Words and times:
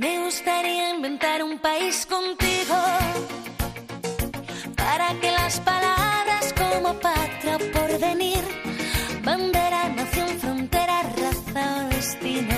Me 0.00 0.18
gustaría 0.24 0.94
inventar 0.94 1.42
un 1.42 1.58
país 1.58 2.06
contigo 2.06 2.74
para 4.74 5.12
que 5.20 5.30
las 5.30 5.60
palabras 5.60 6.54
como 6.54 6.94
patria 6.94 7.58
por 7.74 8.00
venir, 8.00 8.42
bandera, 9.22 9.90
nación, 9.90 10.28
frontera, 10.38 11.02
raza 11.02 11.84
o 11.84 11.88
destino 11.90 12.56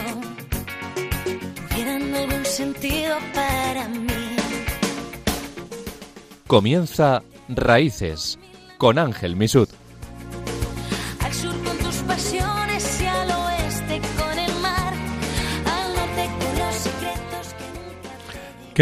tuvieran 1.69 2.15
algún 2.15 2.45
sentido 2.45 3.17
para 3.35 3.89
mí. 3.89 4.37
Comienza 6.47 7.25
Raíces 7.49 8.39
con 8.79 9.01
Ángel 9.01 9.35
Misud. 9.35 9.69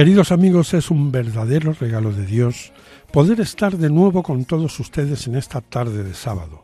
Queridos 0.01 0.33
amigos, 0.33 0.73
es 0.73 0.91
un 0.91 1.13
verdadero 1.13 1.75
regalo 1.75 2.11
de 2.11 2.25
Dios 2.25 2.73
poder 3.13 3.39
estar 3.39 3.77
de 3.77 3.91
nuevo 3.91 4.23
con 4.23 4.47
todos 4.47 4.81
ustedes 4.81 5.27
en 5.27 5.35
esta 5.37 5.61
tarde 5.61 6.03
de 6.03 6.15
sábado. 6.15 6.63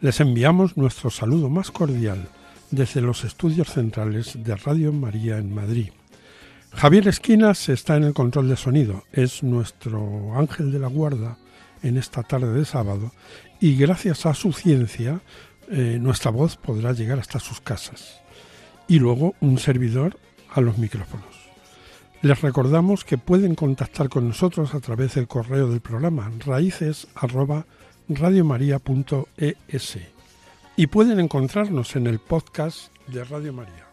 Les 0.00 0.18
enviamos 0.20 0.78
nuestro 0.78 1.10
saludo 1.10 1.50
más 1.50 1.70
cordial 1.70 2.26
desde 2.70 3.02
los 3.02 3.22
estudios 3.24 3.68
centrales 3.68 4.42
de 4.42 4.56
Radio 4.56 4.94
María 4.94 5.36
en 5.36 5.54
Madrid. 5.54 5.90
Javier 6.72 7.06
Esquinas 7.06 7.68
está 7.68 7.98
en 7.98 8.04
el 8.04 8.14
control 8.14 8.48
de 8.48 8.56
sonido, 8.56 9.04
es 9.12 9.42
nuestro 9.42 10.34
ángel 10.34 10.72
de 10.72 10.78
la 10.78 10.88
guarda 10.88 11.36
en 11.82 11.98
esta 11.98 12.22
tarde 12.22 12.50
de 12.50 12.64
sábado 12.64 13.12
y 13.60 13.76
gracias 13.76 14.24
a 14.24 14.32
su 14.32 14.54
ciencia 14.54 15.20
eh, 15.70 15.98
nuestra 16.00 16.30
voz 16.30 16.56
podrá 16.56 16.94
llegar 16.94 17.18
hasta 17.18 17.40
sus 17.40 17.60
casas. 17.60 18.22
Y 18.88 19.00
luego 19.00 19.34
un 19.40 19.58
servidor 19.58 20.18
a 20.54 20.62
los 20.62 20.78
micrófonos. 20.78 21.33
Les 22.24 22.40
recordamos 22.40 23.04
que 23.04 23.18
pueden 23.18 23.54
contactar 23.54 24.08
con 24.08 24.26
nosotros 24.26 24.74
a 24.74 24.80
través 24.80 25.14
del 25.14 25.28
correo 25.28 25.68
del 25.68 25.82
programa 25.82 26.32
raíces 26.46 27.06
arroba 27.14 27.66
radiomaria.es 28.08 29.98
y 30.74 30.86
pueden 30.86 31.20
encontrarnos 31.20 31.96
en 31.96 32.06
el 32.06 32.20
podcast 32.20 32.90
de 33.08 33.24
Radio 33.24 33.52
María. 33.52 33.84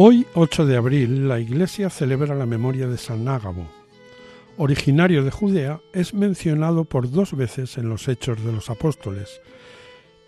Hoy, 0.00 0.28
8 0.34 0.64
de 0.64 0.76
abril, 0.76 1.26
la 1.26 1.40
Iglesia 1.40 1.90
celebra 1.90 2.36
la 2.36 2.46
memoria 2.46 2.86
de 2.86 2.98
San 2.98 3.26
Ágabo. 3.26 3.66
Originario 4.56 5.24
de 5.24 5.32
Judea, 5.32 5.80
es 5.92 6.14
mencionado 6.14 6.84
por 6.84 7.10
dos 7.10 7.36
veces 7.36 7.78
en 7.78 7.88
los 7.88 8.06
Hechos 8.06 8.44
de 8.44 8.52
los 8.52 8.70
Apóstoles 8.70 9.40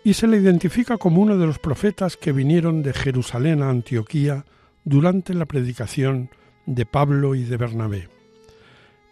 y 0.03 0.15
se 0.15 0.27
le 0.27 0.35
identifica 0.35 0.97
como 0.97 1.21
uno 1.21 1.37
de 1.37 1.47
los 1.47 1.57
profetas 1.57 2.17
que 2.17 2.33
vinieron 2.33 2.83
de 2.83 2.91
Jerusalén 2.91 3.63
a 3.63 3.69
Antioquía 3.69 4.43
durante 4.83 5.33
la 5.33 5.45
predicación 5.45 6.31
de 6.65 6.85
Pablo 6.85 7.33
y 7.33 7.43
de 7.43 7.55
Bernabé. 7.55 8.09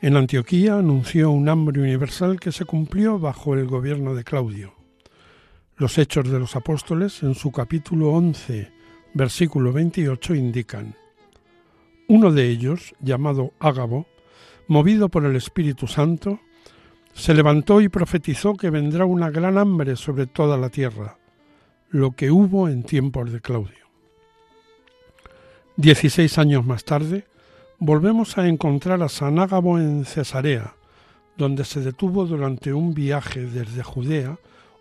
En 0.01 0.17
Antioquía 0.17 0.75
anunció 0.75 1.31
un 1.31 1.47
hambre 1.47 1.79
universal 1.79 2.37
que 2.37 2.51
se 2.51 2.65
cumplió 2.65 3.17
bajo 3.17 3.53
el 3.53 3.65
gobierno 3.65 4.13
de 4.13 4.25
Claudio. 4.25 4.73
Los 5.77 5.97
Hechos 5.97 6.29
de 6.29 6.37
los 6.37 6.57
Apóstoles, 6.57 7.23
en 7.23 7.33
su 7.33 7.49
capítulo 7.53 8.09
11, 8.09 8.77
versículo 9.13 9.73
28 9.73 10.35
indican, 10.35 10.95
uno 12.07 12.31
de 12.31 12.49
ellos, 12.49 12.95
llamado 12.99 13.53
Ágabo, 13.59 14.07
movido 14.67 15.09
por 15.09 15.25
el 15.25 15.35
Espíritu 15.35 15.87
Santo, 15.87 16.39
se 17.13 17.33
levantó 17.33 17.81
y 17.81 17.89
profetizó 17.89 18.55
que 18.55 18.69
vendrá 18.69 19.05
una 19.05 19.29
gran 19.29 19.57
hambre 19.57 19.95
sobre 19.95 20.25
toda 20.25 20.57
la 20.57 20.69
tierra, 20.69 21.17
lo 21.89 22.11
que 22.11 22.31
hubo 22.31 22.69
en 22.69 22.83
tiempos 22.83 23.31
de 23.31 23.41
Claudio. 23.41 23.87
Dieciséis 25.75 26.37
años 26.37 26.65
más 26.65 26.83
tarde, 26.83 27.25
volvemos 27.77 28.37
a 28.37 28.47
encontrar 28.47 29.01
a 29.01 29.09
San 29.09 29.39
Ágabo 29.39 29.79
en 29.79 30.05
Cesarea, 30.05 30.75
donde 31.37 31.63
se 31.63 31.79
detuvo 31.79 32.25
durante 32.25 32.73
un 32.73 32.93
viaje 32.93 33.41
desde 33.41 33.83
Judea, 33.83 34.37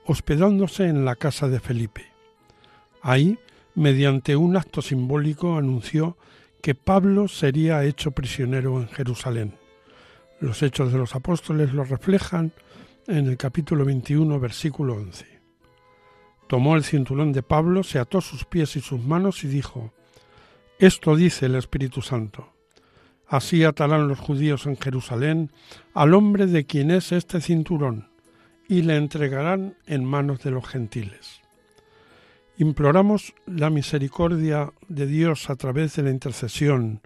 hospedándose 0.06 0.84
en 0.84 1.05
la 1.05 1.15
casa 1.15 1.49
de 1.49 1.60
Felipe. 1.60 2.06
Ahí 3.00 3.39
mediante 3.78 4.34
un 4.34 4.56
acto 4.56 4.83
simbólico 4.83 5.56
anunció 5.56 6.19
que 6.61 6.75
Pablo 6.75 7.28
sería 7.28 7.84
hecho 7.84 8.11
prisionero 8.11 8.81
en 8.81 8.89
Jerusalén. 8.89 9.55
Los 10.41 10.65
hechos 10.65 10.93
de 10.93 10.99
los 10.99 11.15
apóstoles 11.15 11.72
lo 11.72 11.84
reflejan 11.84 12.50
en 13.06 13.28
el 13.28 13.37
capítulo 13.37 13.84
21, 13.84 14.41
versículo 14.41 14.94
11. 14.94 15.27
Tomó 16.49 16.75
el 16.75 16.83
cinturón 16.83 17.33
de 17.33 17.44
Pablo, 17.44 17.84
se 17.84 18.00
ató 18.00 18.21
sus 18.21 18.44
pies 18.44 18.75
y 18.75 18.81
sus 18.81 19.00
manos 19.00 19.44
y 19.44 19.49
dijo, 19.49 19.93
Esto 20.81 21.15
dice 21.15 21.47
el 21.47 21.55
Espíritu 21.55 22.03
Santo. 22.03 22.53
Así 23.28 23.62
atarán 23.62 24.09
los 24.09 24.19
judíos 24.19 24.66
en 24.66 24.77
Jerusalén 24.77 25.53
al 25.95 26.15
hombre 26.15 26.47
de 26.47 26.66
quien 26.66 26.91
es 26.91 27.12
este 27.12 27.41
cinturón, 27.41 28.09
y 28.69 28.83
le 28.83 28.97
entregarán 28.97 29.77
en 29.87 30.05
manos 30.05 30.43
de 30.43 30.50
los 30.50 30.66
gentiles. 30.66 31.43
Imploramos 32.60 33.34
la 33.46 33.70
misericordia 33.70 34.72
de 34.88 35.06
Dios 35.06 35.48
a 35.48 35.54
través 35.54 35.94
de 35.94 36.02
la 36.02 36.10
intercesión 36.10 37.02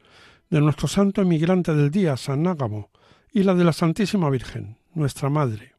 de 0.49 0.63
nuestro 0.63 0.89
santo 0.89 1.21
emigrante 1.21 1.75
del 1.75 1.91
día, 1.91 2.17
San 2.17 2.47
Ágamo, 2.47 2.89
y 3.35 3.43
la 3.43 3.55
de 3.55 3.63
la 3.63 3.75
Santísima 3.75 4.31
Virgen, 4.31 4.79
nuestra 4.95 5.29
Madre, 5.29 5.75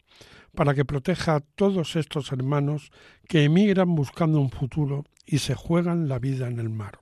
para 0.54 0.76
que 0.76 0.86
proteja 0.86 1.38
a 1.38 1.40
todos 1.40 1.96
estos 1.96 2.32
hermanos 2.32 2.92
que 3.28 3.46
emigran 3.46 3.96
buscando 3.96 4.40
un 4.40 4.52
futuro 4.52 5.06
y 5.26 5.40
se 5.40 5.56
juegan 5.56 6.08
la 6.08 6.20
vida 6.20 6.48
en 6.48 6.60
el 6.60 6.70
mar. 6.70 7.00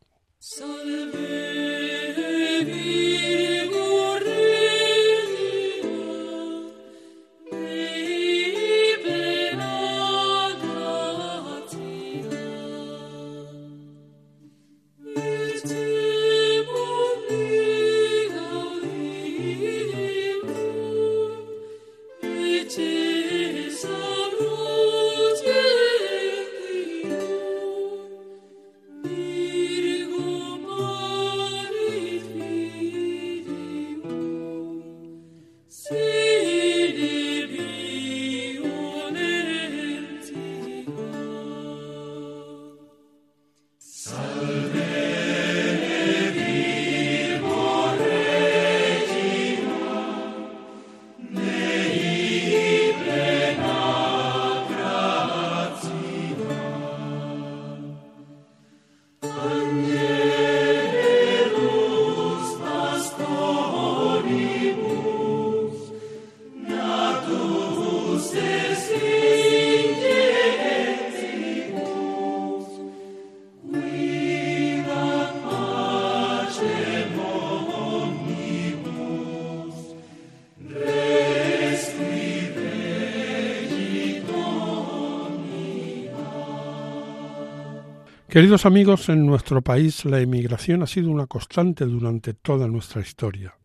Queridos 88.31 88.65
amigos, 88.65 89.09
en 89.09 89.25
nuestro 89.25 89.61
país 89.61 90.05
la 90.05 90.21
emigración 90.21 90.83
ha 90.83 90.87
sido 90.87 91.11
una 91.11 91.27
constante 91.27 91.83
durante 91.83 92.33
toda 92.33 92.65
nuestra 92.65 93.01
historia. 93.01 93.55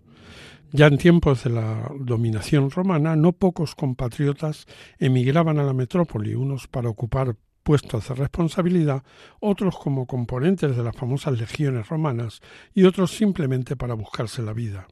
Ya 0.73 0.89
en 0.89 0.99
tiempos 0.99 1.45
de 1.45 1.51
la 1.51 1.89
dominación 2.01 2.73
romana, 2.73 3.15
no 3.15 3.31
pocos 3.31 3.77
compatriotas 3.77 4.67
emigraban 4.99 5.61
a 5.61 5.63
la 5.63 5.73
metrópoli, 5.73 6.35
unos 6.35 6.67
para 6.67 6.89
ocupar 6.89 7.37
puestos 7.63 8.09
de 8.09 8.17
responsabilidad, 8.17 9.05
otros 9.39 9.79
como 9.79 10.05
componentes 10.05 10.77
de 10.77 10.83
las 10.83 10.97
famosas 10.97 11.39
legiones 11.39 11.89
romanas 11.89 12.41
y 12.75 12.87
otros 12.87 13.13
simplemente 13.13 13.77
para 13.77 13.95
buscarse 13.95 14.43
la 14.43 14.53
vida. 14.53 14.89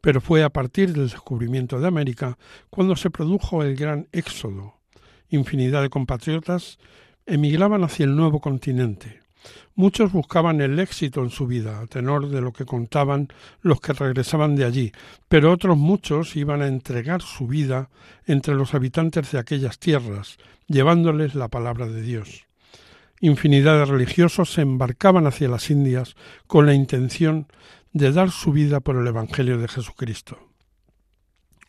Pero 0.00 0.20
fue 0.20 0.42
a 0.42 0.50
partir 0.50 0.92
del 0.92 1.08
descubrimiento 1.10 1.78
de 1.78 1.86
América 1.86 2.36
cuando 2.68 2.96
se 2.96 3.10
produjo 3.10 3.62
el 3.62 3.76
gran 3.76 4.08
éxodo. 4.10 4.74
Infinidad 5.28 5.82
de 5.82 5.90
compatriotas 5.90 6.80
emigraban 7.26 7.84
hacia 7.84 8.04
el 8.04 8.16
nuevo 8.16 8.40
continente. 8.40 9.20
Muchos 9.74 10.12
buscaban 10.12 10.60
el 10.60 10.78
éxito 10.78 11.22
en 11.22 11.30
su 11.30 11.46
vida, 11.46 11.80
a 11.80 11.86
tenor 11.86 12.28
de 12.28 12.40
lo 12.40 12.52
que 12.52 12.64
contaban 12.64 13.28
los 13.60 13.80
que 13.80 13.92
regresaban 13.92 14.54
de 14.54 14.64
allí, 14.64 14.92
pero 15.28 15.52
otros 15.52 15.76
muchos 15.76 16.36
iban 16.36 16.62
a 16.62 16.68
entregar 16.68 17.22
su 17.22 17.46
vida 17.46 17.90
entre 18.26 18.54
los 18.54 18.74
habitantes 18.74 19.32
de 19.32 19.38
aquellas 19.38 19.78
tierras, 19.78 20.38
llevándoles 20.68 21.34
la 21.34 21.48
palabra 21.48 21.86
de 21.86 22.02
Dios. 22.02 22.46
Infinidad 23.20 23.78
de 23.78 23.84
religiosos 23.86 24.52
se 24.52 24.62
embarcaban 24.62 25.26
hacia 25.26 25.48
las 25.48 25.70
Indias 25.70 26.14
con 26.46 26.66
la 26.66 26.74
intención 26.74 27.48
de 27.92 28.12
dar 28.12 28.30
su 28.30 28.52
vida 28.52 28.80
por 28.80 28.96
el 28.96 29.06
Evangelio 29.06 29.58
de 29.58 29.68
Jesucristo. 29.68 30.38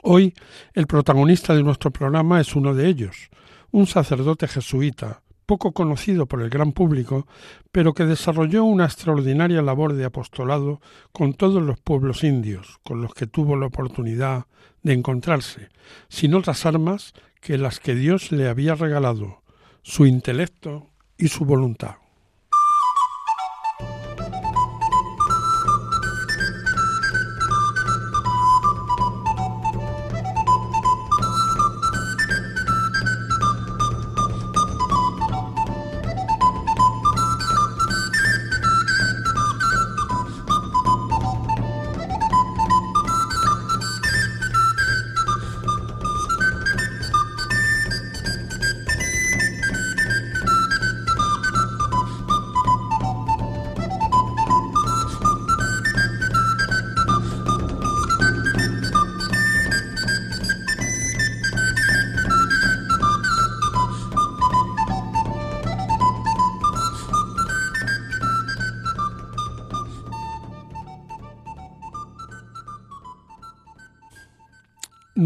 Hoy 0.01 0.33
el 0.73 0.85
protagonista 0.85 1.55
de 1.55 1.63
nuestro 1.63 1.91
programa 1.91 2.39
es 2.39 2.55
uno 2.55 2.75
de 2.75 2.87
ellos, 2.87 3.29
un 3.71 3.87
sacerdote 3.87 4.47
jesuita, 4.47 5.23
poco 5.45 5.71
conocido 5.71 6.25
por 6.25 6.41
el 6.41 6.49
gran 6.49 6.71
público, 6.71 7.27
pero 7.71 7.93
que 7.93 8.05
desarrolló 8.05 8.63
una 8.63 8.85
extraordinaria 8.85 9.61
labor 9.61 9.93
de 9.93 10.05
apostolado 10.05 10.81
con 11.11 11.33
todos 11.33 11.61
los 11.61 11.79
pueblos 11.79 12.23
indios, 12.23 12.79
con 12.83 13.01
los 13.01 13.13
que 13.13 13.27
tuvo 13.27 13.55
la 13.55 13.67
oportunidad 13.67 14.45
de 14.83 14.93
encontrarse, 14.93 15.69
sin 16.09 16.33
otras 16.33 16.65
armas 16.65 17.13
que 17.41 17.57
las 17.57 17.79
que 17.79 17.95
Dios 17.95 18.31
le 18.31 18.47
había 18.47 18.75
regalado, 18.75 19.41
su 19.81 20.05
intelecto 20.05 20.89
y 21.17 21.27
su 21.27 21.45
voluntad. 21.45 21.95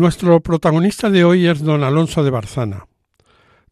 Nuestro 0.09 0.39
protagonista 0.39 1.11
de 1.11 1.23
hoy 1.23 1.45
es 1.45 1.61
don 1.61 1.83
Alonso 1.83 2.23
de 2.23 2.31
Barzana. 2.31 2.87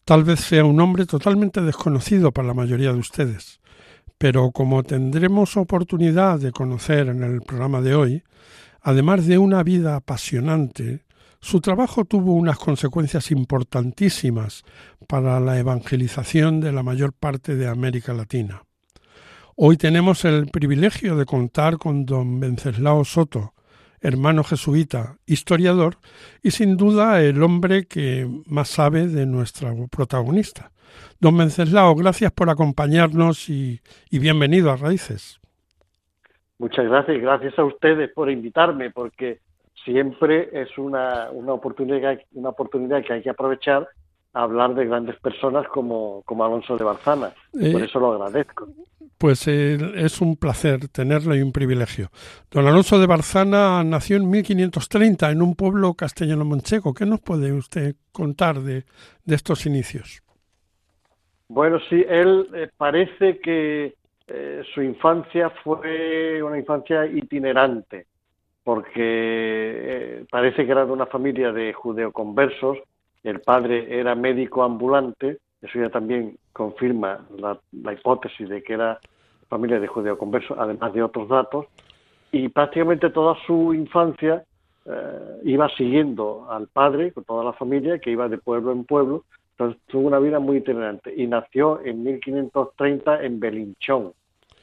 Tal 0.06 0.24
vez 0.24 0.42
sea 0.42 0.66
un 0.66 0.80
hombre 0.80 1.08
totalmente 1.08 1.62
desconocido 1.62 2.32
para 2.32 2.50
la 2.50 2.54
mayoría 2.54 2.94
de 2.94 3.00
ustedes, 3.00 3.60
pero 4.20 4.52
como 4.52 4.84
tendremos 4.84 5.58
oportunidad 5.58 6.38
de 6.38 6.52
conocer 6.52 7.08
en 7.08 7.24
el 7.24 7.42
programa 7.42 7.82
de 7.82 7.96
hoy, 7.96 8.24
además 8.82 9.26
de 9.26 9.40
una 9.40 9.64
vida 9.64 9.96
apasionante, 9.96 11.06
su 11.42 11.60
trabajo 11.60 12.06
tuvo 12.06 12.34
unas 12.36 12.60
consecuencias 12.60 13.32
importantísimas 13.32 14.64
para 15.08 15.40
la 15.40 15.58
evangelización 15.58 16.62
de 16.62 16.72
la 16.72 16.84
mayor 16.84 17.14
parte 17.14 17.56
de 17.56 17.68
América 17.68 18.14
Latina. 18.14 18.62
Hoy 19.56 19.78
tenemos 19.78 20.24
el 20.24 20.50
privilegio 20.52 21.16
de 21.16 21.26
contar 21.26 21.80
con 21.80 22.06
don 22.06 22.40
Venceslao 22.40 23.04
Soto, 23.06 23.56
hermano 24.02 24.44
jesuita, 24.44 25.18
historiador 25.26 25.98
y 26.42 26.52
sin 26.52 26.78
duda 26.78 27.22
el 27.22 27.42
hombre 27.42 27.86
que 27.86 28.28
más 28.46 28.70
sabe 28.70 29.08
de 29.08 29.26
nuestra 29.26 29.74
protagonista. 29.90 30.72
Don 31.20 31.38
Venceslao, 31.38 31.96
gracias 31.96 32.32
por 32.32 32.50
acompañarnos 32.50 33.50
y, 33.50 33.82
y 34.10 34.20
bienvenido 34.20 34.72
a 34.72 34.78
Raíces. 34.78 35.40
Muchas 36.60 36.86
gracias 36.86 37.22
gracias 37.22 37.58
a 37.60 37.64
ustedes 37.64 38.12
por 38.14 38.32
invitarme 38.32 38.90
porque 38.90 39.40
siempre 39.84 40.50
es 40.52 40.78
una, 40.78 41.30
una, 41.32 41.54
oportunidad, 41.54 42.20
una 42.34 42.50
oportunidad 42.50 43.04
que 43.04 43.14
hay 43.14 43.22
que 43.22 43.30
aprovechar 43.30 43.88
hablar 44.38 44.76
de 44.76 44.86
grandes 44.86 45.16
personas 45.20 45.68
como, 45.68 46.22
como 46.24 46.46
Alonso 46.46 46.78
de 46.78 46.84
Barzana. 46.84 47.34
Eh, 47.60 47.72
Por 47.72 47.82
eso 47.82 48.00
lo 48.00 48.14
agradezco. 48.14 48.68
Pues 49.18 49.48
eh, 49.48 49.78
es 49.96 50.22
un 50.22 50.36
placer 50.36 50.88
tenerlo 50.90 51.36
y 51.36 51.42
un 51.42 51.52
privilegio. 51.52 52.10
Don 52.52 52.68
Alonso 52.68 53.00
de 53.00 53.08
Barzana 53.08 53.84
nació 53.84 54.18
en 54.18 54.30
1530 54.30 55.32
en 55.32 55.42
un 55.42 55.56
pueblo 55.56 55.96
castellano-manchego. 55.96 56.94
¿Qué 56.94 57.06
nos 57.06 57.20
puede 57.22 57.52
usted 57.52 57.96
contar 58.12 58.60
de, 58.60 58.84
de 59.26 59.36
estos 59.36 59.66
inicios? 59.66 60.22
Bueno, 61.50 61.80
sí, 61.90 62.06
él 62.08 62.48
eh, 62.54 62.70
parece 62.78 63.40
que 63.40 63.96
su 64.74 64.82
infancia 64.82 65.50
fue 65.64 66.44
una 66.44 66.60
infancia 66.60 67.06
itinerante, 67.06 68.08
porque 68.62 70.26
parece 70.30 70.66
que 70.66 70.72
era 70.74 70.86
de 70.86 70.92
una 70.92 71.06
familia 71.06 71.54
de 71.54 71.72
judeoconversos, 71.72 72.78
el 73.24 73.42
padre 73.42 74.00
era 74.00 74.16
médico 74.16 74.64
ambulante, 74.64 75.40
eso 75.62 75.80
ya 75.80 75.90
también 75.90 76.38
confirma 76.54 77.26
la, 77.38 77.60
hipótesis 77.94 78.48
de 78.50 78.64
que 78.64 78.74
era 78.74 79.00
familia 79.50 79.80
de 79.80 79.88
judeoconversos, 79.88 80.58
además 80.58 80.94
de 80.94 81.04
otros 81.04 81.28
datos, 81.30 81.66
y 82.32 82.50
prácticamente 82.50 83.10
toda 83.10 83.36
su 83.46 83.74
infancia 83.74 84.44
eh, 84.86 85.40
iba 85.44 85.70
siguiendo 85.70 86.48
al 86.50 86.68
padre 86.68 87.12
con 87.12 87.24
toda 87.24 87.44
la 87.44 87.54
familia, 87.54 88.00
que 88.00 88.12
iba 88.12 88.28
de 88.28 88.38
pueblo 88.38 88.72
en 88.72 88.84
pueblo, 88.84 89.24
entonces 89.52 89.82
tuvo 89.88 90.08
una 90.08 90.20
vida 90.20 90.40
muy 90.40 90.58
itinerante 90.58 91.14
y 91.16 91.26
nació 91.26 91.84
en 91.84 92.04
1530 92.04 93.24
en 93.24 93.40
Belinchón, 93.40 94.14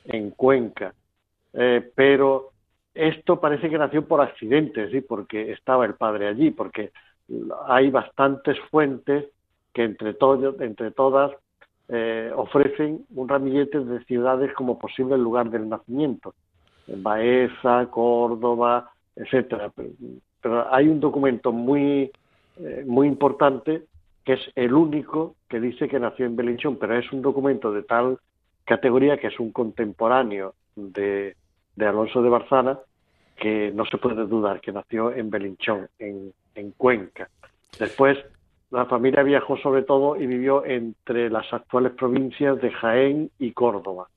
en 0.04 0.30
Cuenca. 0.30 0.94
Eh, 1.52 1.90
pero 1.94 2.50
esto 2.94 3.40
parece 3.40 3.68
que 3.68 3.78
nació 3.78 4.06
por 4.06 4.20
accidente, 4.20 4.88
¿sí? 4.90 5.00
porque 5.00 5.50
estaba 5.50 5.84
el 5.84 5.94
padre 5.94 6.28
allí, 6.28 6.52
porque 6.52 6.92
hay 7.66 7.90
bastantes 7.90 8.58
fuentes 8.70 9.26
que 9.72 9.84
entre, 9.84 10.14
todo, 10.14 10.54
entre 10.60 10.90
todas 10.90 11.32
eh, 11.88 12.30
ofrecen 12.34 13.04
un 13.14 13.28
ramillete 13.28 13.80
de 13.80 14.04
ciudades 14.04 14.52
como 14.54 14.78
posible 14.78 15.18
lugar 15.18 15.50
del 15.50 15.68
nacimiento. 15.68 16.34
Baeza, 16.86 17.86
Córdoba, 17.90 18.90
etcétera. 19.16 19.72
Pero, 20.40 20.72
hay 20.72 20.88
un 20.88 21.00
documento 21.00 21.52
muy, 21.52 22.10
eh, 22.58 22.84
muy 22.86 23.08
importante 23.08 23.84
que 24.24 24.34
es 24.34 24.40
el 24.54 24.72
único 24.74 25.34
que 25.48 25.60
dice 25.60 25.88
que 25.88 26.00
nació 26.00 26.26
en 26.26 26.36
Belinchón, 26.36 26.76
pero 26.76 26.96
es 26.96 27.10
un 27.12 27.20
documento 27.20 27.72
de 27.72 27.82
tal 27.82 28.18
categoría 28.64 29.18
que 29.18 29.26
es 29.26 29.38
un 29.38 29.52
contemporáneo 29.52 30.54
de, 30.76 31.36
de 31.76 31.86
Alonso 31.86 32.22
de 32.22 32.30
Barzana, 32.30 32.78
que 33.36 33.70
no 33.74 33.84
se 33.84 33.98
puede 33.98 34.26
dudar 34.26 34.60
que 34.60 34.72
nació 34.72 35.12
en 35.12 35.28
Belinchón, 35.28 35.88
en, 35.98 36.32
en 36.54 36.72
Cuenca. 36.72 37.28
Después, 37.78 38.18
la 38.70 38.86
familia 38.86 39.22
viajó 39.22 39.56
sobre 39.58 39.82
todo 39.82 40.16
y 40.16 40.26
vivió 40.26 40.64
entre 40.64 41.30
las 41.30 41.52
actuales 41.52 41.92
provincias 41.92 42.60
de 42.60 42.70
Jaén 42.70 43.30
y 43.38 43.52
Córdoba. 43.52 44.08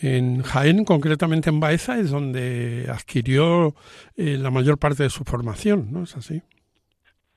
En 0.00 0.42
Jaén, 0.42 0.84
concretamente 0.84 1.50
en 1.50 1.60
Baeza, 1.60 1.98
es 1.98 2.10
donde 2.10 2.86
adquirió 2.88 3.74
eh, 4.16 4.38
la 4.38 4.50
mayor 4.50 4.78
parte 4.78 5.02
de 5.02 5.10
su 5.10 5.24
formación, 5.24 5.92
¿no 5.92 6.04
es 6.04 6.16
así? 6.16 6.42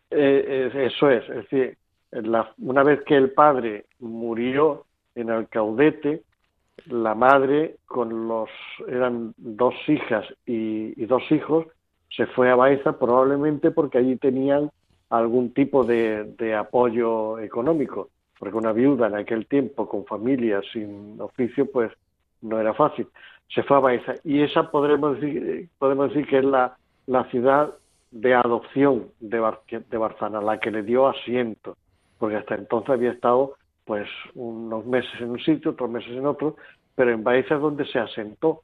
Eh, 0.10 0.72
eso 0.74 1.10
es, 1.10 1.30
es 1.30 1.36
decir, 1.36 1.78
la, 2.12 2.54
una 2.60 2.84
vez 2.84 3.02
que 3.06 3.16
el 3.16 3.32
padre 3.32 3.86
murió 4.00 4.86
en 5.16 5.30
Alcaudete, 5.30 6.24
la 6.86 7.16
madre 7.16 7.78
con 7.86 8.28
los 8.28 8.50
eran 8.88 9.34
dos 9.38 9.74
hijas 9.88 10.26
y, 10.46 11.02
y, 11.02 11.06
dos 11.06 11.24
hijos 11.32 11.68
se 12.16 12.26
fue 12.28 12.50
a 12.50 12.56
Baeza 12.56 12.98
probablemente 12.98 13.72
porque 13.72 13.98
allí 13.98 14.16
tenían 14.16 14.72
algún 15.10 15.54
tipo 15.54 15.84
de, 15.84 16.36
de 16.38 16.56
apoyo 16.56 17.40
económico 17.40 18.10
porque 18.40 18.58
una 18.58 18.74
viuda 18.74 19.08
en 19.08 19.16
aquel 19.16 19.48
tiempo 19.48 19.88
con 19.88 20.06
familia 20.06 20.62
sin 20.74 21.20
oficio, 21.20 21.70
pues 21.72 21.92
no 22.42 22.60
era 22.60 22.74
fácil. 22.74 23.08
Se 23.54 23.64
fue 23.64 23.78
a 23.78 23.80
Baeza 23.80 24.16
y 24.24 24.42
esa 24.42 24.72
podremos 24.72 25.20
decir, 25.20 25.70
podemos 25.78 26.10
decir 26.10 26.28
que 26.28 26.40
es 26.40 26.46
la, 26.46 26.78
la 27.08 27.24
ciudad 27.26 27.74
de 28.12 28.34
adopción 28.34 29.08
de, 29.20 29.40
Bar 29.40 29.62
de 29.70 29.98
Barzana, 29.98 30.42
la 30.42 30.60
que 30.60 30.72
le 30.72 30.84
dio 30.84 31.08
asiento, 31.08 31.78
porque 32.18 32.38
hasta 32.38 32.56
entonces 32.56 32.90
había 32.90 33.12
estado 33.12 33.56
pues 33.86 34.08
unos 34.34 34.86
meses 34.86 35.12
en 35.20 35.32
un 35.32 35.40
sitio, 35.40 35.72
otros 35.72 35.90
meses 35.90 36.12
en 36.12 36.26
otro, 36.26 36.56
pero 36.96 37.12
en 37.12 37.24
Baeza 37.24 37.56
es 37.56 37.62
donde 37.62 37.86
se 37.86 38.00
asentó 38.00 38.62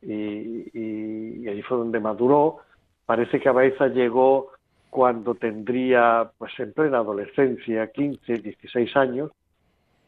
y, 0.00 0.12
y, 0.12 1.42
y 1.42 1.48
allí 1.48 1.62
fue 1.62 1.76
donde 1.78 1.98
maduró. 1.98 2.58
Parece 3.10 3.40
que 3.40 3.50
Baeza 3.50 3.88
llegó 3.88 4.52
cuando 4.88 5.34
tendría, 5.34 6.30
pues 6.38 6.52
en 6.60 6.72
plena 6.72 6.98
adolescencia, 6.98 7.90
15, 7.90 8.34
16 8.34 8.96
años, 8.96 9.32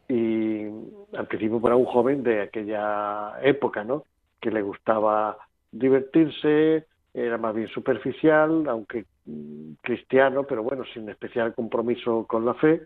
y 0.08 0.66
al 1.12 1.26
principio 1.26 1.60
era 1.64 1.74
un 1.74 1.84
joven 1.84 2.22
de 2.22 2.42
aquella 2.42 3.40
época, 3.42 3.82
¿no? 3.82 4.04
Que 4.40 4.52
le 4.52 4.62
gustaba 4.62 5.36
divertirse, 5.72 6.86
era 7.12 7.38
más 7.38 7.56
bien 7.56 7.66
superficial, 7.66 8.68
aunque 8.68 9.04
mm, 9.26 9.72
cristiano, 9.80 10.44
pero 10.44 10.62
bueno, 10.62 10.84
sin 10.94 11.08
especial 11.08 11.54
compromiso 11.54 12.24
con 12.28 12.46
la 12.46 12.54
fe, 12.54 12.82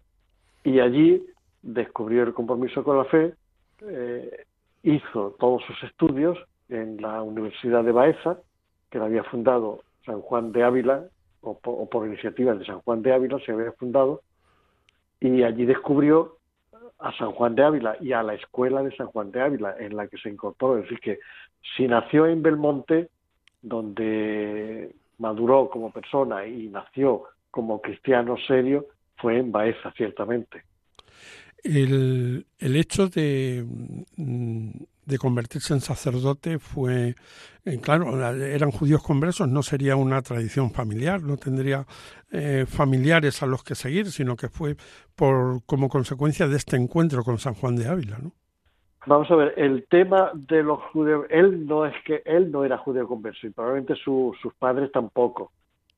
y 0.64 0.80
allí 0.80 1.26
descubrió 1.60 2.22
el 2.22 2.32
compromiso 2.32 2.82
con 2.84 2.96
la 2.96 3.04
fe, 3.04 3.34
eh, 3.82 4.46
hizo 4.82 5.36
todos 5.38 5.62
sus 5.64 5.82
estudios 5.82 6.38
en 6.70 7.02
la 7.02 7.20
Universidad 7.20 7.84
de 7.84 7.92
Baeza, 7.92 8.38
que 8.88 8.98
la 8.98 9.04
había 9.04 9.22
fundado 9.24 9.82
San 10.06 10.22
Juan 10.22 10.52
de 10.52 10.62
Ávila, 10.62 11.04
o 11.42 11.58
por, 11.58 12.06
iniciativa 12.06 12.54
de 12.54 12.64
San 12.64 12.80
Juan 12.80 13.02
de 13.02 13.12
Ávila 13.12 13.38
se 13.44 13.52
había 13.52 13.72
fundado, 13.72 14.22
y 15.20 15.42
allí 15.42 15.66
descubrió 15.66 16.38
a 16.98 17.12
San 17.18 17.32
Juan 17.32 17.54
de 17.54 17.64
Ávila 17.64 17.96
y 18.00 18.12
a 18.12 18.22
la 18.22 18.34
escuela 18.34 18.82
de 18.82 18.96
San 18.96 19.08
Juan 19.08 19.30
de 19.30 19.42
Ávila 19.42 19.76
en 19.78 19.96
la 19.96 20.08
que 20.08 20.16
se 20.16 20.30
incorporó. 20.30 20.78
Es 20.78 20.84
decir, 20.84 21.00
que 21.00 21.18
si 21.76 21.86
nació 21.86 22.26
en 22.26 22.42
Belmonte, 22.42 23.10
donde 23.60 24.94
maduró 25.18 25.68
como 25.68 25.90
persona 25.90 26.46
y 26.46 26.68
nació 26.68 27.24
como 27.50 27.80
cristiano 27.80 28.36
serio, 28.46 28.86
fue 29.16 29.38
en 29.38 29.50
Baeza, 29.50 29.92
ciertamente. 29.96 30.62
El, 31.62 32.46
el 32.58 32.76
hecho 32.76 33.08
de, 33.08 33.66
mm, 34.16 34.70
de 35.06 35.18
convertirse 35.18 35.72
en 35.72 35.80
sacerdote 35.80 36.58
fue, 36.58 37.14
eh, 37.64 37.80
claro, 37.80 38.12
eran 38.34 38.70
judíos 38.70 39.02
conversos, 39.02 39.48
no 39.48 39.62
sería 39.62 39.96
una 39.96 40.20
tradición 40.20 40.70
familiar, 40.70 41.22
no 41.22 41.36
tendría 41.36 41.86
eh, 42.30 42.66
familiares 42.68 43.42
a 43.42 43.46
los 43.46 43.62
que 43.62 43.74
seguir, 43.74 44.10
sino 44.10 44.36
que 44.36 44.48
fue 44.48 44.76
por 45.14 45.64
como 45.64 45.88
consecuencia 45.88 46.48
de 46.48 46.56
este 46.56 46.76
encuentro 46.76 47.22
con 47.22 47.38
San 47.38 47.54
Juan 47.54 47.76
de 47.76 47.88
Ávila, 47.88 48.18
¿no? 48.18 48.32
Vamos 49.06 49.30
a 49.30 49.36
ver, 49.36 49.54
el 49.56 49.86
tema 49.88 50.32
de 50.34 50.64
los 50.64 50.80
judíos, 50.92 51.26
él 51.30 51.64
no 51.64 51.86
es 51.86 51.94
que 52.04 52.22
él 52.24 52.50
no 52.50 52.64
era 52.64 52.76
judío 52.76 53.06
converso 53.06 53.46
y 53.46 53.50
probablemente 53.50 53.94
su, 53.94 54.34
sus 54.42 54.52
padres 54.54 54.90
tampoco. 54.90 55.52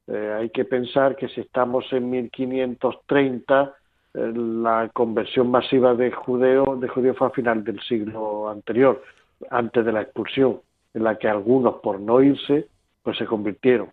Eh, 0.06 0.34
hay 0.38 0.50
que 0.50 0.66
pensar 0.66 1.16
que 1.16 1.28
si 1.28 1.40
estamos 1.40 1.86
en 1.92 2.10
1530 2.10 3.62
eh, 3.62 3.70
la 4.14 4.90
conversión 4.92 5.50
masiva 5.50 5.94
de 5.94 6.10
judeos 6.10 6.80
de 6.80 6.88
judíos 6.88 7.16
fue 7.16 7.28
a 7.28 7.30
final 7.30 7.62
del 7.64 7.80
siglo 7.82 8.48
anterior, 8.48 9.02
antes 9.50 9.84
de 9.84 9.92
la 9.92 10.02
expulsión, 10.02 10.60
en 10.94 11.04
la 11.04 11.18
que 11.18 11.28
algunos 11.28 11.76
por 11.76 12.00
no 12.00 12.22
irse 12.22 12.68
pues 13.02 13.16
se 13.18 13.26
convirtieron. 13.26 13.90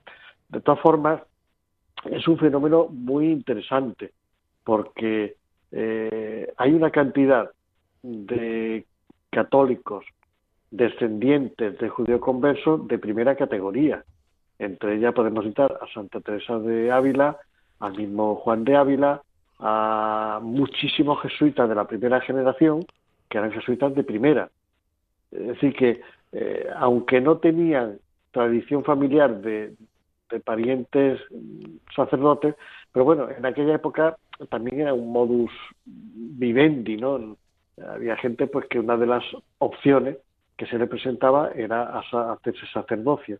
De 0.50 0.62
todas 0.62 0.80
formas, 0.82 1.22
es 2.06 2.28
un 2.28 2.38
fenómeno 2.38 2.88
muy 2.90 3.32
interesante 3.32 4.12
porque 4.64 5.36
eh, 5.72 6.54
hay 6.58 6.74
una 6.74 6.92
cantidad 6.92 7.50
de 8.02 8.86
católicos 9.30 10.06
descendientes 10.72 11.78
de 11.78 11.90
judío 11.90 12.20
converso 12.20 12.78
de 12.78 12.98
primera 12.98 13.36
categoría. 13.36 14.04
Entre 14.60 14.96
ellas 14.96 15.14
podemos 15.14 15.46
citar 15.46 15.78
a 15.82 15.94
Santa 15.94 16.20
Teresa 16.22 16.60
de 16.60 16.92
Ávila, 16.92 17.38
al 17.80 17.96
mismo 17.98 18.36
Juan 18.36 18.64
de 18.64 18.76
Ávila, 18.76 19.22
a 19.60 20.40
muchísimos 20.42 21.22
jesuitas 21.22 21.68
de 21.70 21.76
la 21.76 21.88
primera 21.88 22.22
generación, 22.22 22.86
que 23.30 23.38
eran 23.38 23.52
jesuitas 23.52 23.94
de 23.96 24.04
primera. 24.04 24.50
Es 25.32 25.48
decir, 25.48 25.74
que 25.74 26.02
eh, 26.32 26.68
aunque 26.76 27.22
no 27.22 27.38
tenían 27.38 28.00
tradición 28.32 28.84
familiar 28.84 29.42
de, 29.42 29.74
de 30.30 30.40
parientes 30.40 31.22
sacerdotes, 31.96 32.56
pero 32.92 33.06
bueno, 33.06 33.30
en 33.30 33.46
aquella 33.46 33.76
época 33.76 34.18
también 34.50 34.82
era 34.82 34.94
un 34.94 35.12
modus 35.12 35.52
vivendi, 35.86 36.98
¿no? 36.98 37.38
Había 37.90 38.18
gente 38.18 38.48
pues 38.48 38.68
que 38.68 38.80
una 38.80 38.98
de 38.98 39.06
las 39.06 39.24
opciones 39.60 40.18
que 40.58 40.66
se 40.66 40.78
le 40.78 40.88
presentaba 40.88 41.52
era 41.56 42.00
hacerse 42.00 42.66
sacerdocio, 42.74 43.40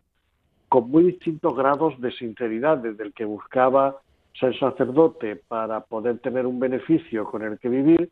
con 0.68 0.90
muy 0.90 1.04
distintos 1.04 1.56
grados 1.56 1.98
de 2.00 2.12
sinceridad, 2.12 2.78
desde 2.78 3.04
el 3.04 3.12
que 3.12 3.24
buscaba 3.24 3.96
ser 4.38 4.56
sacerdote 4.58 5.36
para 5.48 5.80
poder 5.80 6.18
tener 6.18 6.46
un 6.46 6.60
beneficio 6.60 7.24
con 7.24 7.42
el 7.42 7.58
que 7.58 7.68
vivir, 7.68 8.10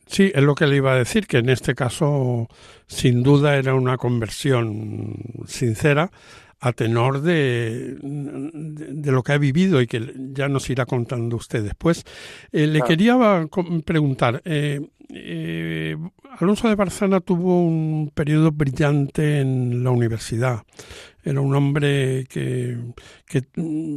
sí, 0.07 0.33
es 0.35 0.43
lo 0.43 0.55
que 0.55 0.67
le 0.67 0.77
iba 0.77 0.93
a 0.93 0.97
decir, 0.97 1.27
que 1.27 1.39
en 1.39 1.49
este 1.49 1.75
caso 1.75 2.49
sin 2.87 3.23
duda 3.23 3.57
era 3.57 3.75
una 3.75 3.97
conversión 3.97 5.17
sincera 5.47 6.11
a 6.61 6.73
tenor 6.73 7.23
de, 7.23 7.97
de, 8.03 8.87
de, 8.93 9.13
lo 9.13 9.23
que 9.23 9.33
ha 9.33 9.39
vivido 9.39 9.81
y 9.81 9.87
que 9.87 10.13
ya 10.33 10.49
nos 10.49 10.69
irá 10.71 10.87
contando 10.87 11.37
usted 11.37 11.63
después. 11.63 12.05
Eh, 12.53 12.67
le 12.67 12.81
quería 12.83 13.47
preguntar, 13.85 14.43
eh, 14.45 14.81
eh, 15.11 15.97
Alonso 16.39 16.69
de 16.69 16.75
Barzana 16.75 17.21
tuvo 17.21 17.63
un 17.63 18.11
periodo 18.15 18.51
brillante 18.53 19.41
en 19.41 19.83
la 19.85 19.91
universidad. 19.91 20.63
Era 21.25 21.41
un 21.41 21.55
hombre 21.55 22.27
que, 22.29 22.79
que, 23.27 23.43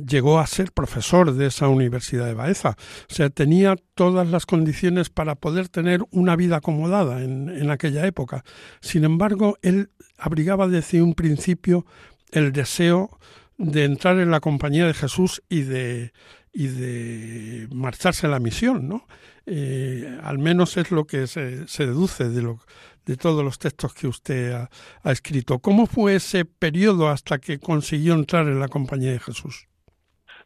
llegó 0.05 0.39
a 0.39 0.47
ser 0.47 0.71
profesor 0.71 1.33
de 1.33 1.47
esa 1.47 1.67
universidad 1.67 2.25
de 2.25 2.33
Baeza. 2.33 2.75
O 3.09 3.13
sea, 3.13 3.29
tenía 3.29 3.75
todas 3.95 4.27
las 4.27 4.45
condiciones 4.45 5.09
para 5.09 5.35
poder 5.35 5.69
tener 5.69 6.01
una 6.11 6.35
vida 6.35 6.57
acomodada 6.57 7.23
en, 7.23 7.49
en 7.49 7.69
aquella 7.69 8.05
época. 8.05 8.43
Sin 8.81 9.03
embargo, 9.03 9.57
él 9.61 9.91
abrigaba 10.17 10.67
desde 10.67 11.01
un 11.01 11.13
principio 11.13 11.85
el 12.31 12.51
deseo 12.51 13.09
de 13.57 13.83
entrar 13.85 14.17
en 14.17 14.31
la 14.31 14.39
compañía 14.39 14.87
de 14.87 14.93
Jesús 14.93 15.43
y 15.49 15.61
de, 15.61 16.11
y 16.53 16.67
de 16.67 17.67
marcharse 17.73 18.27
a 18.27 18.29
la 18.29 18.39
misión, 18.39 18.87
¿no? 18.87 19.05
Eh, 19.45 20.19
al 20.23 20.37
menos 20.37 20.77
es 20.77 20.91
lo 20.91 21.05
que 21.05 21.27
se, 21.27 21.67
se 21.67 21.85
deduce 21.85 22.29
de, 22.29 22.41
lo, 22.41 22.59
de 23.05 23.17
todos 23.17 23.43
los 23.43 23.59
textos 23.59 23.93
que 23.93 24.07
usted 24.07 24.53
ha, 24.53 25.11
escrito. 25.11 25.59
¿Cómo 25.59 25.85
fue 25.85 26.15
ese 26.15 26.45
periodo 26.45 27.09
hasta 27.09 27.39
que 27.39 27.59
consiguió 27.59 28.13
entrar 28.13 28.47
en 28.47 28.59
la 28.59 28.67
compañía 28.67 29.11
de 29.11 29.19
Jesús? 29.19 29.67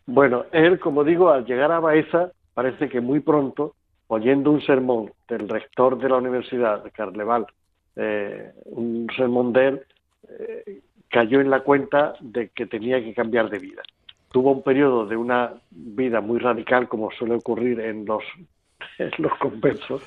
Bueno, 0.06 0.46
él, 0.51 0.80
como 0.80 1.04
digo, 1.04 1.30
al 1.30 1.46
llegar 1.46 1.72
a 1.72 1.80
Baeza, 1.80 2.32
parece 2.54 2.89
que 2.89 3.01
muy 3.01 3.20
pronto 3.20 3.75
oyendo 4.08 4.51
un 4.51 4.62
sermón 4.62 5.12
del 5.27 5.50
rector 5.50 5.98
de 5.98 6.10
la 6.10 6.18
universidad, 6.18 6.84
de 6.84 6.92
Carleval, 6.92 7.48
eh, 7.96 8.51
un 8.65 9.08
sermón 9.15 9.51
de 9.51 9.68
él, 9.68 9.82
eh, 10.30 10.82
cayó 11.15 11.39
en 11.39 11.50
la 11.50 11.62
cuenta 11.62 12.15
de 12.19 12.50
que 12.50 12.65
tenía 12.65 13.01
que 13.01 13.13
cambiar 13.13 13.50
de 13.50 13.57
vida. 13.57 13.81
Tuvo 14.34 14.51
un 14.51 14.63
periodo 14.63 15.05
de 15.05 15.15
una 15.15 15.53
vida 15.72 16.19
muy 16.19 16.39
radical, 16.39 16.89
como 16.89 17.10
suele 17.12 17.36
ocurrir 17.36 17.79
en 17.79 18.03
los, 18.03 18.22
en 19.00 19.12
los 19.19 19.34
conversos, 19.38 20.03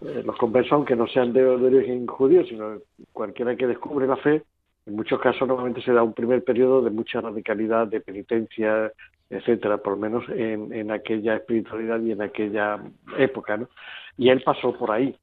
eh, 0.00 0.20
los 0.26 0.36
conversos, 0.36 0.72
aunque 0.72 0.96
no 0.96 1.06
sean 1.06 1.32
de, 1.32 1.42
de 1.44 1.48
origen 1.48 2.08
judío, 2.08 2.44
sino 2.44 2.76
cualquiera 3.12 3.54
que 3.54 3.68
descubre 3.68 4.08
la 4.08 4.16
fe, 4.16 4.42
en 4.84 4.96
muchos 4.96 5.20
casos 5.20 5.46
normalmente 5.46 5.80
se 5.80 5.92
da 5.92 6.02
un 6.02 6.12
primer 6.12 6.42
periodo 6.42 6.82
de 6.82 6.90
mucha 6.90 7.20
radicalidad, 7.20 7.86
de 7.86 8.00
penitencia, 8.00 8.92
etcétera, 9.30 9.76
por 9.78 9.92
lo 9.92 10.00
menos 10.00 10.24
en, 10.28 10.72
en 10.72 10.90
aquella 10.90 11.36
espiritualidad 11.36 12.00
y 12.00 12.10
en 12.10 12.22
aquella 12.22 12.80
época, 13.16 13.58
¿no? 13.58 13.68
Y 14.16 14.30
él 14.30 14.42
pasó 14.44 14.76
por 14.76 14.90
ahí. 14.90 15.14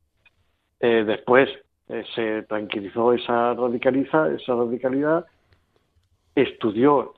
Eh, 0.79 1.03
después 1.05 1.49
eh, 1.89 2.03
se 2.15 2.43
tranquilizó 2.43 3.13
esa 3.13 3.53
radicaliza, 3.53 4.33
esa 4.33 4.55
radicalidad, 4.55 5.25
estudió 6.35 7.13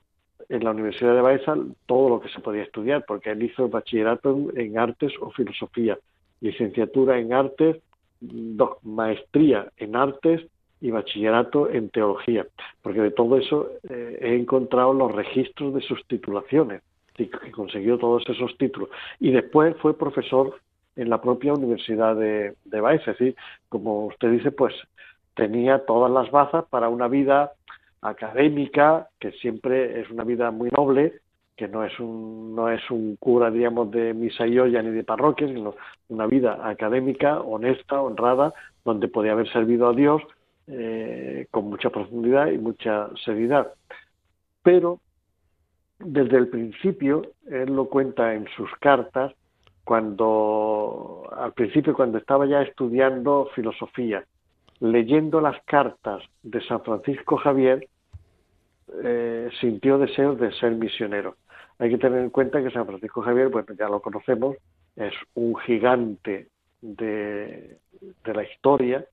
en 0.49 0.63
la 0.63 0.71
Universidad 0.71 1.15
de 1.15 1.21
Baeza 1.21 1.55
todo 1.85 2.09
lo 2.09 2.19
que 2.19 2.29
se 2.29 2.39
podía 2.39 2.63
estudiar, 2.63 3.05
porque 3.07 3.31
él 3.31 3.43
hizo 3.43 3.67
bachillerato 3.69 4.49
en, 4.55 4.77
artes 4.77 5.13
o 5.21 5.31
filosofía, 5.31 5.97
licenciatura 6.41 7.19
en 7.19 7.33
artes, 7.33 7.77
maestría 8.83 9.71
en 9.77 9.95
artes 9.95 10.45
y 10.79 10.91
bachillerato 10.91 11.69
en 11.69 11.89
teología, 11.89 12.45
porque 12.81 13.01
de 13.01 13.11
todo 13.11 13.37
eso 13.37 13.69
eh, 13.89 14.19
he 14.21 14.35
encontrado 14.35 14.93
los 14.93 15.11
registros 15.11 15.73
de 15.73 15.81
sus 15.81 16.05
titulaciones, 16.07 16.81
y 17.17 17.27
que 17.27 17.51
consiguió 17.51 17.97
todos 17.97 18.23
esos 18.27 18.55
títulos. 18.57 18.89
Y 19.19 19.31
después 19.31 19.75
fue 19.77 19.97
profesor 19.97 20.59
en 20.97 21.09
la 21.09 21.21
propia 21.21 21.53
Universidad 21.53 22.15
de, 22.15 22.55
de 22.65 22.81
Baeza, 22.81 23.11
es 23.11 23.17
decir, 23.17 23.35
como 23.69 24.07
usted 24.07 24.31
dice, 24.31 24.51
pues 24.51 24.73
tenía 25.35 25.85
todas 25.85 26.11
las 26.11 26.29
bazas 26.31 26.65
para 26.65 26.89
una 26.89 27.07
vida 27.07 27.53
académica, 28.01 29.07
que 29.19 29.31
siempre 29.33 30.01
es 30.01 30.09
una 30.09 30.23
vida 30.23 30.51
muy 30.51 30.69
noble, 30.75 31.13
que 31.55 31.67
no 31.67 31.83
es 31.83 31.99
un, 31.99 32.55
no 32.55 32.69
es 32.69 32.89
un 32.91 33.15
cura, 33.15 33.49
digamos, 33.49 33.89
de 33.91 34.13
misa 34.13 34.45
y 34.45 34.59
olla 34.59 34.81
ni 34.81 34.91
de 34.91 35.03
parroquia, 35.03 35.47
sino 35.47 35.75
una 36.09 36.27
vida 36.27 36.67
académica, 36.67 37.39
honesta, 37.39 38.01
honrada, 38.01 38.53
donde 38.85 39.07
podía 39.07 39.31
haber 39.31 39.51
servido 39.51 39.89
a 39.89 39.93
Dios 39.93 40.21
eh, 40.67 41.47
con 41.49 41.65
mucha 41.69 41.89
profundidad 41.89 42.47
y 42.47 42.57
mucha 42.57 43.09
seriedad. 43.25 43.73
Pero 44.61 44.99
desde 45.99 46.37
el 46.37 46.47
principio, 46.49 47.23
él 47.49 47.75
lo 47.75 47.85
cuenta 47.89 48.35
en 48.35 48.47
sus 48.55 48.69
cartas, 48.79 49.33
cuando 49.87 51.29
al 51.31 51.53
principio, 51.53 51.93
cuando 51.93 52.17
estaba 52.17 52.45
ya 52.45 52.61
estudiando 52.61 53.49
filosofía, 53.55 54.25
leyendo 54.81 55.39
las 55.39 55.63
cartas 55.63 56.21
de 56.43 56.59
San 56.67 56.83
Francisco 56.83 57.37
Javier, 57.37 57.87
eh, 59.01 59.49
sintió 59.61 59.97
deseos 59.97 60.37
de 60.41 60.51
ser 60.51 60.73
misionero. 60.73 61.37
Hay 61.79 61.89
que 61.89 61.97
tener 61.97 62.21
en 62.21 62.31
cuenta 62.31 62.61
que 62.61 62.69
San 62.69 62.85
Francisco 62.85 63.21
Javier, 63.21 63.47
bueno, 63.47 63.67
ya 63.79 63.87
lo 63.87 64.01
conocemos, 64.01 64.57
es 64.97 65.13
un 65.35 65.55
gigante 65.55 66.49
de, 66.81 67.77
de 68.25 68.33
la 68.33 68.43
historia 68.43 69.05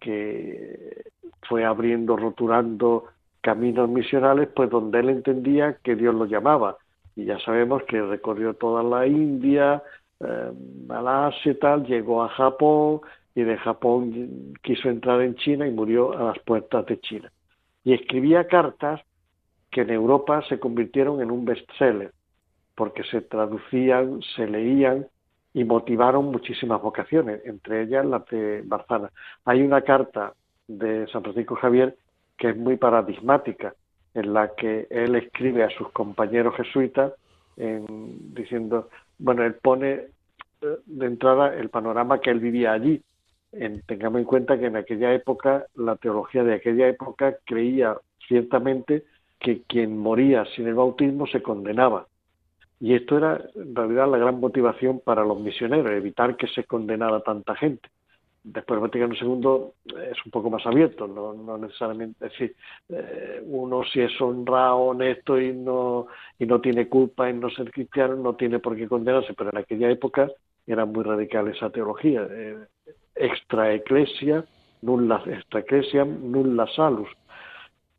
que 0.00 1.02
fue 1.48 1.64
abriendo, 1.64 2.14
roturando 2.14 3.06
caminos 3.40 3.88
misionales, 3.88 4.50
pues 4.54 4.68
donde 4.68 5.00
él 5.00 5.08
entendía 5.08 5.78
que 5.82 5.96
Dios 5.96 6.14
lo 6.14 6.26
llamaba. 6.26 6.76
Y 7.16 7.24
ya 7.24 7.38
sabemos 7.40 7.82
que 7.84 8.00
recorrió 8.02 8.54
toda 8.54 8.82
la 8.82 9.06
India, 9.06 9.82
eh, 10.20 10.52
Malasia 10.86 11.52
y 11.52 11.54
tal, 11.56 11.84
llegó 11.86 12.22
a 12.22 12.28
Japón 12.28 13.00
y 13.34 13.42
de 13.42 13.56
Japón 13.58 14.54
quiso 14.62 14.88
entrar 14.88 15.20
en 15.20 15.34
China 15.36 15.66
y 15.66 15.70
murió 15.70 16.16
a 16.16 16.24
las 16.24 16.38
puertas 16.40 16.86
de 16.86 17.00
China. 17.00 17.30
Y 17.84 17.92
escribía 17.92 18.46
cartas 18.46 19.00
que 19.70 19.82
en 19.82 19.90
Europa 19.90 20.42
se 20.48 20.58
convirtieron 20.60 21.20
en 21.20 21.30
un 21.30 21.44
bestseller, 21.44 22.12
porque 22.74 23.02
se 23.04 23.20
traducían, 23.22 24.20
se 24.36 24.46
leían 24.46 25.06
y 25.52 25.64
motivaron 25.64 26.26
muchísimas 26.26 26.80
vocaciones, 26.80 27.40
entre 27.44 27.82
ellas 27.82 28.04
la 28.06 28.20
de 28.30 28.62
Barzana. 28.64 29.10
Hay 29.44 29.62
una 29.62 29.82
carta 29.82 30.34
de 30.66 31.06
San 31.08 31.22
Francisco 31.22 31.56
Javier 31.56 31.96
que 32.36 32.50
es 32.50 32.56
muy 32.56 32.76
paradigmática, 32.76 33.74
en 34.14 34.32
la 34.32 34.54
que 34.54 34.86
él 34.90 35.16
escribe 35.16 35.64
a 35.64 35.70
sus 35.70 35.90
compañeros 35.90 36.54
jesuitas 36.56 37.12
en, 37.56 38.34
diciendo, 38.34 38.88
bueno, 39.18 39.44
él 39.44 39.54
pone 39.54 39.92
eh, 39.92 40.76
de 40.86 41.06
entrada 41.06 41.54
el 41.54 41.68
panorama 41.68 42.20
que 42.20 42.30
él 42.30 42.40
vivía 42.40 42.72
allí. 42.72 43.02
En, 43.52 43.82
tengamos 43.82 44.20
en 44.20 44.24
cuenta 44.24 44.58
que 44.58 44.66
en 44.66 44.76
aquella 44.76 45.12
época, 45.12 45.66
la 45.74 45.96
teología 45.96 46.42
de 46.42 46.54
aquella 46.54 46.88
época 46.88 47.36
creía 47.44 47.96
ciertamente 48.26 49.04
que 49.38 49.62
quien 49.62 49.98
moría 49.98 50.44
sin 50.56 50.66
el 50.66 50.74
bautismo 50.74 51.26
se 51.26 51.42
condenaba. 51.42 52.06
Y 52.80 52.94
esto 52.94 53.18
era 53.18 53.40
en 53.54 53.74
realidad 53.74 54.10
la 54.10 54.18
gran 54.18 54.40
motivación 54.40 55.00
para 55.00 55.24
los 55.24 55.40
misioneros, 55.40 55.92
evitar 55.92 56.36
que 56.36 56.48
se 56.48 56.64
condenara 56.64 57.20
tanta 57.20 57.54
gente. 57.54 57.88
Después 58.44 58.78
Vaticano 58.78 59.14
II 59.14 59.72
es 60.10 60.18
un 60.24 60.30
poco 60.30 60.50
más 60.50 60.66
abierto, 60.66 61.08
no, 61.08 61.32
no 61.32 61.56
necesariamente, 61.56 62.26
es 62.26 62.32
decir, 62.32 62.56
eh, 62.90 63.42
uno 63.46 63.82
si 63.84 64.02
es 64.02 64.20
honrado, 64.20 64.76
honesto 64.76 65.40
y 65.40 65.54
no, 65.54 66.08
y 66.38 66.44
no 66.44 66.60
tiene 66.60 66.86
culpa 66.86 67.30
en 67.30 67.40
no 67.40 67.48
ser 67.48 67.70
cristiano, 67.70 68.16
no 68.16 68.34
tiene 68.34 68.58
por 68.58 68.76
qué 68.76 68.86
condenarse, 68.86 69.32
pero 69.32 69.48
en 69.48 69.56
aquella 69.56 69.90
época 69.90 70.30
era 70.66 70.84
muy 70.84 71.04
radical 71.04 71.48
esa 71.48 71.70
teología, 71.70 72.28
eh, 72.30 72.58
extra 73.14 73.72
ecclesia, 73.72 74.44
nulla 74.82 75.22
extra 75.26 75.60
ecclesia, 75.60 76.04
nulla 76.04 76.66
salus. 76.76 77.08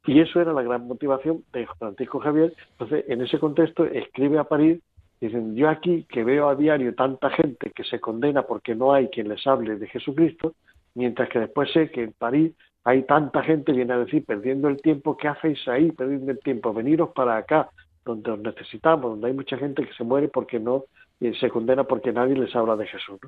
Y 0.05 0.19
eso 0.19 0.39
era 0.39 0.53
la 0.53 0.61
gran 0.61 0.87
motivación 0.87 1.43
de 1.51 1.65
Francisco 1.79 2.19
Javier. 2.19 2.53
Entonces, 2.73 3.05
en 3.07 3.21
ese 3.21 3.39
contexto, 3.39 3.85
escribe 3.85 4.37
a 4.37 4.43
París, 4.43 4.79
dicen, 5.19 5.55
yo 5.55 5.69
aquí 5.69 6.05
que 6.09 6.23
veo 6.23 6.49
a 6.49 6.55
diario 6.55 6.93
tanta 6.95 7.29
gente 7.29 7.71
que 7.71 7.83
se 7.83 7.99
condena 7.99 8.43
porque 8.43 8.75
no 8.75 8.93
hay 8.93 9.07
quien 9.09 9.29
les 9.29 9.45
hable 9.47 9.77
de 9.77 9.87
Jesucristo, 9.87 10.53
mientras 10.93 11.29
que 11.29 11.39
después 11.39 11.71
sé 11.71 11.89
que 11.89 12.03
en 12.03 12.13
París 12.13 12.53
hay 12.83 13.03
tanta 13.03 13.41
gente, 13.43 13.71
viene 13.71 13.93
a 13.93 13.99
decir, 13.99 14.23
perdiendo 14.25 14.67
el 14.67 14.81
tiempo, 14.81 15.17
¿qué 15.17 15.27
hacéis 15.27 15.67
ahí 15.67 15.91
perdiendo 15.91 16.31
el 16.31 16.39
tiempo? 16.39 16.73
Veniros 16.73 17.09
para 17.09 17.37
acá, 17.37 17.69
donde 18.05 18.31
os 18.31 18.39
necesitamos, 18.39 19.11
donde 19.11 19.27
hay 19.27 19.33
mucha 19.33 19.57
gente 19.57 19.85
que 19.85 19.93
se 19.93 20.03
muere 20.03 20.27
porque 20.27 20.59
no, 20.59 20.85
y 21.19 21.33
se 21.35 21.49
condena 21.49 21.85
porque 21.85 22.11
nadie 22.11 22.35
les 22.35 22.55
habla 22.55 22.75
de 22.75 22.85
Jesús. 22.85 23.19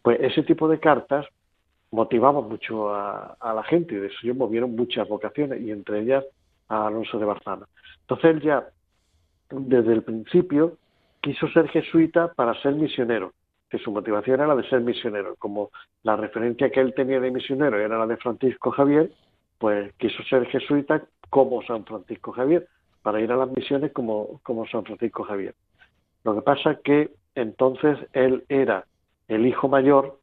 Pues 0.00 0.18
ese 0.20 0.42
tipo 0.42 0.68
de 0.68 0.80
cartas 0.80 1.26
motivaban 1.90 2.48
mucho 2.48 2.94
a, 2.94 3.36
la 3.54 3.62
gente 3.64 3.94
y 3.94 3.98
de 3.98 4.06
eso 4.06 4.34
movieron 4.34 4.74
muchas 4.74 5.06
vocaciones 5.06 5.60
y 5.60 5.70
entre 5.70 6.00
ellas 6.00 6.24
a 6.68 6.86
Alonso 6.86 7.18
de 7.18 7.26
Barzana. 7.26 7.66
Entonces 8.00 8.30
él 8.30 8.40
ya 8.40 8.66
desde 9.50 9.92
el 9.92 10.02
principio 10.02 10.78
quiso 11.22 11.48
ser 11.48 11.68
jesuita 11.68 12.32
para 12.34 12.60
ser 12.60 12.74
misionero, 12.74 13.32
que 13.70 13.78
su 13.78 13.90
motivación 13.90 14.34
era 14.40 14.48
la 14.48 14.56
de 14.56 14.68
ser 14.68 14.80
misionero. 14.82 15.36
Como 15.38 15.70
la 16.02 16.16
referencia 16.16 16.70
que 16.70 16.80
él 16.80 16.92
tenía 16.94 17.20
de 17.20 17.30
misionero 17.30 17.78
era 17.78 17.98
la 17.98 18.06
de 18.06 18.18
Francisco 18.18 18.70
Javier, 18.72 19.10
pues 19.58 19.92
quiso 19.94 20.22
ser 20.24 20.46
jesuita 20.48 21.02
como 21.30 21.62
San 21.62 21.84
Francisco 21.84 22.32
Javier, 22.32 22.66
para 23.02 23.20
ir 23.20 23.32
a 23.32 23.36
las 23.36 23.50
misiones 23.50 23.92
como, 23.92 24.40
como 24.42 24.66
San 24.66 24.84
Francisco 24.84 25.24
Javier. 25.24 25.54
Lo 26.24 26.34
que 26.34 26.42
pasa 26.42 26.72
es 26.72 26.78
que 26.80 27.10
entonces 27.34 27.98
él 28.12 28.44
era 28.48 28.84
el 29.28 29.46
hijo 29.46 29.68
mayor 29.68 30.18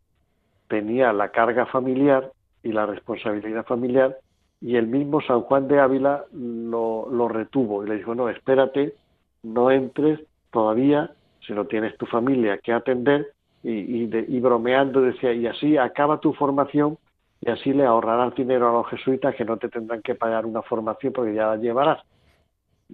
tenía 0.67 1.11
la 1.11 1.29
carga 1.29 1.65
familiar 1.65 2.31
y 2.63 2.71
la 2.71 2.85
responsabilidad 2.85 3.65
familiar 3.65 4.17
y 4.61 4.75
el 4.75 4.87
mismo 4.87 5.21
San 5.21 5.41
Juan 5.41 5.67
de 5.67 5.79
Ávila 5.79 6.25
lo, 6.31 7.09
lo 7.09 7.27
retuvo 7.27 7.83
y 7.83 7.89
le 7.89 7.97
dijo, 7.97 8.13
no, 8.13 8.29
espérate, 8.29 8.93
no 9.41 9.71
entres 9.71 10.19
todavía, 10.51 11.11
si 11.45 11.53
no 11.53 11.65
tienes 11.65 11.97
tu 11.97 12.05
familia 12.05 12.57
que 12.57 12.73
atender 12.73 13.33
y, 13.63 14.05
de, 14.07 14.25
y 14.27 14.39
bromeando 14.39 15.01
decía, 15.01 15.33
y 15.33 15.45
así 15.47 15.77
acaba 15.77 16.19
tu 16.19 16.33
formación 16.33 16.97
y 17.41 17.49
así 17.49 17.73
le 17.73 17.85
ahorrarás 17.85 18.35
dinero 18.35 18.69
a 18.69 18.73
los 18.73 18.87
jesuitas 18.87 19.35
que 19.35 19.45
no 19.45 19.57
te 19.57 19.69
tendrán 19.69 20.01
que 20.01 20.15
pagar 20.15 20.45
una 20.45 20.61
formación 20.61 21.13
porque 21.13 21.33
ya 21.33 21.47
la 21.47 21.55
llevarás. 21.57 22.01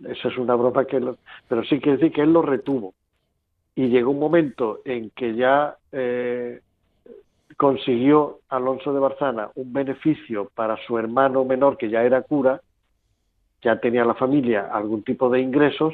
Esa 0.03 0.27
es 0.27 0.37
una 0.37 0.55
broma 0.55 0.85
que... 0.85 0.99
Lo, 0.99 1.17
pero 1.47 1.63
sí 1.63 1.79
quiere 1.79 1.97
decir 1.97 2.13
que 2.13 2.21
él 2.21 2.33
lo 2.33 2.41
retuvo. 2.41 2.93
Y 3.75 3.87
llegó 3.87 4.11
un 4.11 4.19
momento 4.19 4.79
en 4.85 5.09
que 5.11 5.35
ya 5.35 5.77
eh, 5.91 6.61
consiguió 7.57 8.39
Alonso 8.49 8.93
de 8.93 8.99
Barzana 8.99 9.49
un 9.55 9.73
beneficio 9.73 10.49
para 10.53 10.77
su 10.85 10.97
hermano 10.97 11.43
menor 11.45 11.77
que 11.77 11.89
ya 11.89 12.03
era 12.03 12.21
cura, 12.21 12.61
ya 13.61 13.79
tenía 13.79 14.05
la 14.05 14.13
familia 14.13 14.69
algún 14.71 15.03
tipo 15.03 15.29
de 15.29 15.41
ingresos 15.41 15.93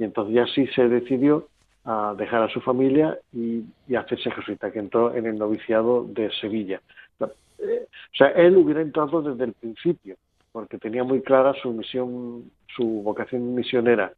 y 0.00 0.04
entonces 0.04 0.34
ya 0.34 0.46
sí 0.46 0.66
se 0.74 0.88
decidió 0.88 1.46
a 1.84 2.14
dejar 2.16 2.42
a 2.42 2.48
su 2.48 2.60
familia 2.62 3.18
y, 3.34 3.62
hacerse 3.94 4.30
jesuita, 4.30 4.72
que 4.72 4.78
entró 4.78 5.14
en 5.14 5.26
el 5.26 5.38
noviciado 5.38 6.04
de 6.04 6.30
Sevilla. 6.40 6.80
O 7.20 8.16
sea, 8.16 8.28
él 8.28 8.56
hubiera 8.56 8.80
entrado 8.80 9.20
desde 9.20 9.44
el 9.44 9.52
principio, 9.52 10.16
porque 10.52 10.78
tenía 10.78 11.04
muy 11.04 11.20
clara 11.20 11.52
su 11.62 11.70
misión, 11.72 12.50
su 12.74 12.84
vocación 13.02 13.54
misionera, 13.54 14.12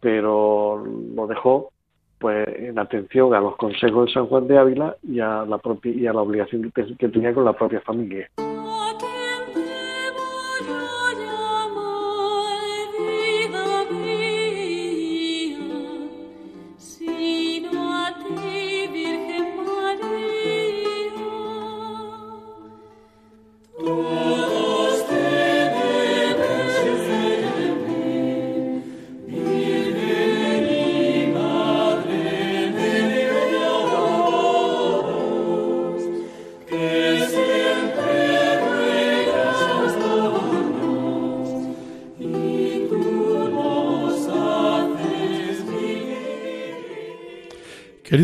pero 0.00 0.84
lo 0.84 1.26
dejó 1.26 1.72
pues 2.18 2.46
en 2.48 2.78
atención 2.78 3.34
a 3.34 3.40
los 3.40 3.56
consejos 3.56 4.06
de 4.06 4.12
San 4.12 4.26
Juan 4.26 4.46
de 4.46 4.58
Ávila 4.58 4.96
y 5.02 5.18
a 5.20 5.46
la 5.46 5.56
propia 5.56 5.92
y 5.92 6.06
a 6.06 6.12
la 6.12 6.20
obligación 6.20 6.70
que 6.70 7.08
tenía 7.08 7.32
con 7.32 7.46
la 7.46 7.54
propia 7.54 7.80
familia. 7.80 8.28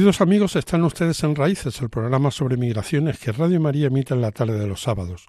Amigos, 0.09 0.57
están 0.57 0.83
ustedes 0.85 1.23
en 1.23 1.37
Raíces, 1.37 1.83
el 1.83 1.90
programa 1.90 2.31
sobre 2.31 2.57
migraciones 2.57 3.18
que 3.18 3.31
Radio 3.31 3.61
María 3.61 3.88
emite 3.88 4.14
en 4.14 4.23
la 4.23 4.33
tarde 4.33 4.59
de 4.59 4.66
los 4.66 4.81
sábados. 4.81 5.27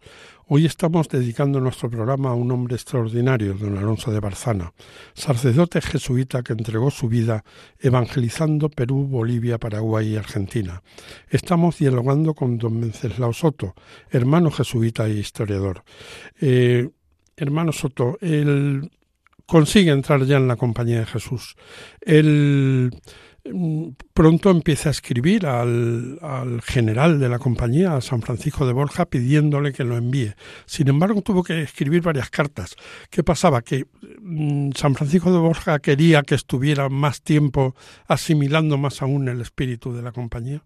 Hoy 0.48 0.65
estamos 0.65 1.10
dedicando 1.10 1.60
nuestro 1.60 1.89
programa 1.89 2.30
a 2.30 2.34
un 2.34 2.50
hombre 2.50 2.76
extraordinario, 2.76 3.56
don 3.56 3.78
Alonso 3.78 4.10
de 4.10 4.22
Barzana, 4.22 4.72
sacerdote 5.13 5.82
jesuita 5.82 6.44
que 6.44 6.54
entregó 6.54 6.92
su 6.92 7.10
vida 7.10 7.44
evangelizando 7.78 8.70
Perú, 8.70 9.06
Bolivia, 9.06 9.58
Paraguay 9.58 10.13
y 10.13 10.15
Argentina. 10.15 10.82
Estamos 11.30 11.78
dialogando 11.78 12.34
con 12.34 12.58
don 12.58 12.80
Venceslao 12.80 13.34
Soto, 13.34 13.76
hermano 14.10 14.50
jesuita 14.50 15.08
e 15.08 15.20
historiador. 15.20 15.84
Eh, 16.39 16.89
hermano 17.36 17.74
Soto, 17.74 18.18
él 18.22 18.89
consigue 19.46 19.92
entrar 19.92 20.24
ya 20.24 20.38
en 20.38 20.48
la 20.48 20.56
compañía 20.56 21.02
de 21.02 21.06
Jesús. 21.06 21.58
Mm, 22.06 22.88
pronto 24.14 24.50
empieza 24.50 24.90
a 24.90 24.92
escribir 24.92 25.46
al, 25.46 26.20
al, 26.22 26.62
general 26.62 27.20
de 27.20 27.30
la 27.30 27.40
compañía, 27.40 27.96
a 27.96 28.02
San 28.02 28.22
Francisco 28.22 28.66
de 28.66 28.74
Borja, 28.74 29.06
pidiéndole 29.06 29.74
que 29.74 29.84
lo 29.84 29.98
envíe. 29.98 30.34
Sin 30.66 30.88
embargo, 30.88 31.22
tuvo 31.22 31.44
que 31.44 31.62
escribir 31.62 32.02
varias 32.02 32.30
cartas. 32.30 32.76
¿Qué 33.10 33.24
pasaba? 33.24 33.62
Que 33.62 33.86
mmm, 34.22 34.72
San 34.72 34.96
Francisco 34.96 35.32
de 35.32 35.40
Borja 35.40 35.80
quería 35.80 36.22
que 36.24 36.36
estuviera 36.36 36.90
más 36.90 37.22
tiempo 37.22 37.76
asimilando 38.08 38.78
más 38.78 39.02
aún 39.02 39.28
el 39.28 39.42
espíritu 39.42 39.94
de 39.94 40.02
la 40.02 40.12
compañía. 40.12 40.62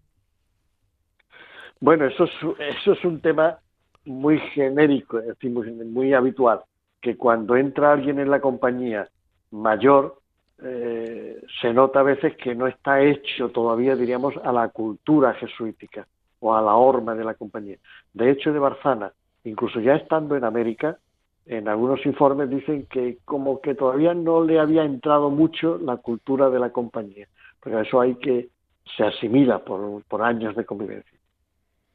Bueno, 1.80 2.06
eso 2.06 2.24
es, 2.24 2.32
eso 2.58 2.92
es 2.92 3.04
un 3.04 3.20
tema 3.20 3.58
muy 4.04 4.38
genérico, 4.54 5.18
es 5.18 5.26
decir, 5.26 5.50
muy 5.50 6.12
habitual, 6.12 6.60
que 7.00 7.16
cuando 7.16 7.56
entra 7.56 7.92
alguien 7.92 8.18
en 8.18 8.30
la 8.30 8.40
compañía 8.40 9.08
mayor, 9.50 10.20
se 10.58 11.72
nota 11.72 12.00
a 12.00 12.04
veces 12.04 12.36
que 12.36 12.54
no 12.54 12.66
está 12.66 13.02
hecho 13.02 13.50
todavía, 13.50 13.96
diríamos, 13.96 14.34
a 14.42 14.52
la 14.52 14.68
cultura 14.68 15.34
jesuítica 15.34 16.06
o 16.40 16.54
a 16.54 16.62
la 16.62 16.74
horma 16.74 17.14
de 17.14 17.24
la 17.24 17.34
compañía. 17.34 17.76
De 18.12 18.30
hecho, 18.30 18.52
de 18.52 18.58
Barzana, 18.58 19.12
incluso 19.44 19.80
ya 19.80 19.96
estando 19.96 20.36
en 20.36 20.44
América, 20.44 20.98
en 21.46 21.68
algunos 21.68 22.04
informes 22.06 22.48
dicen 22.48 22.86
que 22.86 23.18
como 23.24 23.60
que 23.60 23.74
todavía 23.74 24.14
no 24.14 24.42
le 24.44 24.58
había 24.58 24.84
entrado 24.84 25.30
mucho 25.30 25.78
la 25.78 25.98
cultura 25.98 26.48
de 26.48 26.58
la 26.58 26.70
compañía, 26.70 27.28
porque 27.60 27.80
eso 27.80 28.00
hay 28.00 28.14
que 28.16 28.48
se 28.96 29.04
asimila 29.04 29.58
por, 29.64 30.02
por 30.04 30.22
años 30.22 30.54
de 30.56 30.64
convivencia. 30.64 31.18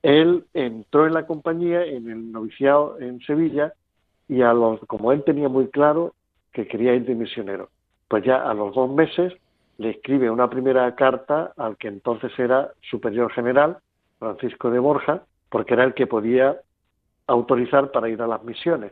Él 0.02 0.46
entró 0.54 1.08
en 1.08 1.14
la 1.14 1.26
compañía, 1.26 1.84
en 1.86 2.10
el 2.10 2.32
noviciado 2.32 3.00
en 3.00 3.20
Sevilla, 3.22 3.74
y 4.28 4.42
a 4.42 4.54
los, 4.54 4.80
como 4.82 5.12
él 5.12 5.24
tenía 5.24 5.50
muy 5.50 5.68
claro 5.68 6.14
que 6.52 6.68
quería 6.68 6.94
ir 6.94 7.06
de 7.06 7.16
misionero, 7.16 7.70
pues 8.10 8.26
ya 8.26 8.42
a 8.50 8.54
los 8.54 8.76
dos 8.76 8.90
meses 8.90 9.34
le 9.78 9.92
escribe 9.92 10.30
una 10.30 10.50
primera 10.50 10.94
carta 10.96 11.54
al 11.56 11.78
que 11.78 11.88
entonces 11.88 12.38
era 12.38 12.72
superior 12.82 13.32
general, 13.32 13.78
Francisco 14.18 14.70
de 14.70 14.80
Borja, 14.80 15.22
porque 15.50 15.76
era 15.76 15.86
el 15.86 15.94
que 15.94 16.08
podía 16.08 16.58
autorizar 17.28 17.92
para 17.92 18.10
ir 18.10 18.22
a 18.22 18.28
las 18.28 18.44
misiones. 18.44 18.92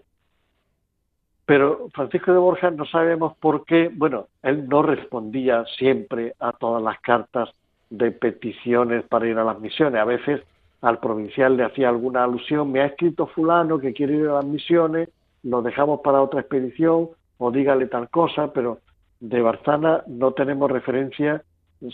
Pero 1.46 1.90
Francisco 1.94 2.32
de 2.32 2.38
Borja 2.38 2.72
no 2.72 2.86
sabemos 2.86 3.36
por 3.38 3.66
qué, 3.66 3.90
bueno, 3.94 4.28
él 4.44 4.70
no 4.70 4.82
respondía 4.82 5.66
siempre 5.78 6.34
a 6.40 6.52
todas 6.52 6.84
las 6.84 7.00
cartas 7.02 7.50
de 7.90 8.12
peticiones 8.12 9.04
para 9.06 9.28
ir 9.28 9.38
a 9.38 9.44
las 9.44 9.60
misiones. 9.60 10.00
A 10.00 10.06
veces 10.06 10.42
al 10.82 11.00
provincial 11.00 11.58
le 11.58 11.64
hacía 11.64 11.90
alguna 11.90 12.24
alusión, 12.24 12.72
me 12.72 12.82
ha 12.82 12.86
escrito 12.86 13.28
fulano 13.28 13.80
que 13.80 13.94
quiere 13.94 14.16
ir 14.16 14.28
a 14.28 14.36
las 14.36 14.46
misiones, 14.46 15.10
lo 15.44 15.62
dejamos 15.62 16.02
para 16.02 16.22
otra 16.22 16.42
expedición 16.42 17.10
o 17.38 17.52
dígale 17.52 17.88
tal 17.88 18.10
cosa, 18.10 18.52
pero 18.54 18.80
de 19.20 19.42
Barzana 19.42 20.04
no 20.08 20.34
tenemos 20.34 20.72
referencia 20.72 21.44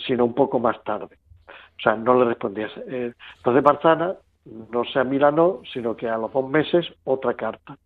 sino 0.05 0.25
un 0.25 0.33
poco 0.33 0.59
más 0.59 0.81
tarde. 0.83 1.17
O 1.47 1.81
sea, 1.81 1.95
no 1.95 2.17
le 2.19 2.25
respondía. 2.25 2.69
Eh, 2.87 3.13
entonces 3.37 3.63
Barzana 3.63 4.15
no 4.45 4.83
se 4.85 4.99
amilanó, 4.99 5.61
sino 5.71 5.95
que 5.95 6.07
a 6.07 6.17
los 6.17 6.31
dos 6.31 6.49
meses 6.49 6.85
otra 7.03 7.33
carta. 7.33 7.77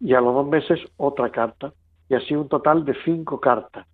Y 0.00 0.14
a 0.14 0.20
los 0.20 0.34
dos 0.34 0.46
meses 0.46 0.80
otra 0.96 1.30
carta. 1.30 1.72
Y 2.08 2.14
así 2.14 2.34
un 2.34 2.48
total 2.48 2.84
de 2.84 2.94
cinco 3.04 3.40
cartas. 3.40 3.86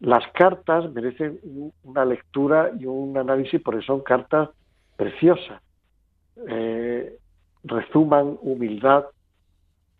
Las 0.00 0.26
cartas 0.32 0.92
merecen 0.92 1.40
una 1.82 2.04
lectura 2.04 2.70
y 2.78 2.86
un 2.86 3.16
análisis 3.16 3.60
porque 3.62 3.84
son 3.84 4.00
cartas 4.00 4.50
preciosas. 4.96 5.62
Eh, 6.48 7.16
resuman 7.64 8.38
humildad, 8.42 9.06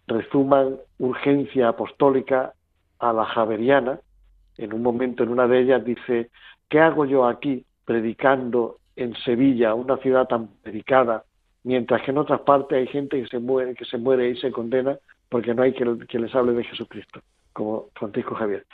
resuman 0.07 0.77
urgencia 0.99 1.69
apostólica 1.69 2.53
a 2.99 3.13
la 3.13 3.25
javeriana. 3.25 4.01
En 4.57 4.73
un 4.73 4.83
momento, 4.83 5.23
en 5.23 5.31
una 5.31 5.47
de 5.47 5.61
ellas, 5.61 5.85
dice, 5.85 6.31
¿qué 6.69 6.81
hago 6.81 7.05
yo 7.05 7.27
aquí 7.27 7.65
predicando 7.85 8.79
en 8.97 9.15
Sevilla, 9.17 9.75
una 9.75 9.99
ciudad 9.99 10.27
tan 10.27 10.49
predicada, 10.63 11.25
mientras 11.65 12.03
que 12.03 12.11
en 12.11 12.19
otras 12.19 12.41
partes 12.41 12.79
hay 12.79 12.87
gente 12.87 13.23
que 13.23 13.29
se 13.29 13.39
muere, 13.39 13.75
que 13.75 13.85
se 13.85 13.99
muere 13.99 14.31
y 14.31 14.37
se 14.37 14.51
condena 14.51 14.99
porque 15.29 15.55
no 15.55 15.63
hay 15.63 15.73
quien, 15.73 15.99
les 15.99 16.35
hable 16.35 16.53
de 16.53 16.65
Jesucristo, 16.65 17.21
como 17.53 17.89
Francisco 17.95 18.35
Javier. 18.35 18.65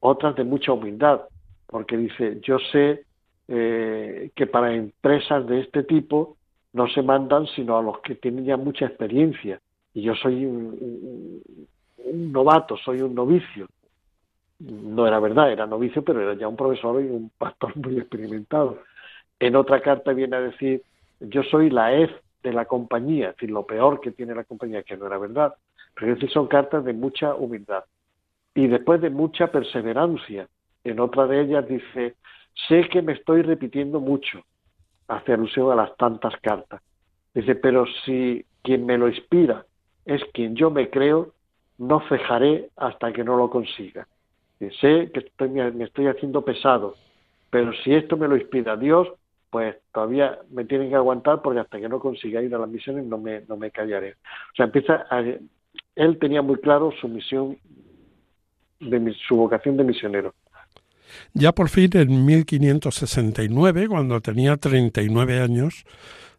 Otras 0.00 0.36
de 0.36 0.44
mucha 0.44 0.72
humildad, 0.72 1.22
porque 1.66 1.96
dice, 1.96 2.38
yo 2.42 2.58
sé 2.70 3.04
eh, 3.48 4.30
que 4.34 4.46
para 4.46 4.74
empresas 4.74 5.46
de 5.46 5.60
este 5.60 5.82
tipo 5.84 6.36
no 6.72 6.88
se 6.88 7.02
mandan 7.02 7.46
sino 7.48 7.78
a 7.78 7.82
los 7.82 8.00
que 8.00 8.14
tienen 8.14 8.44
ya 8.44 8.56
mucha 8.56 8.86
experiencia. 8.86 9.60
Y 9.94 10.02
yo 10.02 10.14
soy 10.14 10.44
un, 10.44 11.42
un 12.04 12.32
novato, 12.32 12.76
soy 12.76 13.00
un 13.00 13.14
novicio. 13.14 13.66
No 14.58 15.06
era 15.06 15.18
verdad, 15.18 15.50
era 15.50 15.66
novicio, 15.66 16.02
pero 16.02 16.20
era 16.20 16.34
ya 16.34 16.46
un 16.48 16.56
profesor 16.56 17.02
y 17.02 17.06
un 17.06 17.30
pastor 17.36 17.76
muy 17.76 17.98
experimentado. 17.98 18.78
En 19.40 19.56
otra 19.56 19.80
carta 19.80 20.12
viene 20.12 20.36
a 20.36 20.40
decir, 20.40 20.82
yo 21.20 21.42
soy 21.42 21.70
la 21.70 21.92
F 21.94 22.14
de 22.42 22.52
la 22.52 22.64
compañía, 22.64 23.30
es 23.30 23.36
decir, 23.36 23.50
lo 23.50 23.66
peor 23.66 24.00
que 24.00 24.12
tiene 24.12 24.34
la 24.34 24.44
compañía, 24.44 24.82
que 24.82 24.96
no 24.96 25.06
era 25.06 25.18
verdad. 25.18 25.54
Pero 25.94 26.12
es 26.12 26.18
decir, 26.18 26.32
son 26.32 26.46
cartas 26.46 26.84
de 26.84 26.92
mucha 26.92 27.34
humildad. 27.34 27.84
Y 28.54 28.66
después 28.66 29.00
de 29.00 29.10
mucha 29.10 29.48
perseverancia. 29.48 30.48
En 30.84 30.98
otra 31.00 31.26
de 31.26 31.42
ellas 31.42 31.66
dice, 31.68 32.16
sé 32.68 32.88
que 32.88 33.02
me 33.02 33.12
estoy 33.12 33.42
repitiendo 33.42 34.00
mucho, 34.00 34.42
hace 35.08 35.32
alusión 35.32 35.70
a 35.70 35.76
las 35.76 35.96
tantas 35.96 36.34
cartas. 36.40 36.82
Dice, 37.34 37.54
pero 37.54 37.84
si 38.04 38.44
quien 38.62 38.84
me 38.84 38.98
lo 38.98 39.08
inspira 39.08 39.64
es 40.04 40.22
quien 40.34 40.56
yo 40.56 40.70
me 40.70 40.90
creo, 40.90 41.32
no 41.78 42.00
cejaré 42.08 42.70
hasta 42.76 43.12
que 43.12 43.24
no 43.24 43.36
lo 43.36 43.50
consiga. 43.50 44.06
Dice, 44.60 44.76
sé 44.80 45.10
que 45.12 45.20
estoy, 45.20 45.50
me 45.50 45.84
estoy 45.84 46.06
haciendo 46.06 46.44
pesado, 46.44 46.94
pero 47.50 47.72
si 47.84 47.94
esto 47.94 48.16
me 48.16 48.28
lo 48.28 48.36
inspira 48.36 48.76
Dios, 48.76 49.08
pues 49.50 49.76
todavía 49.92 50.38
me 50.50 50.64
tienen 50.64 50.88
que 50.88 50.94
aguantar 50.94 51.42
porque 51.42 51.60
hasta 51.60 51.78
que 51.78 51.88
no 51.88 52.00
consiga 52.00 52.40
ir 52.40 52.54
a 52.54 52.58
las 52.58 52.68
misiones 52.68 53.04
no 53.04 53.18
me, 53.18 53.42
no 53.48 53.56
me 53.56 53.70
callaré. 53.70 54.12
O 54.12 54.56
sea, 54.56 54.66
empieza 54.66 55.06
a, 55.10 55.20
él 55.20 56.18
tenía 56.18 56.42
muy 56.42 56.56
claro 56.56 56.90
su 57.00 57.08
misión, 57.08 57.58
de, 58.80 59.14
su 59.28 59.36
vocación 59.36 59.76
de 59.76 59.84
misionero. 59.84 60.34
Ya 61.34 61.52
por 61.52 61.68
fin 61.68 61.90
en 61.94 62.24
1569, 62.24 63.88
cuando 63.88 64.20
tenía 64.20 64.56
39 64.56 65.40
años, 65.40 65.84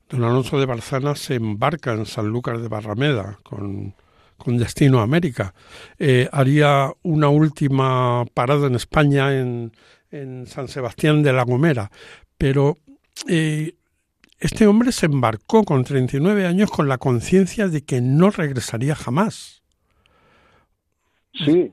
don 0.10 0.24
Alonso 0.24 0.60
de 0.60 0.66
Barzana 0.66 1.16
se 1.16 1.36
embarca 1.36 1.94
en 1.94 2.06
San 2.06 2.28
Lucas 2.28 2.62
de 2.62 2.68
Barrameda 2.68 3.38
con, 3.44 3.94
con 4.38 4.58
destino 4.58 5.00
a 5.00 5.04
América. 5.04 5.54
Eh, 6.00 6.28
haría 6.32 6.92
una 7.04 7.30
última 7.30 8.26
parada 8.34 8.68
en 8.68 8.76
España, 8.76 9.34
en, 9.34 9.72
en 10.12 10.46
San 10.48 10.68
Sebastián 10.68 11.24
de 11.24 11.34
la 11.34 11.44
Gomera, 11.44 11.90
pero 12.38 12.78
eh, 13.28 13.74
este 14.40 14.68
hombre 14.68 14.92
se 14.92 15.06
embarcó 15.06 15.64
con 15.64 15.84
39 15.84 16.46
años 16.46 16.70
con 16.70 16.90
la 16.90 16.98
conciencia 16.98 17.68
de 17.68 17.86
que 17.86 18.02
no 18.02 18.30
regresaría 18.30 18.96
jamás. 18.96 19.64
Sí, 21.34 21.72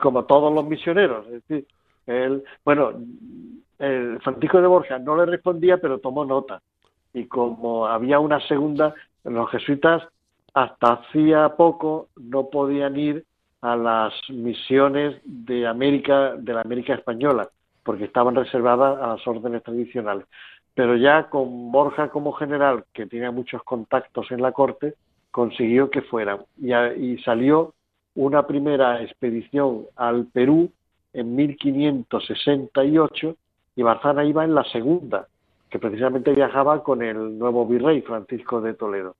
como 0.00 0.24
todos 0.24 0.52
los 0.52 0.66
misioneros. 0.66 1.26
Es 1.26 1.32
decir, 1.46 1.66
Él, 2.06 2.44
bueno, 2.64 2.92
el 3.78 4.20
Francisco 4.20 4.60
de 4.60 4.66
Borja 4.66 4.98
no 4.98 5.16
le 5.16 5.26
respondía, 5.26 5.78
pero 5.78 5.98
tomó 5.98 6.24
nota. 6.24 6.62
Y 7.14 7.24
como 7.26 7.86
había 7.86 8.20
una 8.20 8.46
segunda, 8.46 8.94
los 9.24 9.50
jesuitas 9.50 10.02
hasta 10.54 10.92
hacía 10.92 11.56
poco 11.56 12.08
no 12.16 12.50
podían 12.50 12.96
ir 12.96 13.24
a 13.60 13.76
las 13.76 14.12
misiones 14.28 15.20
de 15.24 15.66
América, 15.66 16.34
de 16.36 16.52
la 16.52 16.62
América 16.62 16.94
española, 16.94 17.48
porque 17.82 18.04
estaban 18.04 18.34
reservadas 18.34 19.00
a 19.02 19.08
las 19.08 19.26
órdenes 19.26 19.62
tradicionales. 19.62 20.26
Pero 20.74 20.96
ya 20.96 21.28
con 21.28 21.70
Borja 21.70 22.08
como 22.08 22.32
general, 22.32 22.84
que 22.92 23.06
tenía 23.06 23.30
muchos 23.30 23.62
contactos 23.62 24.30
en 24.30 24.40
la 24.40 24.52
corte, 24.52 24.94
consiguió 25.30 25.90
que 25.90 26.02
fueran. 26.02 26.40
Y, 26.58 26.74
y 26.74 27.18
salió 27.22 27.74
una 28.14 28.46
primera 28.46 29.02
expedición 29.02 29.86
al 29.96 30.26
Perú 30.26 30.70
en 31.12 31.36
1568 31.36 33.36
y 33.76 33.82
Barzana 33.82 34.24
iba 34.24 34.44
en 34.44 34.54
la 34.54 34.64
segunda, 34.64 35.28
que 35.68 35.78
precisamente 35.78 36.32
viajaba 36.32 36.82
con 36.82 37.02
el 37.02 37.38
nuevo 37.38 37.66
virrey 37.66 38.00
Francisco 38.02 38.60
de 38.60 38.74
Toledo. 38.74 39.14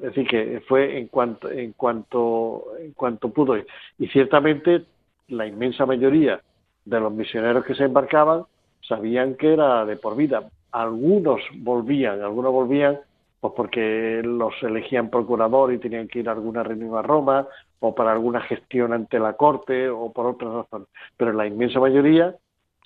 Decir, 0.00 0.26
que 0.26 0.62
fue 0.66 0.98
en 0.98 1.08
cuanto, 1.08 1.50
en 1.50 1.72
cuanto, 1.72 2.74
en 2.78 2.92
cuanto 2.92 3.28
pudo. 3.30 3.56
Y 3.98 4.06
ciertamente 4.08 4.84
la 5.28 5.46
inmensa 5.46 5.84
mayoría 5.84 6.40
de 6.84 7.00
los 7.00 7.12
misioneros 7.12 7.64
que 7.64 7.74
se 7.74 7.84
embarcaban 7.84 8.44
sabían 8.80 9.34
que 9.34 9.52
era 9.52 9.84
de 9.84 9.96
por 9.96 10.16
vida. 10.16 10.48
Algunos 10.72 11.40
volvían, 11.56 12.22
algunos 12.22 12.52
volvían 12.52 12.98
pues 13.40 13.52
porque 13.54 14.22
los 14.24 14.54
elegían 14.62 15.10
procurador 15.10 15.70
y 15.70 15.78
tenían 15.78 16.08
que 16.08 16.20
ir 16.20 16.30
a 16.30 16.32
alguna 16.32 16.62
reunión 16.62 16.96
a 16.96 17.02
Roma 17.02 17.46
o 17.80 17.94
para 17.94 18.12
alguna 18.12 18.40
gestión 18.40 18.94
ante 18.94 19.18
la 19.18 19.34
corte 19.34 19.90
o 19.90 20.10
por 20.12 20.26
otras 20.26 20.50
razones. 20.50 20.88
Pero 21.18 21.34
la 21.34 21.46
inmensa 21.46 21.78
mayoría 21.78 22.34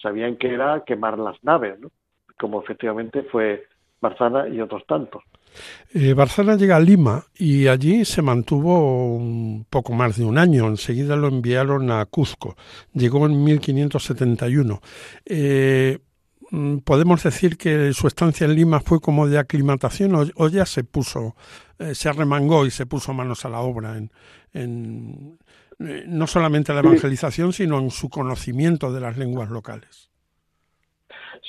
sabían 0.02 0.36
que 0.36 0.52
era 0.52 0.82
quemar 0.84 1.16
las 1.16 1.42
naves, 1.44 1.78
¿no? 1.78 1.90
como 2.38 2.60
efectivamente 2.60 3.22
fue 3.22 3.66
Barzana 4.00 4.48
y 4.48 4.60
otros 4.60 4.84
tantos. 4.86 5.22
Eh, 5.94 6.14
Barzana 6.14 6.56
llega 6.56 6.76
a 6.76 6.80
Lima 6.80 7.24
y 7.36 7.66
allí 7.66 8.04
se 8.04 8.22
mantuvo 8.22 9.16
un 9.16 9.66
poco 9.68 9.92
más 9.92 10.16
de 10.16 10.24
un 10.24 10.38
año. 10.38 10.66
Enseguida 10.66 11.16
lo 11.16 11.28
enviaron 11.28 11.90
a 11.90 12.04
Cuzco. 12.06 12.56
Llegó 12.92 13.26
en 13.26 13.42
1571. 13.42 14.80
Eh, 15.24 15.98
mm, 16.50 16.78
¿Podemos 16.78 17.22
decir 17.22 17.56
que 17.56 17.92
su 17.92 18.06
estancia 18.06 18.44
en 18.44 18.54
Lima 18.54 18.80
fue 18.80 19.00
como 19.00 19.26
de 19.26 19.38
aclimatación 19.38 20.32
o, 20.34 20.48
ya 20.48 20.66
se 20.66 20.84
puso, 20.84 21.36
eh, 21.78 21.94
se 21.94 22.08
arremangó 22.08 22.66
y 22.66 22.70
se 22.70 22.86
puso 22.86 23.12
manos 23.14 23.44
a 23.44 23.48
la 23.48 23.60
obra 23.60 23.96
en, 23.96 24.10
en 24.52 25.38
eh, 25.80 26.04
no 26.06 26.26
solamente 26.26 26.74
la 26.74 26.80
evangelización, 26.80 27.52
sino 27.52 27.78
en 27.78 27.90
su 27.90 28.08
conocimiento 28.08 28.92
de 28.92 29.00
las 29.00 29.16
lenguas 29.16 29.48
locales? 29.48 30.10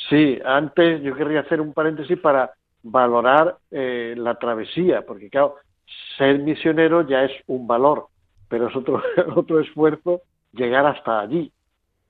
Sí, 0.10 0.40
antes 0.46 1.02
yo 1.02 1.16
querría 1.16 1.42
hacer 1.42 1.60
un 1.60 1.74
paréntesis 1.74 2.18
para 2.20 2.52
valorar 2.84 3.58
eh, 3.72 4.14
la 4.18 4.36
travesía, 4.36 5.06
porque 5.06 5.30
claro, 5.30 5.56
ser 6.18 6.40
misionero 6.40 7.08
ya 7.08 7.24
es 7.24 7.32
un 7.48 7.68
valor, 7.68 8.08
pero 8.48 8.68
es 8.68 8.76
otro, 8.76 9.02
otro 9.36 9.60
esfuerzo 9.60 10.22
llegar 10.54 10.86
hasta 10.86 11.20
allí. 11.20 11.52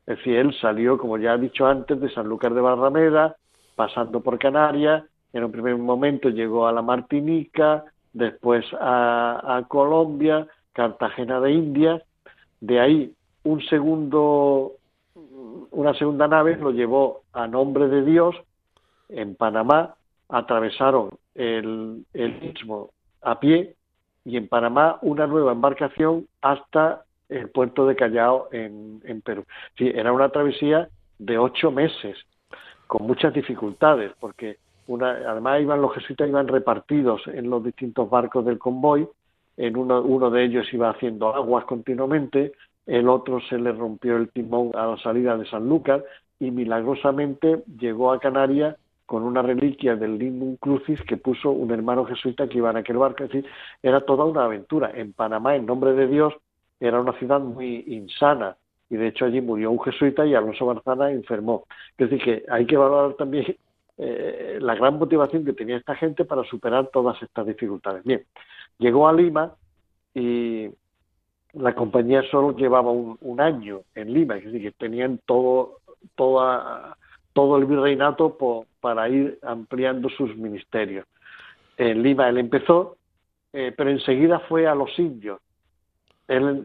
Es 0.06 0.18
decir, 0.18 0.38
él 0.38 0.56
salió, 0.60 0.98
como 0.98 1.18
ya 1.18 1.36
he 1.36 1.40
dicho 1.40 1.68
antes, 1.68 2.00
de 2.00 2.10
Sanlúcar 2.10 2.54
de 2.54 2.62
Barrameda, 2.62 3.36
pasando 3.76 4.22
por 4.22 4.40
Canarias, 4.40 5.04
en 5.34 5.44
un 5.44 5.52
primer 5.52 5.78
momento 5.78 6.30
llegó 6.30 6.68
a 6.68 6.72
la 6.72 6.82
Martinica, 6.82 7.86
después 8.14 8.66
a, 8.80 9.58
a 9.58 9.68
Colombia, 9.68 10.48
Cartagena 10.74 11.40
de 11.40 11.52
Indias, 11.52 12.02
de 12.60 12.80
ahí 12.80 13.14
un 13.44 13.62
segundo, 13.64 14.74
una 15.72 15.94
segunda 15.94 16.28
nave 16.28 16.58
lo 16.58 16.72
llevó 16.72 17.22
a 17.34 17.48
nombre 17.48 17.88
de 17.88 18.04
Dios 18.04 18.36
en 19.10 19.36
Panamá, 19.36 19.96
atravesaron 20.30 21.10
el, 21.36 22.06
el 22.14 22.44
istmo 22.44 22.92
a 23.22 23.40
pie 23.40 23.76
y 24.26 24.38
en 24.38 24.48
Panamá 24.48 25.00
una 25.02 25.28
nueva 25.28 25.52
embarcación 25.52 26.28
hasta 26.42 27.04
el 27.30 27.50
puerto 27.50 27.86
de 27.88 27.96
Callao 27.96 28.50
en, 28.52 29.02
en 29.04 29.22
Perú. 29.22 29.44
Sí, 29.78 29.92
era 29.94 30.14
una 30.14 30.30
travesía 30.30 30.90
de 31.18 31.38
ocho 31.38 31.72
meses, 31.72 32.18
con 32.88 33.06
muchas 33.06 33.34
dificultades, 33.34 34.12
porque 34.20 34.58
una, 34.88 35.12
además 35.12 35.62
iban 35.62 35.82
los 35.82 35.94
jesuitas 35.94 36.28
iban 36.28 36.48
repartidos 36.48 37.22
en 37.28 37.50
los 37.50 37.64
distintos 37.64 38.10
barcos 38.10 38.46
del 38.46 38.58
convoy, 38.58 39.08
en 39.58 39.78
uno, 39.78 40.02
uno 40.02 40.30
de 40.30 40.46
ellos 40.46 40.74
iba 40.74 40.90
haciendo 40.90 41.36
aguas 41.36 41.66
continuamente, 41.66 42.54
el 42.88 43.08
otro 43.08 43.40
se 43.42 43.60
le 43.60 43.72
rompió 43.72 44.18
el 44.18 44.30
timón 44.30 44.72
a 44.74 44.88
la 44.88 44.98
salida 44.98 45.38
de 45.38 45.46
Sanlúcar 45.46 46.04
y 46.40 46.50
milagrosamente 46.50 47.64
llegó 47.80 48.12
a 48.12 48.20
Canarias 48.20 48.76
con 49.10 49.24
una 49.24 49.42
reliquia 49.42 49.96
del 49.96 50.20
Lindum 50.20 50.58
Crucis 50.58 51.02
que 51.02 51.18
puso 51.18 51.50
un 51.50 51.72
hermano 51.72 52.06
jesuita 52.06 52.48
que 52.48 52.60
iba 52.60 52.70
en 52.70 52.78
aquel 52.78 52.98
barco. 52.98 53.24
Es 53.24 53.32
decir, 53.32 53.50
era 53.82 54.02
toda 54.02 54.24
una 54.24 54.46
aventura. 54.46 54.92
En 54.94 55.14
Panamá, 55.14 55.56
en 55.56 55.66
nombre 55.66 55.94
de 55.94 56.06
Dios, 56.06 56.36
era 56.80 57.02
una 57.02 57.14
ciudad 57.14 57.40
muy 57.40 57.86
insana 57.88 58.56
y 58.88 58.98
de 58.98 59.08
hecho 59.08 59.26
allí 59.26 59.42
murió 59.42 59.72
un 59.72 59.82
jesuita 59.82 60.28
y 60.28 60.36
Alonso 60.36 60.64
Barzana 60.68 61.10
enfermó. 61.12 61.66
Es 61.98 62.08
decir, 62.08 62.24
que 62.24 62.46
hay 62.52 62.68
que 62.68 62.78
valorar 62.78 63.16
también 63.16 63.58
eh, 63.98 64.60
la 64.62 64.76
gran 64.76 65.00
motivación 65.00 65.44
que 65.44 65.54
tenía 65.54 65.78
esta 65.78 65.96
gente 65.96 66.24
para 66.24 66.44
superar 66.44 66.90
todas 66.94 67.20
estas 67.24 67.48
dificultades. 67.48 68.04
Bien, 68.04 68.24
llegó 68.78 69.08
a 69.08 69.14
Lima 69.14 69.56
y 70.14 70.70
la 71.54 71.74
compañía 71.74 72.22
solo 72.30 72.56
llevaba 72.56 72.92
un, 72.92 73.42
año 73.42 73.82
en 73.96 74.14
Lima, 74.14 74.38
es 74.38 74.46
decir, 74.46 74.62
que 74.62 74.72
tenían 74.72 75.20
todo, 75.26 75.80
toda 76.14 76.96
todo 77.34 77.58
el 77.58 77.66
virreinato 77.66 78.38
para 78.80 79.10
ir 79.10 79.40
ampliando 79.42 80.10
sus 80.10 80.36
ministerios. 80.36 81.06
En 81.78 82.04
Lima 82.04 82.30
él 82.30 82.38
empezó, 82.38 82.98
eh, 83.54 83.74
pero 83.76 83.90
enseguida 83.90 84.40
fue 84.40 84.68
a 84.68 84.76
los 84.76 84.98
indios. 85.00 85.40
Él 86.28 86.62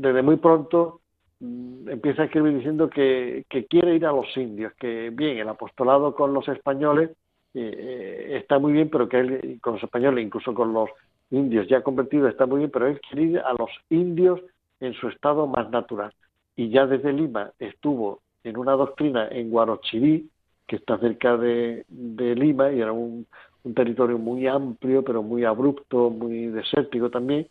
desde 0.00 0.22
muy 0.22 0.36
pronto 0.36 1.00
mm, 1.40 1.88
empieza 1.88 2.22
a 2.22 2.24
escribir 2.26 2.56
diciendo 2.56 2.88
que, 2.88 3.44
quiere 3.68 3.96
ir 3.96 4.06
a 4.06 4.12
los 4.12 4.36
indios, 4.36 4.72
que 4.74 5.10
bien, 5.10 5.38
el 5.38 5.48
apostolado 5.48 6.14
con 6.14 6.32
los 6.32 6.46
españoles 6.48 7.10
eh, 7.54 7.74
eh, 7.76 8.36
está 8.36 8.58
muy 8.58 8.72
bien, 8.72 8.88
pero 8.90 9.08
que 9.08 9.18
él, 9.20 9.58
con 9.60 9.74
los 9.74 9.82
españoles, 9.82 10.24
incluso 10.24 10.54
con 10.54 10.72
los 10.72 10.90
indios 11.30 11.66
ya 11.68 11.82
convertidos, 11.82 12.30
está 12.30 12.46
muy 12.46 12.58
bien, 12.58 12.70
pero 12.70 12.86
él 12.86 13.00
quiere 13.00 13.22
ir 13.22 13.38
a 13.38 13.52
los 13.52 13.70
indios 13.90 14.40
en 14.80 14.92
su 14.94 15.08
estado 15.08 15.46
más 15.46 15.70
natural. 15.70 16.12
Y 16.56 16.68
ya 16.68 16.86
desde 16.86 17.12
Lima 17.12 17.52
estuvo 17.58 18.20
en 18.44 18.58
una 18.58 18.72
doctrina 18.72 19.28
en 19.28 19.50
Guarochirí, 19.50 20.28
que 20.66 20.76
está 20.76 20.98
cerca 20.98 21.36
de, 21.36 21.84
Lima, 21.88 22.70
y 22.72 22.80
era 22.80 22.92
un, 22.92 23.26
territorio 23.74 24.18
muy 24.18 24.46
amplio, 24.46 25.02
pero 25.02 25.22
muy 25.22 25.44
abrupto, 25.44 26.10
muy 26.10 26.48
desértico 26.48 27.10
también. 27.10 27.48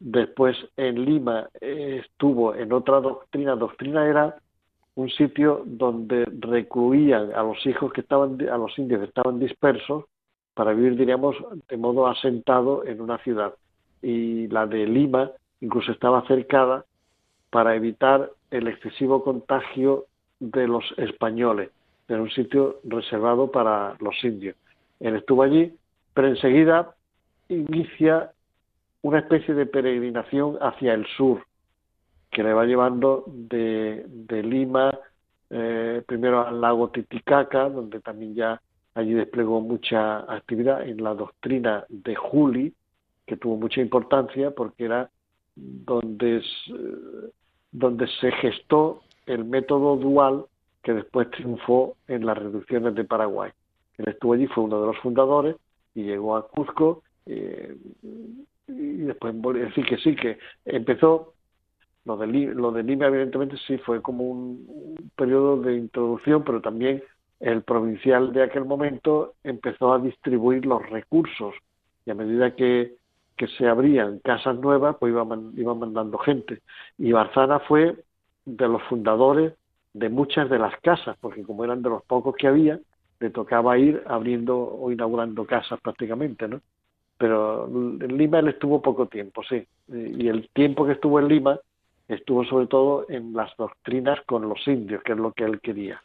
Después 0.00 0.56
en 0.76 1.04
Lima 1.04 1.48
eh, 1.60 2.00
estuvo 2.04 2.54
en 2.54 2.72
otra 2.72 3.00
doctrina. 3.00 3.54
Doctrina 3.54 4.06
era 4.06 4.36
un 4.94 5.10
sitio 5.10 5.62
donde 5.66 6.24
recluían 6.40 7.32
a 7.34 7.42
los 7.42 7.64
hijos 7.66 7.92
que 7.92 8.00
estaban, 8.00 8.40
a 8.48 8.56
los 8.56 8.76
indios 8.78 9.00
que 9.00 9.06
estaban 9.06 9.38
dispersos 9.38 10.06
para 10.54 10.72
vivir, 10.72 10.96
diríamos, 10.96 11.36
de 11.68 11.76
modo 11.76 12.06
asentado 12.06 12.84
en 12.86 13.00
una 13.00 13.18
ciudad. 13.18 13.54
Y 14.00 14.48
la 14.48 14.66
de 14.66 14.86
Lima 14.86 15.30
incluso 15.60 15.92
estaba 15.92 16.26
cercada 16.26 16.84
para 17.50 17.76
evitar 17.76 18.30
el 18.50 18.68
excesivo 18.68 19.22
contagio 19.22 20.06
de 20.42 20.66
los 20.66 20.84
españoles, 20.96 21.70
en 22.08 22.20
un 22.20 22.30
sitio 22.30 22.80
reservado 22.84 23.50
para 23.50 23.96
los 24.00 24.14
indios. 24.24 24.56
Él 24.98 25.16
estuvo 25.16 25.42
allí, 25.42 25.72
pero 26.14 26.28
enseguida 26.28 26.94
inicia 27.48 28.32
una 29.02 29.20
especie 29.20 29.54
de 29.54 29.66
peregrinación 29.66 30.58
hacia 30.60 30.94
el 30.94 31.06
sur, 31.16 31.44
que 32.30 32.42
le 32.42 32.52
va 32.52 32.64
llevando 32.64 33.24
de, 33.28 34.04
de 34.08 34.42
Lima, 34.42 34.92
eh, 35.50 36.02
primero 36.06 36.46
al 36.46 36.60
lago 36.60 36.90
Titicaca, 36.90 37.68
donde 37.68 38.00
también 38.00 38.34
ya 38.34 38.60
allí 38.94 39.12
desplegó 39.14 39.60
mucha 39.60 40.20
actividad 40.20 40.82
en 40.86 41.02
la 41.02 41.14
doctrina 41.14 41.84
de 41.88 42.16
Juli, 42.16 42.74
que 43.26 43.36
tuvo 43.36 43.56
mucha 43.56 43.80
importancia 43.80 44.50
porque 44.50 44.86
era 44.86 45.08
donde, 45.54 46.42
donde 47.70 48.06
se 48.20 48.32
gestó 48.32 49.02
el 49.26 49.44
método 49.44 49.96
dual 49.96 50.46
que 50.82 50.92
después 50.92 51.30
triunfó 51.30 51.96
en 52.08 52.26
las 52.26 52.36
reducciones 52.36 52.94
de 52.94 53.04
Paraguay. 53.04 53.50
Él 53.98 54.08
estuvo 54.08 54.34
allí, 54.34 54.46
fue 54.48 54.64
uno 54.64 54.80
de 54.80 54.86
los 54.88 54.98
fundadores 54.98 55.56
y 55.94 56.04
llegó 56.04 56.36
a 56.36 56.48
Cuzco 56.48 57.02
eh, 57.26 57.76
y 58.68 58.96
después, 58.98 59.34
es 59.34 59.62
decir, 59.68 59.84
que 59.84 59.96
sí, 59.98 60.16
que 60.16 60.38
empezó, 60.64 61.34
lo 62.04 62.16
de, 62.16 62.26
lo 62.26 62.72
de 62.72 62.82
Lima 62.82 63.06
evidentemente 63.06 63.56
sí 63.66 63.78
fue 63.78 64.02
como 64.02 64.24
un, 64.24 65.10
periodo 65.14 65.60
de 65.60 65.76
introducción, 65.76 66.42
pero 66.42 66.60
también 66.60 67.02
el 67.40 67.62
provincial 67.62 68.32
de 68.32 68.42
aquel 68.42 68.64
momento 68.64 69.34
empezó 69.44 69.92
a 69.92 69.98
distribuir 69.98 70.64
los 70.64 70.88
recursos 70.88 71.54
y 72.06 72.10
a 72.10 72.14
medida 72.14 72.56
que, 72.56 72.96
que 73.36 73.46
se 73.46 73.68
abrían 73.68 74.18
casas 74.20 74.58
nuevas, 74.58 74.96
pues 74.98 75.12
iba, 75.12 75.26
iba 75.56 75.74
mandando 75.74 76.18
gente. 76.18 76.60
Y 76.98 77.12
Barzana 77.12 77.60
fue 77.60 77.96
de 78.44 78.68
los 78.68 78.82
fundadores 78.84 79.54
de 79.94 80.08
muchas 80.08 80.48
de 80.48 80.58
las 80.58 80.78
casas, 80.80 81.16
porque 81.20 81.42
como 81.42 81.64
eran 81.64 81.82
de 81.82 81.90
los 81.90 82.02
pocos 82.04 82.34
que 82.36 82.46
había, 82.46 82.78
le 83.20 83.30
tocaba 83.30 83.78
ir 83.78 84.02
abriendo 84.06 84.58
o 84.58 84.90
inaugurando 84.90 85.44
casas 85.44 85.80
prácticamente, 85.80 86.48
¿no? 86.48 86.60
Pero 87.18 87.66
en 87.66 88.16
Lima 88.16 88.40
él 88.40 88.48
estuvo 88.48 88.82
poco 88.82 89.06
tiempo, 89.06 89.42
sí. 89.48 89.64
Y 89.88 90.28
el 90.28 90.48
tiempo 90.52 90.86
que 90.86 90.92
estuvo 90.92 91.20
en 91.20 91.28
Lima 91.28 91.58
estuvo 92.08 92.44
sobre 92.44 92.66
todo 92.66 93.06
en 93.08 93.32
las 93.32 93.56
doctrinas 93.56 94.18
con 94.26 94.48
los 94.48 94.66
indios, 94.66 95.02
que 95.04 95.12
es 95.12 95.18
lo 95.18 95.32
que 95.32 95.44
él 95.44 95.60
quería. 95.60 96.02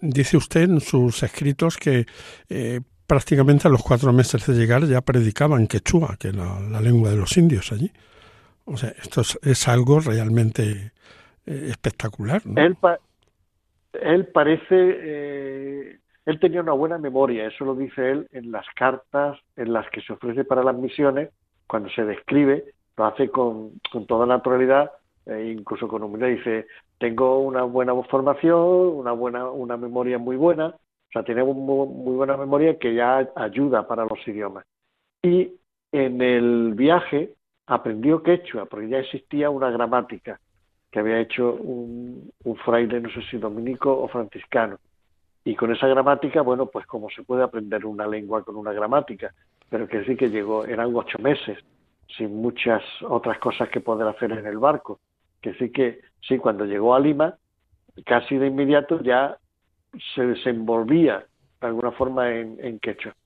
Dice 0.00 0.36
usted 0.36 0.62
en 0.62 0.80
sus 0.80 1.22
escritos 1.22 1.76
que 1.76 2.06
eh, 2.48 2.80
prácticamente 3.06 3.68
a 3.68 3.70
los 3.70 3.82
cuatro 3.82 4.12
meses 4.12 4.46
de 4.46 4.54
llegar 4.54 4.84
ya 4.86 5.00
predicaban 5.00 5.66
quechua, 5.66 6.16
que 6.18 6.28
es 6.28 6.34
la, 6.34 6.80
lengua 6.80 7.10
de 7.10 7.16
los 7.16 7.36
indios 7.36 7.72
allí. 7.72 7.90
O 8.64 8.76
sea, 8.76 8.90
esto 8.90 9.22
es, 9.42 9.68
algo 9.68 10.00
realmente 10.00 10.92
eh, 11.46 11.68
espectacular. 11.70 12.42
Él, 13.92 14.26
parece, 14.26 14.66
eh, 14.70 15.98
él 16.26 16.40
tenía 16.40 16.60
una 16.60 16.72
buena 16.72 16.98
memoria, 16.98 17.46
eso 17.46 17.64
lo 17.64 17.74
dice 17.74 18.10
él 18.10 18.28
en 18.32 18.50
las 18.50 18.66
cartas 18.74 19.38
en 19.56 19.72
las 19.72 19.88
que 19.90 20.00
se 20.00 20.12
ofrece 20.12 20.44
para 20.44 20.64
las 20.64 20.76
misiones, 20.76 21.30
cuando 21.66 21.88
se 21.90 22.04
describe, 22.04 22.64
lo 22.96 23.06
hace 23.06 23.28
con, 23.28 23.80
con 23.92 24.06
toda 24.06 24.26
naturalidad, 24.26 24.90
e 25.26 25.52
incluso 25.52 25.88
con 25.88 26.02
humildad, 26.02 26.28
dice, 26.28 26.66
tengo 26.98 27.38
una 27.38 27.62
buena 27.62 27.94
formación, 28.04 28.60
una 28.60 29.12
buena, 29.12 29.48
una 29.50 29.76
memoria 29.76 30.18
muy 30.18 30.36
buena, 30.36 30.66
o 30.66 31.12
sea, 31.12 31.22
tenemos 31.22 31.56
muy, 31.56 31.86
muy 31.86 32.16
buena 32.16 32.36
memoria 32.36 32.78
que 32.78 32.94
ya 32.94 33.30
ayuda 33.36 33.86
para 33.86 34.04
los 34.04 34.18
idiomas. 34.26 34.64
Y 35.22 35.52
en 35.92 36.20
el 36.20 36.74
viaje 36.74 37.34
aprendió 37.66 38.22
quechua, 38.22 38.66
porque 38.66 38.88
ya 38.88 38.98
existía 38.98 39.48
una 39.50 39.70
gramática 39.70 40.40
que 40.94 41.00
había 41.00 41.18
hecho 41.18 41.54
un, 41.54 42.30
un, 42.44 42.56
fraile, 42.58 43.00
no 43.00 43.10
sé 43.10 43.20
si 43.28 43.36
dominico 43.36 43.90
o 44.00 44.06
franciscano. 44.06 44.78
Y 45.44 45.56
con 45.56 45.72
esa 45.72 45.88
gramática, 45.88 46.40
bueno, 46.40 46.66
pues 46.66 46.86
como 46.86 47.10
se 47.10 47.24
puede 47.24 47.42
aprender 47.42 47.84
una 47.84 48.06
lengua 48.06 48.44
con 48.44 48.54
una 48.54 48.72
gramática, 48.72 49.34
pero 49.68 49.88
que 49.88 50.04
sí 50.04 50.14
que 50.14 50.30
llegó, 50.30 50.64
eran 50.64 50.94
ocho 50.94 51.18
meses, 51.18 51.58
sin 52.16 52.36
muchas 52.40 52.80
otras 53.02 53.40
cosas 53.40 53.70
que 53.70 53.80
poder 53.80 54.06
hacer 54.06 54.30
en 54.30 54.46
el 54.46 54.58
barco. 54.58 55.00
Que 55.42 55.54
sí 55.54 55.72
que, 55.72 55.98
sí, 56.20 56.38
cuando 56.38 56.64
llegó 56.64 56.94
a 56.94 57.00
Lima, 57.00 57.34
casi 58.06 58.36
de 58.36 58.46
inmediato 58.46 59.02
ya 59.02 59.36
se 60.14 60.24
desenvolvía 60.24 61.26
de 61.60 61.66
alguna 61.66 61.90
forma 61.90 62.32
en, 62.32 62.56
en 62.60 62.78
quechua. 62.78 63.16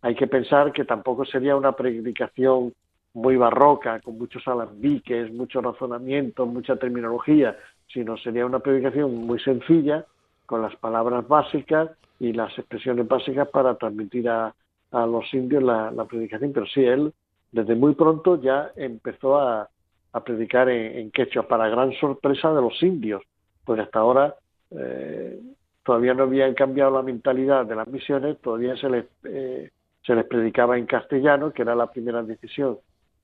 Hay 0.00 0.14
que 0.14 0.28
pensar 0.28 0.72
que 0.72 0.86
tampoco 0.86 1.26
sería 1.26 1.56
una 1.56 1.72
predicación 1.72 2.72
muy 3.14 3.36
barroca, 3.36 4.00
con 4.00 4.18
muchos 4.18 4.46
alambiques, 4.46 5.32
mucho 5.32 5.60
razonamiento, 5.60 6.46
mucha 6.46 6.76
terminología, 6.76 7.56
sino 7.92 8.16
sería 8.18 8.46
una 8.46 8.60
predicación 8.60 9.14
muy 9.14 9.40
sencilla, 9.40 10.04
con 10.46 10.62
las 10.62 10.74
palabras 10.76 11.26
básicas 11.28 11.90
y 12.18 12.32
las 12.32 12.56
expresiones 12.58 13.06
básicas 13.06 13.48
para 13.48 13.76
transmitir 13.76 14.28
a, 14.28 14.54
a 14.92 15.06
los 15.06 15.32
indios 15.34 15.62
la, 15.62 15.90
la, 15.90 16.06
predicación. 16.06 16.52
Pero 16.52 16.66
sí, 16.66 16.82
él 16.84 17.12
desde 17.52 17.74
muy 17.74 17.94
pronto 17.94 18.40
ya 18.40 18.70
empezó 18.76 19.38
a, 19.38 19.68
a 20.12 20.24
predicar 20.24 20.68
en, 20.68 21.10
quechua, 21.10 21.46
para 21.46 21.68
gran 21.68 21.92
sorpresa 21.94 22.52
de 22.52 22.62
los 22.62 22.82
indios, 22.82 23.22
porque 23.64 23.82
hasta 23.82 23.98
ahora 23.98 24.34
eh, 24.70 25.38
todavía 25.84 26.14
no 26.14 26.24
habían 26.24 26.54
cambiado 26.54 26.90
la 26.92 27.02
mentalidad 27.02 27.66
de 27.66 27.76
las 27.76 27.88
misiones, 27.88 28.38
todavía 28.38 28.76
se 28.76 28.88
les, 28.88 29.04
eh, 29.24 29.70
se 30.02 30.14
les 30.14 30.24
predicaba 30.24 30.78
en 30.78 30.86
castellano, 30.86 31.52
que 31.52 31.62
era 31.62 31.74
la 31.74 31.90
primera 31.90 32.22
decisión 32.22 32.78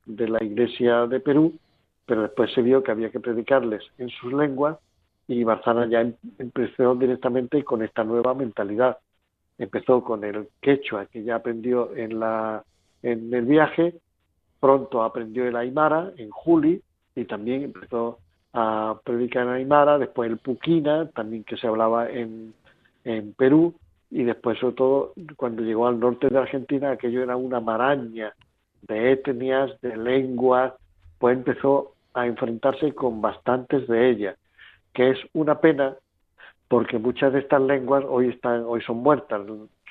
de 0.07 0.29
la 0.29 0.43
Iglesia 0.43 1.07
de 1.07 1.21
Perú, 1.21 1.55
pero 2.07 2.23
después 2.23 2.53
se 2.53 2.63
vio 2.63 2.83
que 2.83 2.91
había 2.91 3.11
que 3.11 3.21
predicarles 3.21 3.83
en 3.99 4.09
sus 4.11 4.33
lenguas 4.33 4.79
y 5.27 5.43
Barzana 5.45 5.87
ya 5.87 6.03
em, 6.03 6.15
empezó 6.39 6.95
directamente 6.95 7.65
con 7.65 7.83
esta 7.83 8.05
nueva 8.05 8.35
mentalidad. 8.35 8.99
Empezó 9.59 10.03
con 10.03 10.25
el 10.25 10.49
quechua 10.61 11.07
que 11.07 11.23
ya 11.23 11.37
aprendió 11.37 11.95
en, 11.97 12.19
la, 12.19 12.65
en 13.03 13.33
el 13.33 13.47
viaje, 13.47 13.95
pronto 14.61 15.03
aprendió 15.03 15.47
el 15.47 15.57
aymara 15.57 16.13
en 16.17 16.31
Juli 16.31 16.83
y 17.15 17.25
también 17.25 17.63
empezó 17.63 18.19
a 18.53 19.01
predicar 19.05 19.45
en 19.45 19.53
aymara, 19.53 19.99
después 19.99 20.31
el 20.31 20.39
puquina, 20.39 21.09
también 21.11 21.45
que 21.45 21.57
se 21.57 21.67
hablaba 21.67 22.11
en, 22.11 22.55
en 23.05 23.33
Perú, 23.35 23.75
y 24.11 24.23
después 24.23 24.59
sobre 24.59 24.77
todo 24.77 25.13
cuando 25.37 25.63
llegó 25.63 25.87
al 25.87 25.99
norte 25.99 26.29
de 26.29 26.39
Argentina 26.39 26.93
aquello 26.93 27.23
era 27.23 27.37
una 27.37 27.61
maraña 27.61 28.33
de 28.87 29.13
etnias, 29.13 29.81
de 29.81 29.97
lenguas, 29.97 30.73
pues 31.19 31.37
empezó 31.37 31.95
a 32.13 32.27
enfrentarse 32.27 32.95
con 32.95 33.21
bastantes 33.21 33.87
de 33.89 34.11
ellas, 34.11 34.37
que 34.93 35.11
es 35.11 35.19
una 35.33 35.61
pena 35.61 35.97
porque 36.69 36.99
muchas 36.99 37.33
de 37.33 37.41
estas 37.41 37.63
lenguas 37.63 38.05
hoy 38.09 38.29
están, 38.29 38.65
hoy 38.67 38.81
son 38.83 38.99
muertas, 38.99 39.43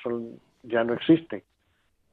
son, 0.02 0.38
ya 0.62 0.84
no 0.84 0.94
existen 0.94 1.42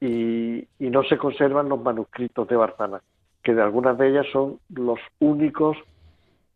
y, 0.00 0.66
no 0.78 1.02
se 1.04 1.16
conservan 1.16 1.68
los 1.68 1.80
manuscritos 1.80 2.46
de 2.48 2.56
Barzana, 2.56 3.00
que 3.42 3.54
de 3.54 3.62
algunas 3.62 3.96
de 3.96 4.08
ellas 4.08 4.26
son 4.32 4.58
los 4.74 4.98
únicos 5.20 5.76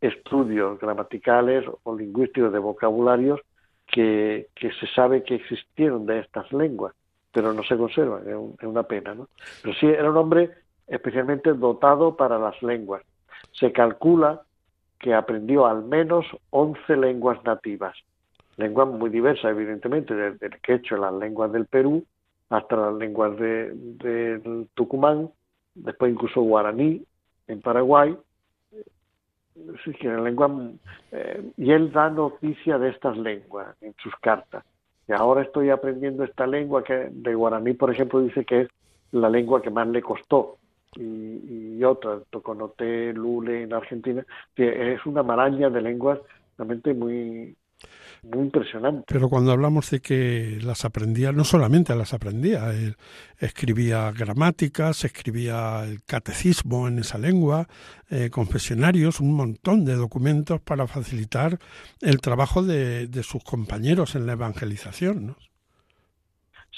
estudios 0.01 0.79
gramaticales 0.79 1.65
o 1.85 1.97
lingüísticos 1.97 2.53
de 2.53 2.59
vocabularios 2.59 3.41
que 3.87 4.49
se 4.59 4.87
sabe 4.95 5.23
que 5.23 5.37
existieron 5.37 6.05
de 6.07 6.19
estas 6.19 6.53
lenguas 6.53 6.95
pero 7.37 7.53
no 7.53 7.63
se 7.65 7.77
conserva, 7.77 8.23
es, 8.27 8.35
un, 8.35 8.57
es, 8.59 8.67
una 8.67 8.85
pena, 8.85 9.15
¿no? 9.15 9.29
Pero 9.63 9.75
sí 9.75 9.85
era 9.85 10.09
un 10.09 10.17
hombre 10.17 10.53
especialmente 10.87 11.53
dotado 11.53 12.17
para 12.17 12.39
las 12.39 12.63
lenguas. 12.63 13.03
Se 13.53 13.73
calcula 13.73 14.41
que 14.99 15.13
aprendió 15.13 15.67
al 15.67 15.85
menos 15.85 16.25
11 16.49 16.97
lenguas 16.97 17.45
nativas, 17.45 17.95
lenguas 18.57 18.89
muy 18.89 19.11
diversas, 19.11 19.51
evidentemente, 19.51 20.15
desde 20.15 20.47
el 20.47 20.59
quechua, 20.63 20.97
las 20.97 21.13
lenguas 21.13 21.53
del 21.53 21.67
Perú, 21.67 22.07
hasta 22.49 22.75
las 22.75 22.95
lenguas 22.95 23.37
de, 23.37 23.71
de 23.75 24.67
Tucumán, 24.73 25.29
después 25.75 26.11
incluso 26.11 26.41
guaraní 26.41 27.05
en 27.49 27.61
Paraguay, 27.61 28.17
sí, 29.85 29.93
que 29.93 30.09
lengua, 30.09 30.51
eh, 31.13 31.51
y 31.59 31.71
él 31.71 31.93
da 31.93 32.09
noticia 32.09 32.79
de 32.79 32.89
estas 32.89 33.15
lenguas 33.19 33.77
en 33.83 33.95
sus 34.03 34.17
cartas 34.23 34.65
y 35.09 35.13
ahora 35.13 35.43
estoy 35.43 35.71
aprendiendo 35.71 36.25
esta 36.25 36.47
lengua 36.47 36.83
que 36.83 37.09
de 37.11 37.35
guaraní, 37.35 37.75
por 37.75 37.91
ejemplo, 37.91 38.21
dice 38.21 38.45
que 38.45 38.63
es 38.63 38.69
la 39.13 39.31
lengua 39.31 39.63
que 39.63 39.71
más 39.71 39.87
le 39.89 40.03
costó. 40.03 40.59
Y, 40.97 41.77
y 41.79 41.85
otra, 41.85 42.21
Toconoté, 42.31 43.13
Lule 43.13 43.63
en 43.63 43.73
Argentina, 43.73 44.25
es 44.57 45.05
una 45.07 45.23
maraña 45.23 45.71
de 45.71 45.83
lenguas 45.83 46.19
realmente 46.57 46.95
muy, 46.95 47.55
muy 48.27 48.45
impresionante. 48.45 49.05
Pero 49.07 49.29
cuando 49.29 49.53
hablamos 49.53 49.91
de 49.91 50.01
que 50.01 50.59
las 50.63 50.85
aprendía, 50.85 51.33
no 51.33 51.45
solamente 51.45 51.95
las 51.95 52.13
aprendía, 52.15 52.71
él 52.71 52.97
escribía 53.39 54.13
gramáticas, 54.13 55.05
escribía 55.05 55.85
el 55.85 56.03
catecismo 56.05 56.89
en 56.89 56.99
esa 56.99 57.19
lengua, 57.19 57.67
eh, 58.11 58.31
confesionarios, 58.31 59.21
un 59.21 59.35
montón 59.35 59.85
de 59.85 59.95
documentos 59.95 60.61
para 60.61 60.87
facilitar 60.87 61.59
el 62.01 62.21
trabajo 62.21 62.63
de, 62.63 63.07
de 63.07 63.23
sus 63.23 63.43
compañeros 63.45 64.15
en 64.15 64.27
la 64.27 64.33
evangelización. 64.33 65.27
¿no? 65.29 65.37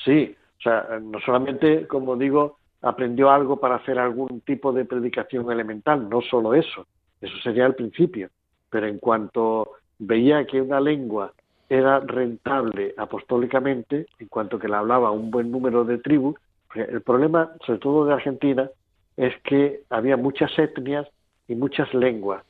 Sí, 0.04 0.34
o 0.58 0.62
sea, 0.62 0.98
no 1.00 1.20
solamente, 1.20 1.86
como 1.86 2.16
digo, 2.16 2.58
aprendió 2.82 3.30
algo 3.30 3.58
para 3.58 3.76
hacer 3.76 3.98
algún 3.98 4.40
tipo 4.42 4.72
de 4.72 4.84
predicación 4.84 5.50
elemental, 5.50 6.08
no 6.08 6.20
solo 6.20 6.54
eso, 6.54 6.86
eso 7.20 7.36
sería 7.42 7.66
el 7.66 7.74
principio, 7.74 8.28
pero 8.70 8.86
en 8.86 8.98
cuanto 8.98 9.72
veía 9.98 10.46
que 10.46 10.60
una 10.60 10.80
lengua 10.80 11.32
era 11.68 12.00
rentable 12.00 12.94
apostólicamente, 12.96 14.06
en 14.18 14.28
cuanto 14.28 14.58
que 14.58 14.68
la 14.68 14.78
hablaba 14.78 15.10
un 15.10 15.30
buen 15.30 15.50
número 15.50 15.84
de 15.84 15.98
tribus. 15.98 16.36
El 16.74 17.02
problema, 17.02 17.52
sobre 17.66 17.78
todo 17.78 18.04
de 18.04 18.14
Argentina, 18.14 18.70
es 19.16 19.34
que 19.42 19.82
había 19.90 20.16
muchas 20.16 20.56
etnias 20.58 21.06
y 21.46 21.54
muchas 21.54 21.92
lenguas, 21.94 22.44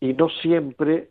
y 0.00 0.14
no 0.14 0.28
siempre 0.28 1.08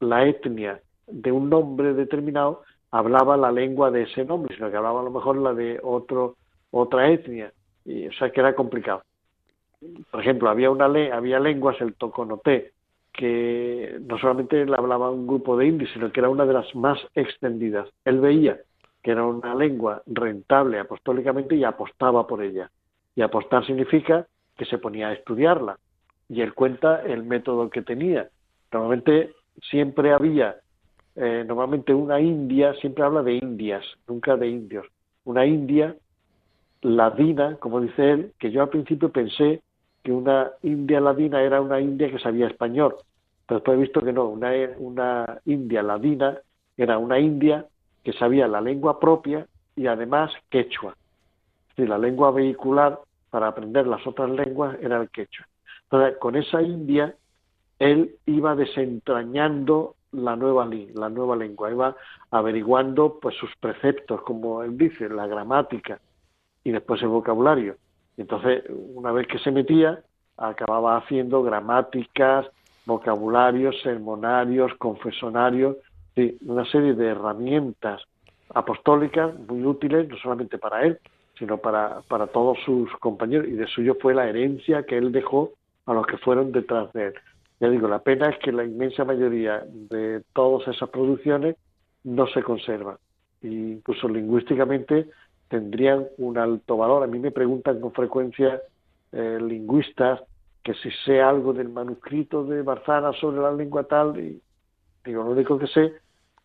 la 0.00 0.26
etnia 0.26 0.80
de 1.06 1.32
un 1.32 1.48
nombre 1.48 1.94
determinado 1.94 2.62
hablaba 2.90 3.36
la 3.36 3.52
lengua 3.52 3.90
de 3.90 4.02
ese 4.02 4.24
nombre, 4.24 4.54
sino 4.54 4.70
que 4.70 4.76
hablaba 4.76 5.00
a 5.00 5.04
lo 5.04 5.10
mejor 5.10 5.36
la 5.36 5.52
de 5.52 5.78
otro, 5.82 6.36
otra 6.70 7.10
etnia, 7.10 7.52
y, 7.84 8.06
o 8.08 8.12
sea 8.12 8.30
que 8.30 8.40
era 8.40 8.54
complicado. 8.54 9.02
Por 10.10 10.20
ejemplo, 10.20 10.48
había 10.48 10.70
una 10.70 10.86
había 10.86 11.38
lenguas, 11.38 11.80
el 11.80 11.94
toconoté, 11.94 12.72
que 13.16 13.98
no 14.06 14.18
solamente 14.18 14.64
le 14.64 14.76
hablaba 14.76 15.10
un 15.10 15.26
grupo 15.26 15.56
de 15.56 15.66
indios, 15.66 15.90
sino 15.92 16.12
que 16.12 16.20
era 16.20 16.28
una 16.28 16.46
de 16.46 16.52
las 16.52 16.74
más 16.74 16.98
extendidas. 17.14 17.88
Él 18.04 18.20
veía 18.20 18.58
que 19.02 19.12
era 19.12 19.24
una 19.24 19.54
lengua 19.54 20.02
rentable 20.06 20.78
apostólicamente 20.78 21.54
y 21.54 21.64
apostaba 21.64 22.26
por 22.26 22.42
ella. 22.42 22.70
Y 23.14 23.22
apostar 23.22 23.64
significa 23.64 24.26
que 24.56 24.64
se 24.64 24.78
ponía 24.78 25.08
a 25.08 25.12
estudiarla. 25.12 25.78
Y 26.28 26.40
él 26.40 26.54
cuenta 26.54 27.02
el 27.02 27.22
método 27.22 27.70
que 27.70 27.82
tenía. 27.82 28.28
Normalmente 28.72 29.32
siempre 29.70 30.12
había, 30.12 30.56
eh, 31.14 31.44
normalmente 31.46 31.94
una 31.94 32.20
india, 32.20 32.74
siempre 32.74 33.04
habla 33.04 33.22
de 33.22 33.34
indias, 33.34 33.84
nunca 34.08 34.36
de 34.36 34.48
indios. 34.48 34.86
Una 35.24 35.46
india 35.46 35.94
ladina, 36.82 37.56
como 37.58 37.80
dice 37.80 38.10
él, 38.10 38.32
que 38.38 38.50
yo 38.50 38.62
al 38.62 38.70
principio 38.70 39.10
pensé 39.10 39.62
que 40.06 40.12
una 40.12 40.52
india 40.62 41.00
ladina 41.00 41.42
era 41.42 41.60
una 41.60 41.80
india 41.80 42.08
que 42.08 42.20
sabía 42.20 42.46
español, 42.46 42.94
Pero 43.44 43.58
después 43.58 43.76
he 43.76 43.80
visto 43.80 44.00
que 44.02 44.12
no, 44.12 44.26
una, 44.28 44.52
una 44.78 45.40
india 45.46 45.82
ladina 45.82 46.38
era 46.76 46.96
una 46.96 47.18
india 47.18 47.66
que 48.04 48.12
sabía 48.12 48.46
la 48.46 48.60
lengua 48.60 49.00
propia 49.00 49.48
y 49.74 49.88
además 49.88 50.30
quechua. 50.48 50.96
Es 51.76 51.88
la 51.88 51.98
lengua 51.98 52.30
vehicular 52.30 53.00
para 53.30 53.48
aprender 53.48 53.88
las 53.88 54.06
otras 54.06 54.30
lenguas 54.30 54.76
era 54.80 55.02
el 55.02 55.10
quechua. 55.10 55.44
Entonces, 55.82 56.16
con 56.18 56.36
esa 56.36 56.62
india, 56.62 57.16
él 57.80 58.14
iba 58.26 58.54
desentrañando 58.54 59.96
la 60.12 60.36
nueva, 60.36 60.70
la 60.94 61.08
nueva 61.08 61.34
lengua, 61.34 61.72
iba 61.72 61.96
averiguando 62.30 63.18
pues 63.18 63.34
sus 63.34 63.50
preceptos, 63.56 64.22
como 64.22 64.62
él 64.62 64.78
dice, 64.78 65.08
la 65.08 65.26
gramática 65.26 65.98
y 66.62 66.70
después 66.70 67.02
el 67.02 67.08
vocabulario. 67.08 67.74
Entonces, 68.16 68.64
una 68.94 69.12
vez 69.12 69.26
que 69.26 69.38
se 69.38 69.50
metía, 69.50 70.02
acababa 70.36 70.96
haciendo 70.96 71.42
gramáticas, 71.42 72.46
vocabularios, 72.84 73.80
sermonarios, 73.82 74.72
confesonarios, 74.78 75.76
una 76.46 76.64
serie 76.70 76.94
de 76.94 77.08
herramientas 77.08 78.02
apostólicas 78.54 79.38
muy 79.48 79.64
útiles, 79.64 80.08
no 80.08 80.16
solamente 80.16 80.56
para 80.56 80.82
él, 80.82 80.98
sino 81.38 81.58
para, 81.58 82.00
para 82.08 82.26
todos 82.28 82.58
sus 82.64 82.90
compañeros, 82.98 83.48
y 83.48 83.52
de 83.52 83.66
suyo 83.66 83.96
fue 84.00 84.14
la 84.14 84.28
herencia 84.28 84.84
que 84.84 84.96
él 84.96 85.12
dejó 85.12 85.52
a 85.84 85.92
los 85.92 86.06
que 86.06 86.16
fueron 86.16 86.52
detrás 86.52 86.92
de 86.92 87.08
él. 87.08 87.14
Ya 87.60 87.68
digo, 87.68 87.88
la 87.88 87.98
pena 87.98 88.28
es 88.28 88.38
que 88.38 88.52
la 88.52 88.64
inmensa 88.64 89.04
mayoría 89.04 89.64
de 89.66 90.22
todas 90.32 90.68
esas 90.68 90.88
producciones 90.90 91.56
no 92.04 92.26
se 92.28 92.42
conservan. 92.42 92.96
E 93.42 93.48
incluso 93.48 94.08
lingüísticamente 94.08 95.08
tendrían 95.48 96.06
un 96.18 96.38
alto 96.38 96.76
valor. 96.76 97.02
A 97.02 97.06
mí 97.06 97.18
me 97.18 97.30
preguntan 97.30 97.80
con 97.80 97.92
frecuencia 97.92 98.60
eh, 99.12 99.38
lingüistas 99.40 100.20
que 100.62 100.74
si 100.74 100.90
sé 101.04 101.22
algo 101.22 101.52
del 101.52 101.68
manuscrito 101.68 102.44
de 102.44 102.62
Barzana 102.62 103.12
sobre 103.12 103.40
la 103.40 103.52
lengua 103.52 103.84
tal, 103.84 104.18
y 104.18 104.42
digo, 105.04 105.22
lo 105.22 105.30
único 105.30 105.58
que 105.58 105.68
sé 105.68 105.92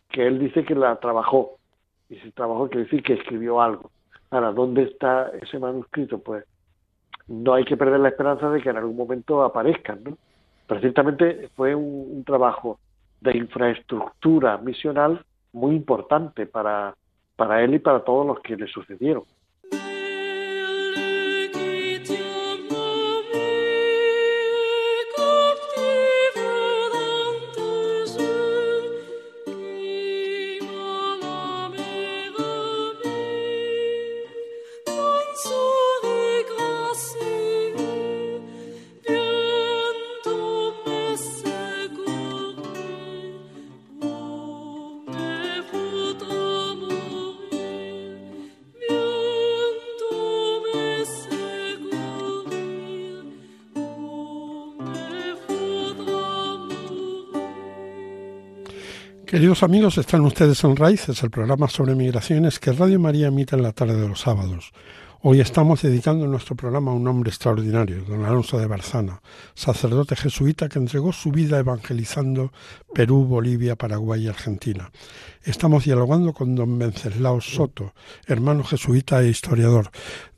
que 0.08 0.26
él 0.26 0.38
dice 0.38 0.64
que 0.64 0.76
la 0.76 0.94
trabajó, 0.96 1.58
y 2.08 2.16
si 2.16 2.30
trabajó 2.30 2.68
quiere 2.68 2.84
decir 2.84 3.02
que 3.02 3.14
escribió 3.14 3.60
algo. 3.60 3.90
Ahora, 4.30 4.52
¿dónde 4.52 4.84
está 4.84 5.30
ese 5.42 5.58
manuscrito? 5.58 6.18
Pues 6.18 6.44
no 7.26 7.54
hay 7.54 7.64
que 7.64 7.76
perder 7.76 8.00
la 8.00 8.10
esperanza 8.10 8.48
de 8.50 8.62
que 8.62 8.70
en 8.70 8.76
algún 8.76 8.96
momento 8.96 9.42
aparezcan, 9.42 10.04
¿no? 10.04 10.16
Pero 10.66 10.80
ciertamente 10.80 11.48
fue 11.56 11.74
un, 11.74 12.22
trabajo 12.24 12.78
de 13.20 13.36
infraestructura 13.36 14.58
misional 14.58 15.24
muy 15.52 15.74
importante 15.74 16.46
para, 16.46 16.94
para 17.42 17.64
él 17.64 17.74
y 17.74 17.80
para 17.80 18.04
todos 18.04 18.24
los 18.24 18.38
que 18.38 18.54
le 18.54 18.68
sucedieron. 18.68 19.24
Queridos 59.42 59.64
amigos, 59.64 59.98
están 59.98 60.20
ustedes 60.20 60.62
en 60.62 60.76
Raíces, 60.76 61.20
el 61.24 61.30
programa 61.30 61.66
sobre 61.66 61.96
migraciones 61.96 62.60
que 62.60 62.70
Radio 62.70 63.00
María 63.00 63.26
emite 63.26 63.56
en 63.56 63.64
la 63.64 63.72
tarde 63.72 64.00
de 64.00 64.08
los 64.08 64.20
sábados. 64.20 64.70
Hoy 65.24 65.40
estamos 65.40 65.82
dedicando 65.82 66.26
nuestro 66.26 66.56
programa 66.56 66.90
a 66.90 66.94
un 66.94 67.06
hombre 67.06 67.30
extraordinario, 67.30 68.02
don 68.02 68.24
Alonso 68.24 68.58
de 68.58 68.66
Barzana, 68.66 69.22
sacerdote 69.54 70.16
jesuita 70.16 70.68
que 70.68 70.80
entregó 70.80 71.12
su 71.12 71.30
vida 71.30 71.60
evangelizando 71.60 72.52
Perú, 72.92 73.24
Bolivia, 73.24 73.76
Paraguay 73.76 74.24
y 74.24 74.28
Argentina. 74.28 74.90
Estamos 75.44 75.84
dialogando 75.84 76.32
con 76.32 76.56
don 76.56 76.76
Venceslao 76.76 77.40
Soto, 77.40 77.94
hermano 78.26 78.64
jesuita 78.64 79.22
e 79.22 79.28
historiador. 79.28 79.92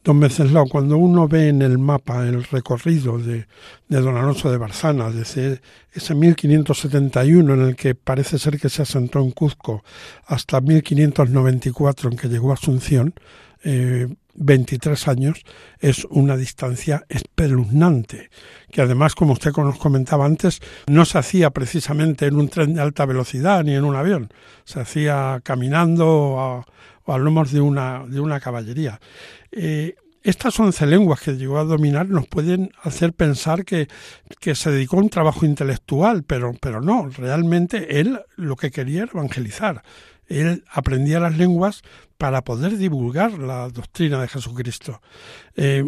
Don 0.04 0.20
Venceslao, 0.20 0.66
cuando 0.68 0.98
uno 0.98 1.28
ve 1.28 1.48
en 1.48 1.62
el 1.62 1.78
mapa 1.78 2.28
el 2.28 2.44
recorrido 2.44 3.16
de, 3.16 3.46
de 3.88 4.00
don 4.02 4.18
Alonso 4.18 4.50
de 4.50 4.58
Barzana 4.58 5.08
desde 5.08 5.62
ese 5.94 6.14
1571 6.14 7.54
en 7.54 7.60
el 7.62 7.74
que 7.74 7.94
parece 7.94 8.38
ser 8.38 8.60
que 8.60 8.68
se 8.68 8.82
asentó 8.82 9.20
en 9.20 9.30
Cuzco 9.30 9.82
hasta 10.26 10.60
1594 10.60 12.10
en 12.10 12.18
que 12.18 12.28
llegó 12.28 12.50
a 12.50 12.54
Asunción, 12.54 13.14
eh, 13.64 14.08
23 14.34 15.08
años 15.08 15.42
es 15.78 16.04
una 16.10 16.36
distancia 16.36 17.04
espeluznante, 17.08 18.30
que 18.70 18.82
además, 18.82 19.14
como 19.14 19.32
usted 19.32 19.52
nos 19.56 19.78
comentaba 19.78 20.26
antes, 20.26 20.60
no 20.86 21.04
se 21.04 21.18
hacía 21.18 21.50
precisamente 21.50 22.26
en 22.26 22.36
un 22.36 22.48
tren 22.48 22.74
de 22.74 22.82
alta 22.82 23.06
velocidad 23.06 23.64
ni 23.64 23.74
en 23.74 23.84
un 23.84 23.96
avión, 23.96 24.32
se 24.64 24.80
hacía 24.80 25.40
caminando 25.42 26.06
o 26.08 26.64
a, 27.12 27.18
de 27.44 27.60
una, 27.60 28.04
de 28.06 28.20
una 28.20 28.40
caballería. 28.40 29.00
Eh, 29.52 29.94
estas 30.22 30.58
once 30.58 30.86
lenguas 30.86 31.20
que 31.20 31.36
llegó 31.36 31.58
a 31.58 31.64
dominar 31.64 32.08
nos 32.08 32.26
pueden 32.26 32.72
hacer 32.82 33.12
pensar 33.12 33.66
que, 33.66 33.88
que, 34.40 34.54
se 34.54 34.70
dedicó 34.70 34.96
a 34.96 35.00
un 35.00 35.10
trabajo 35.10 35.44
intelectual, 35.44 36.24
pero, 36.24 36.54
pero 36.58 36.80
no, 36.80 37.10
realmente 37.10 38.00
él 38.00 38.18
lo 38.36 38.56
que 38.56 38.70
quería 38.70 39.02
era 39.02 39.12
evangelizar. 39.12 39.82
Él 40.28 40.64
aprendía 40.70 41.20
las 41.20 41.36
lenguas 41.36 41.82
para 42.18 42.42
poder 42.42 42.76
divulgar 42.76 43.38
la 43.38 43.68
doctrina 43.68 44.20
de 44.20 44.28
Jesucristo. 44.28 45.00
Eh, 45.56 45.84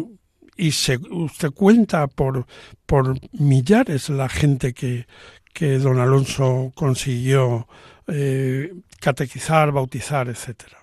y 0.57 0.71
se, 0.71 0.97
usted 1.11 1.51
cuenta 1.51 2.07
por, 2.07 2.45
por 2.85 3.15
millares 3.31 4.09
la 4.09 4.27
gente 4.27 4.73
que, 4.73 5.05
que 5.53 5.77
don 5.77 5.99
Alonso 5.99 6.71
consiguió 6.75 7.67
eh, 8.07 8.73
catequizar, 9.01 9.71
bautizar, 9.71 10.27
etcétera. 10.27 10.77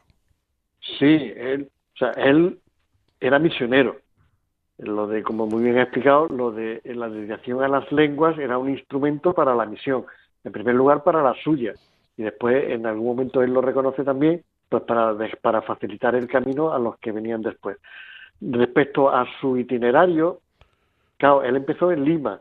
Sí, 0.99 1.33
él, 2.17 2.59
era 3.21 3.39
misionero. 3.39 3.97
Lo 4.79 5.07
de, 5.07 5.23
como 5.23 5.47
muy 5.47 5.63
bien 5.63 5.79
ha 5.79 5.83
explicado, 5.83 6.29
lo 6.29 6.51
de 6.51 6.81
la 6.85 7.09
dedicación 7.09 7.63
a 7.63 7.69
las 7.69 7.91
lenguas 7.93 8.39
era 8.39 8.59
un 8.59 8.71
instrumento 8.71 9.33
para 9.33 9.55
la 9.55 9.65
misión. 9.65 10.05
En 10.43 10.53
primer 10.53 10.75
lugar, 10.75 11.03
para 11.05 11.23
la 11.23 11.35
suya. 11.43 11.73
Y 12.17 12.23
después, 12.23 12.71
en 12.71 12.87
algún 12.87 13.07
momento, 13.07 13.43
él 13.43 13.53
lo 13.53 13.61
reconoce 13.61 14.05
también 14.05 14.43
pues 14.69 14.83
para, 14.85 15.15
para 15.41 15.63
facilitar 15.63 16.15
el 16.15 16.27
camino 16.27 16.73
a 16.73 16.79
los 16.79 16.99
que 16.99 17.13
venían 17.13 17.43
después. 17.43 17.77
Respecto 18.41 19.11
a 19.11 19.27
su 19.41 19.57
itinerario, 19.57 20.41
claro, 21.17 21.43
él 21.43 21.57
empezó 21.57 21.93
en 21.93 22.05
Lima, 22.05 22.41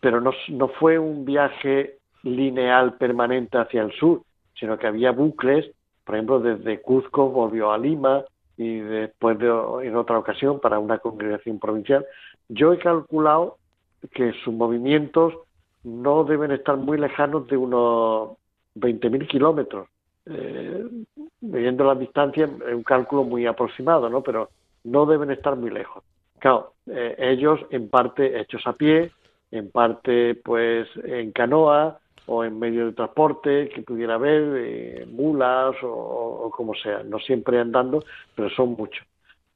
pero 0.00 0.20
no, 0.20 0.32
no 0.48 0.68
fue 0.68 0.98
un 0.98 1.24
viaje 1.24 1.98
lineal 2.22 2.94
permanente 2.94 3.58
hacia 3.58 3.82
el 3.82 3.92
sur, 3.92 4.22
sino 4.54 4.78
que 4.78 4.86
había 4.86 5.12
bucles, 5.12 5.70
por 6.04 6.14
ejemplo, 6.14 6.40
desde 6.40 6.80
Cuzco 6.80 7.28
volvió 7.28 7.70
a 7.70 7.78
Lima 7.78 8.24
y 8.56 8.78
después 8.78 9.38
de, 9.38 9.46
en 9.46 9.94
otra 9.94 10.18
ocasión 10.18 10.58
para 10.58 10.78
una 10.78 10.98
congregación 10.98 11.58
provincial. 11.58 12.04
Yo 12.48 12.72
he 12.72 12.78
calculado 12.78 13.58
que 14.12 14.32
sus 14.44 14.54
movimientos 14.54 15.34
no 15.84 16.24
deben 16.24 16.50
estar 16.50 16.76
muy 16.76 16.98
lejanos 16.98 17.46
de 17.48 17.56
unos 17.56 18.38
20.000 18.80 19.26
kilómetros 19.26 19.88
eh, 20.30 20.86
viendo 21.40 21.84
las 21.84 21.98
distancias 21.98 22.50
es 22.66 22.74
un 22.74 22.82
cálculo 22.82 23.24
muy 23.24 23.46
aproximado, 23.46 24.10
¿no? 24.10 24.22
Pero 24.22 24.50
no 24.84 25.06
deben 25.06 25.30
estar 25.30 25.56
muy 25.56 25.70
lejos. 25.70 26.04
Claro, 26.38 26.74
eh, 26.86 27.16
ellos 27.18 27.60
en 27.70 27.88
parte 27.88 28.38
hechos 28.38 28.66
a 28.66 28.74
pie, 28.74 29.10
en 29.50 29.70
parte 29.70 30.34
pues 30.34 30.86
en 31.02 31.32
canoa 31.32 31.98
o 32.26 32.44
en 32.44 32.58
medio 32.58 32.86
de 32.86 32.92
transporte 32.92 33.70
que 33.70 33.82
pudiera 33.82 34.14
haber, 34.14 34.42
eh, 34.56 35.06
mulas 35.10 35.74
o, 35.82 36.50
como 36.54 36.74
sea, 36.74 37.02
no 37.02 37.18
siempre 37.18 37.58
andando, 37.58 38.04
pero 38.34 38.50
son 38.50 38.76
muchos. 38.76 39.06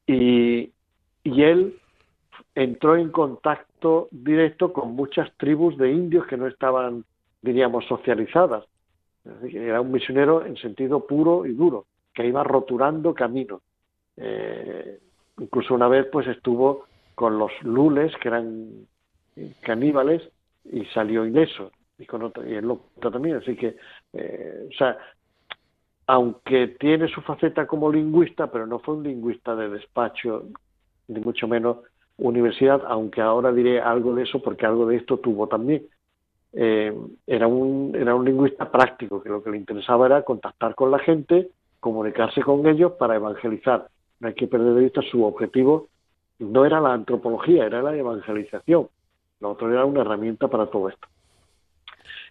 Y 0.06 0.72
él 1.24 1.78
entró 2.54 2.96
en 2.96 3.10
contacto 3.10 4.08
directo 4.10 4.72
con 4.72 4.94
muchas 4.94 5.30
tribus 5.36 5.76
de 5.76 5.92
indios 5.92 6.26
que 6.26 6.36
no 6.36 6.46
estaban, 6.46 7.04
diríamos, 7.42 7.84
socializadas 7.86 8.64
era 9.52 9.80
un 9.80 9.92
misionero 9.92 10.44
en 10.44 10.56
sentido 10.56 11.06
puro 11.06 11.46
y 11.46 11.52
duro, 11.54 11.86
que 12.12 12.26
iba 12.26 12.42
rotulando 12.42 13.14
camino. 13.14 13.62
Eh, 14.16 14.98
incluso 15.38 15.74
una 15.74 15.88
vez 15.88 16.06
pues 16.10 16.26
estuvo 16.26 16.86
con 17.14 17.38
los 17.38 17.52
lules, 17.62 18.12
que 18.20 18.28
eran 18.28 18.86
caníbales, 19.60 20.22
y 20.64 20.84
salió 20.86 21.24
ileso. 21.24 21.70
Y, 21.98 22.06
con 22.06 22.22
otro, 22.22 22.48
y 22.48 22.54
él 22.54 22.66
lo 22.66 22.80
también. 23.00 23.36
Así 23.36 23.54
que, 23.54 23.76
eh, 24.12 24.68
o 24.68 24.76
sea, 24.76 24.98
aunque 26.06 26.68
tiene 26.78 27.08
su 27.08 27.20
faceta 27.20 27.66
como 27.66 27.92
lingüista, 27.92 28.50
pero 28.50 28.66
no 28.66 28.80
fue 28.80 28.94
un 28.96 29.04
lingüista 29.04 29.54
de 29.54 29.68
despacho, 29.68 30.44
ni 31.08 31.20
mucho 31.20 31.46
menos 31.46 31.78
universidad, 32.18 32.82
aunque 32.86 33.20
ahora 33.20 33.52
diré 33.52 33.80
algo 33.80 34.14
de 34.14 34.24
eso 34.24 34.42
porque 34.42 34.66
algo 34.66 34.86
de 34.86 34.96
esto 34.96 35.18
tuvo 35.18 35.46
también. 35.46 35.86
Eh, 36.52 36.94
era, 37.26 37.46
un, 37.46 37.92
era 37.94 38.14
un 38.14 38.24
lingüista 38.24 38.70
práctico, 38.70 39.22
que 39.22 39.28
lo 39.28 39.42
que 39.42 39.50
le 39.50 39.56
interesaba 39.56 40.06
era 40.06 40.22
contactar 40.22 40.74
con 40.74 40.90
la 40.90 40.98
gente, 40.98 41.50
comunicarse 41.80 42.42
con 42.42 42.66
ellos 42.66 42.92
para 42.92 43.16
evangelizar. 43.16 43.88
No 44.20 44.28
hay 44.28 44.34
que 44.34 44.46
perder 44.46 44.74
de 44.74 44.82
vista 44.82 45.02
su 45.02 45.24
objetivo, 45.24 45.88
no 46.38 46.64
era 46.64 46.80
la 46.80 46.92
antropología, 46.92 47.66
era 47.66 47.82
la 47.82 47.96
evangelización. 47.96 48.88
Lo 49.40 49.50
otro 49.50 49.70
era 49.70 49.84
una 49.84 50.02
herramienta 50.02 50.48
para 50.48 50.66
todo 50.66 50.88
esto. 50.88 51.08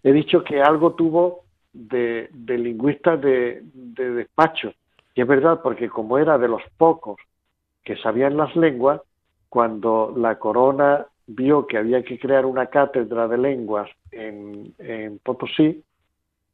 He 0.03 0.11
dicho 0.11 0.43
que 0.43 0.61
algo 0.61 0.93
tuvo 0.93 1.43
de, 1.73 2.29
de 2.31 2.57
lingüista 2.57 3.17
de, 3.17 3.61
de 3.73 4.11
despacho, 4.11 4.73
y 5.13 5.21
es 5.21 5.27
verdad, 5.27 5.61
porque 5.61 5.89
como 5.89 6.17
era 6.17 6.37
de 6.37 6.47
los 6.47 6.61
pocos 6.77 7.17
que 7.83 7.97
sabían 7.97 8.37
las 8.37 8.55
lenguas, 8.55 9.01
cuando 9.49 10.13
la 10.15 10.39
corona 10.39 11.05
vio 11.35 11.67
que 11.67 11.77
había 11.77 12.03
que 12.03 12.19
crear 12.19 12.45
una 12.45 12.67
cátedra 12.67 13.27
de 13.27 13.37
lenguas 13.37 13.89
en, 14.11 14.73
Potosí, 15.23 15.83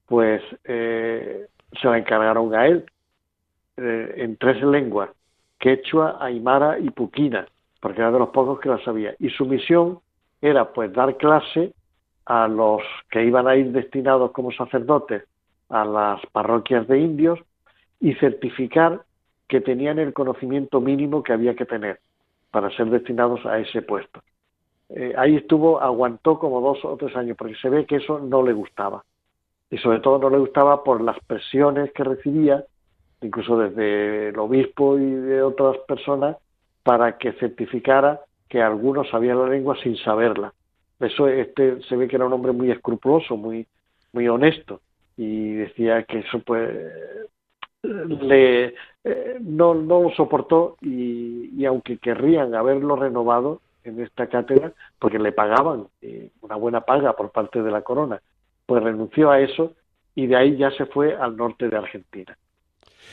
pues 0.05 0.41
eh, 0.63 1.47
se 1.79 1.87
la 1.87 1.97
encargaron 1.97 2.53
a 2.55 2.67
él 2.67 2.85
eh, 3.77 4.13
en 4.17 4.37
tres 4.37 4.61
lenguas, 4.63 5.09
quechua, 5.59 6.17
aymara 6.19 6.79
y 6.79 6.89
puquina, 6.89 7.47
porque 7.81 8.01
era 8.01 8.11
de 8.11 8.19
los 8.19 8.29
pocos 8.29 8.59
que 8.59 8.69
la 8.69 8.83
sabía. 8.83 9.15
Y 9.19 9.29
su 9.29 9.45
misión 9.45 9.99
era 10.41 10.71
pues 10.71 10.93
dar 10.93 11.17
clase 11.17 11.73
a 12.25 12.47
los 12.47 12.81
que 13.09 13.23
iban 13.23 13.47
a 13.47 13.55
ir 13.55 13.71
destinados 13.71 14.31
como 14.31 14.51
sacerdotes 14.51 15.23
a 15.69 15.85
las 15.85 16.21
parroquias 16.31 16.87
de 16.87 16.99
indios 16.99 17.39
y 17.99 18.13
certificar 18.15 19.01
que 19.47 19.61
tenían 19.61 19.99
el 19.99 20.13
conocimiento 20.13 20.81
mínimo 20.81 21.23
que 21.23 21.33
había 21.33 21.55
que 21.55 21.65
tener 21.65 21.99
para 22.51 22.69
ser 22.71 22.89
destinados 22.89 23.45
a 23.45 23.59
ese 23.59 23.81
puesto. 23.81 24.21
Eh, 24.89 25.13
ahí 25.17 25.35
estuvo, 25.35 25.81
aguantó 25.81 26.39
como 26.39 26.61
dos 26.61 26.83
o 26.85 26.95
tres 26.97 27.15
años, 27.15 27.35
porque 27.37 27.55
se 27.55 27.69
ve 27.69 27.85
que 27.85 27.97
eso 27.97 28.19
no 28.19 28.43
le 28.43 28.53
gustaba. 28.53 29.03
Y 29.69 29.77
sobre 29.77 29.99
todo 29.99 30.17
no 30.17 30.29
le 30.29 30.37
gustaba 30.37 30.83
por 30.83 31.01
las 31.01 31.19
presiones 31.25 31.91
que 31.91 32.03
recibía, 32.03 32.63
incluso 33.21 33.57
desde 33.57 34.29
el 34.29 34.39
obispo 34.39 34.97
y 34.97 35.09
de 35.09 35.41
otras 35.41 35.77
personas, 35.87 36.37
para 36.83 37.17
que 37.17 37.33
certificara 37.33 38.21
que 38.47 38.61
algunos 38.61 39.09
sabían 39.09 39.39
la 39.39 39.49
lengua 39.49 39.75
sin 39.83 39.97
saberla. 39.97 40.53
Eso 40.99 41.27
este 41.27 41.81
se 41.83 41.95
ve 41.95 42.07
que 42.07 42.15
era 42.15 42.25
un 42.25 42.33
hombre 42.33 42.53
muy 42.53 42.71
escrupuloso, 42.71 43.35
muy, 43.35 43.67
muy 44.13 44.27
honesto, 44.29 44.79
y 45.17 45.53
decía 45.53 46.03
que 46.03 46.19
eso 46.19 46.39
pues 46.39 46.69
le 47.83 48.73
eh, 49.03 49.37
no, 49.41 49.73
no 49.73 50.01
lo 50.03 50.09
soportó 50.11 50.77
y, 50.81 51.51
y 51.55 51.65
aunque 51.65 51.97
querrían 51.97 52.55
haberlo 52.55 52.95
renovado, 52.95 53.61
en 53.89 54.01
esta 54.01 54.27
cátedra 54.27 54.73
porque 54.99 55.19
le 55.19 55.31
pagaban 55.31 55.87
eh, 56.01 56.29
una 56.41 56.55
buena 56.55 56.81
paga 56.81 57.15
por 57.15 57.31
parte 57.31 57.61
de 57.61 57.71
la 57.71 57.81
corona. 57.81 58.21
Pues 58.65 58.83
renunció 58.83 59.31
a 59.31 59.39
eso 59.39 59.73
y 60.15 60.27
de 60.27 60.35
ahí 60.35 60.57
ya 60.57 60.71
se 60.71 60.85
fue 60.85 61.15
al 61.15 61.37
norte 61.37 61.69
de 61.69 61.77
Argentina. 61.77 62.37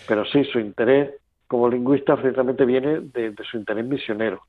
Pero 0.09 0.25
sí, 0.25 0.45
su 0.45 0.59
interés 0.59 1.11
como 1.47 1.69
lingüista 1.69 2.17
ciertamente 2.21 2.65
viene 2.65 3.01
de, 3.01 3.35
su 3.51 3.59
interés 3.59 3.87
misionero. 3.87 4.43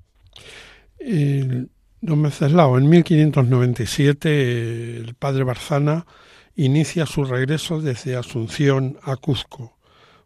El, 0.97 1.69
don 2.01 2.21
Menceslao, 2.21 2.78
en 2.78 2.89
1597 2.89 4.97
el 4.97 5.15
padre 5.15 5.43
Barzana 5.43 6.05
inicia 6.55 7.05
su 7.05 7.26
regreso 7.26 7.82
desde 7.82 8.15
Asunción 8.15 8.97
a 9.03 9.17
Cuzco, 9.17 9.78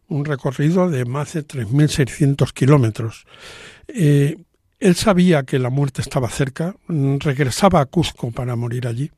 un 0.08 0.24
recorrido 0.24 0.88
de 0.88 1.04
más 1.04 1.34
de 1.34 1.46
3.600 1.46 2.52
kilómetros. 2.52 3.26
Eh, 3.88 4.38
él 4.80 4.94
sabía 4.94 5.42
que 5.42 5.58
la 5.58 5.70
muerte 5.70 6.00
estaba 6.00 6.28
cerca, 6.28 6.74
regresaba 6.88 7.80
a 7.80 7.86
Cusco 7.86 8.30
para 8.32 8.56
morir 8.56 8.86
allí. 8.86 9.10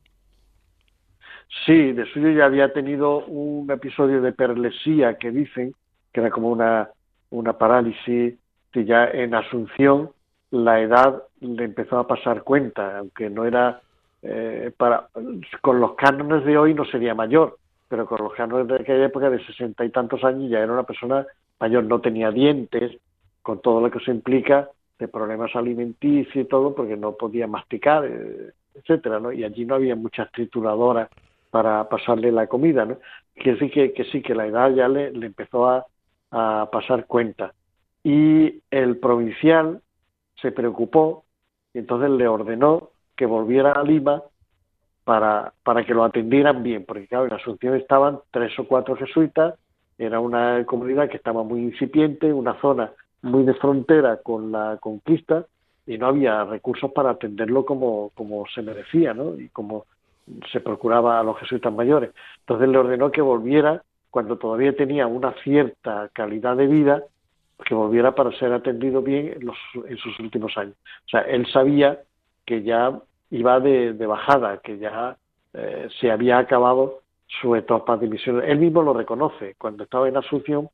Sí, 1.64 1.92
de 1.92 2.04
suyo 2.06 2.30
ya 2.30 2.46
había 2.46 2.72
tenido 2.72 3.24
un 3.26 3.70
episodio 3.70 4.20
de 4.20 4.32
perlesía 4.32 5.16
que 5.18 5.30
dicen 5.30 5.74
que 6.12 6.20
era 6.20 6.30
como 6.30 6.50
una, 6.50 6.88
una 7.30 7.52
parálisis, 7.52 8.34
que 8.72 8.84
ya 8.84 9.04
en 9.04 9.34
Asunción 9.34 10.10
la 10.50 10.80
edad 10.80 11.22
le 11.40 11.64
empezó 11.64 11.98
a 11.98 12.06
pasar 12.06 12.42
cuenta, 12.42 12.98
aunque 12.98 13.30
no 13.30 13.44
era 13.44 13.80
eh, 14.22 14.72
para 14.76 15.08
con 15.60 15.80
los 15.80 15.94
cánones 15.94 16.44
de 16.44 16.58
hoy 16.58 16.74
no 16.74 16.84
sería 16.84 17.14
mayor, 17.14 17.58
pero 17.88 18.06
con 18.06 18.22
los 18.22 18.34
cánones 18.34 18.68
de 18.68 18.76
aquella 18.76 19.06
época 19.06 19.30
de 19.30 19.44
sesenta 19.46 19.84
y 19.84 19.90
tantos 19.90 20.24
años 20.24 20.50
ya 20.50 20.58
era 20.58 20.72
una 20.72 20.84
persona 20.84 21.26
mayor, 21.60 21.84
no 21.84 22.00
tenía 22.00 22.30
dientes, 22.30 22.92
con 23.42 23.60
todo 23.60 23.80
lo 23.80 23.90
que 23.90 24.00
se 24.00 24.10
implica 24.10 24.68
de 25.02 25.08
problemas 25.08 25.54
alimenticios 25.54 26.34
y 26.34 26.48
todo, 26.48 26.74
porque 26.74 26.96
no 26.96 27.12
podía 27.12 27.46
masticar, 27.46 28.04
eh, 28.06 28.52
etcétera, 28.74 29.20
¿no? 29.20 29.32
Y 29.32 29.44
allí 29.44 29.64
no 29.64 29.74
había 29.74 29.94
muchas 29.96 30.30
trituradoras 30.32 31.08
para 31.50 31.88
pasarle 31.88 32.32
la 32.32 32.46
comida, 32.46 32.84
¿no? 32.84 32.98
Quiere 33.34 33.52
decir 33.52 33.70
que, 33.70 33.92
que 33.92 34.04
sí, 34.04 34.22
que 34.22 34.34
la 34.34 34.46
edad 34.46 34.70
ya 34.70 34.88
le, 34.88 35.10
le 35.12 35.26
empezó 35.26 35.68
a, 35.68 35.86
a 36.30 36.68
pasar 36.70 37.06
cuenta. 37.06 37.52
Y 38.02 38.62
el 38.70 38.96
provincial 38.98 39.80
se 40.40 40.52
preocupó 40.52 41.24
y 41.74 41.78
entonces 41.78 42.10
le 42.10 42.26
ordenó 42.26 42.90
que 43.16 43.26
volviera 43.26 43.72
a 43.72 43.82
Lima 43.82 44.22
para, 45.04 45.52
para 45.62 45.84
que 45.84 45.94
lo 45.94 46.04
atendieran 46.04 46.62
bien, 46.62 46.84
porque 46.84 47.06
claro, 47.06 47.26
en 47.26 47.32
Asunción 47.32 47.76
estaban 47.76 48.20
tres 48.30 48.56
o 48.58 48.66
cuatro 48.66 48.96
jesuitas, 48.96 49.54
era 49.98 50.20
una 50.20 50.64
comunidad 50.64 51.08
que 51.08 51.16
estaba 51.16 51.42
muy 51.42 51.60
incipiente, 51.60 52.32
una 52.32 52.60
zona 52.60 52.92
muy 53.22 53.44
de 53.44 53.54
frontera 53.54 54.18
con 54.18 54.52
la 54.52 54.78
conquista 54.80 55.46
y 55.86 55.98
no 55.98 56.06
había 56.06 56.44
recursos 56.44 56.92
para 56.92 57.10
atenderlo 57.10 57.64
como, 57.64 58.10
como 58.14 58.44
se 58.54 58.62
merecía, 58.62 59.14
¿no? 59.14 59.38
Y 59.38 59.48
como 59.48 59.86
se 60.50 60.60
procuraba 60.60 61.18
a 61.18 61.22
los 61.22 61.38
jesuitas 61.38 61.72
mayores. 61.72 62.10
Entonces 62.40 62.68
le 62.68 62.78
ordenó 62.78 63.10
que 63.10 63.22
volviera 63.22 63.82
cuando 64.10 64.36
todavía 64.36 64.76
tenía 64.76 65.06
una 65.06 65.32
cierta 65.42 66.10
calidad 66.12 66.56
de 66.56 66.66
vida, 66.66 67.02
que 67.64 67.74
volviera 67.74 68.14
para 68.14 68.32
ser 68.38 68.52
atendido 68.52 69.02
bien 69.02 69.34
en, 69.36 69.46
los, 69.46 69.56
en 69.88 69.96
sus 69.96 70.18
últimos 70.20 70.56
años. 70.56 70.74
O 71.06 71.08
sea, 71.08 71.20
él 71.22 71.46
sabía 71.52 72.00
que 72.44 72.62
ya 72.62 73.00
iba 73.30 73.60
de, 73.60 73.92
bajada, 74.06 74.58
que 74.58 74.78
ya 74.78 75.16
eh, 75.54 75.88
se 76.00 76.10
había 76.10 76.38
acabado 76.38 77.00
su 77.40 77.56
etapa 77.56 77.96
de 77.96 78.08
misión. 78.08 78.42
Él 78.44 78.58
mismo 78.58 78.82
lo 78.82 78.92
reconoce 78.92 79.54
cuando 79.56 79.84
estaba 79.84 80.08
en 80.08 80.16
Asunción, 80.16 80.68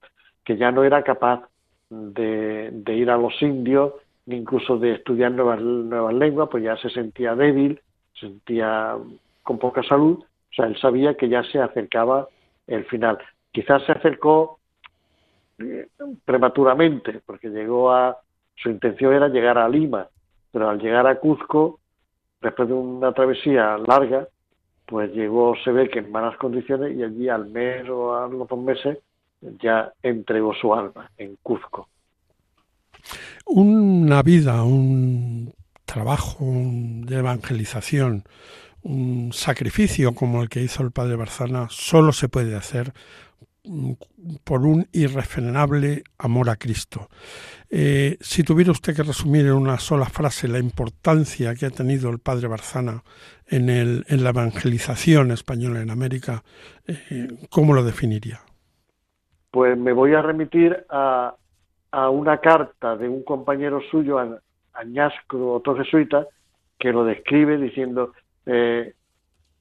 que 0.45 0.57
ya 0.57 0.73
no 0.73 0.83
era 0.83 1.03
capaz 1.03 1.43
de, 1.91 2.71
de 2.73 2.95
ir 2.95 3.11
a 3.11 3.17
los 3.17 3.41
indios, 3.43 3.95
ni 4.27 4.37
incluso 4.37 4.79
de 4.79 4.93
estudiar 4.93 5.33
nuevas, 5.33 5.61
nuevas 5.61 6.15
lenguas, 6.15 6.49
pues 6.51 6.63
ya 6.63 6.77
se 6.77 6.91
sentía 6.91 7.35
débil, 7.35 7.81
se 8.15 8.29
sentía 8.29 8.97
con 9.43 9.59
poca 9.59 9.83
salud, 9.83 10.19
o 10.23 10.55
sea, 10.55 10.67
él 10.67 10.79
sabía 10.79 11.15
que 11.15 11.29
ya 11.29 11.43
se 11.45 11.59
acercaba 11.61 12.29
el 12.67 12.85
final. 12.85 13.19
Quizás 13.53 13.83
se 13.85 13.93
acercó 13.93 14.59
eh, 15.59 15.89
prematuramente, 16.25 17.21
porque 17.25 17.49
llegó 17.49 17.91
a, 17.91 18.19
su 18.57 18.71
intención 18.71 19.15
era 19.15 19.29
llegar 19.29 19.57
a 19.59 19.69
Lima, 19.69 20.09
pero 20.53 20.69
al 20.69 20.79
llegar 20.79 21.07
a 21.07 21.19
Cuzco, 21.19 21.81
después 22.41 22.69
de 22.69 22.75
una 22.75 23.13
travesía 23.13 23.79
larga, 23.79 24.29
pues 24.87 25.13
llegó, 25.13 25.55
se 25.65 25.71
ve 25.71 25.89
que 25.89 26.01
en 26.01 26.13
malas 26.13 26.37
condiciones 26.37 26.97
y 26.97 27.03
allí 27.03 27.29
al 27.29 27.47
mes 27.47 27.89
o 27.89 28.15
a 28.15 28.29
los 28.29 28.49
dos 28.49 28.59
meses 28.59 28.99
ya 29.41 29.93
entregó 30.03 30.55
su 30.55 30.75
alma 30.75 31.11
en 31.17 31.37
Cuzco. 31.43 31.89
Una 33.47 34.23
vida, 34.23 34.63
un 34.63 35.55
trabajo 35.85 36.45
de 36.45 37.17
evangelización, 37.17 38.25
un 38.83 39.33
sacrificio 39.33 40.15
como 40.15 40.43
el 40.43 40.49
que 40.49 40.63
hizo 40.63 40.83
el 40.83 40.93
padre 40.93 41.17
Barzana, 41.17 41.67
solo 41.71 42.13
se 42.13 42.29
puede 42.29 42.55
hacer 42.55 42.93
mm, 43.65 43.93
por 44.45 44.67
un 44.67 44.87
irrefrenable 44.93 46.05
amor 46.19 46.51
a 46.51 46.57
Cristo. 46.57 47.09
Eh, 47.71 48.19
si 48.21 48.43
tuviera 48.43 48.73
usted 48.73 48.95
que 48.95 49.03
resumir 49.03 49.47
en 49.47 49.53
una 49.53 49.79
sola 49.79 50.07
frase 50.07 50.49
la 50.49 50.59
importancia 50.59 51.55
que 51.55 51.67
ha 51.67 51.71
tenido 51.71 52.11
el 52.11 52.19
padre 52.19 52.49
Barzana 52.49 53.03
en, 53.47 53.71
el, 53.71 54.05
en 54.09 54.25
la 54.25 54.31
evangelización 54.31 55.31
española 55.33 55.81
en 55.81 55.91
América, 55.91 56.45
eh, 56.87 57.29
¿cómo 57.51 57.73
lo 57.73 57.85
definiría? 57.85 58.41
Pues 59.51 59.77
me 59.79 59.93
voy 59.93 60.15
a 60.15 60.23
remitir 60.23 60.85
a, 60.89 61.35
a 61.91 62.11
una 62.11 62.39
carta 62.39 62.97
de 62.97 63.09
un 63.09 63.23
compañero 63.23 63.81
suyo, 63.91 64.19
Añasco, 64.75 65.55
otro 65.55 65.77
jesuita, 65.77 66.27
que 66.79 66.93
lo 66.93 67.05
describe 67.05 67.59
diciendo, 67.59 68.13
eh, 68.47 68.95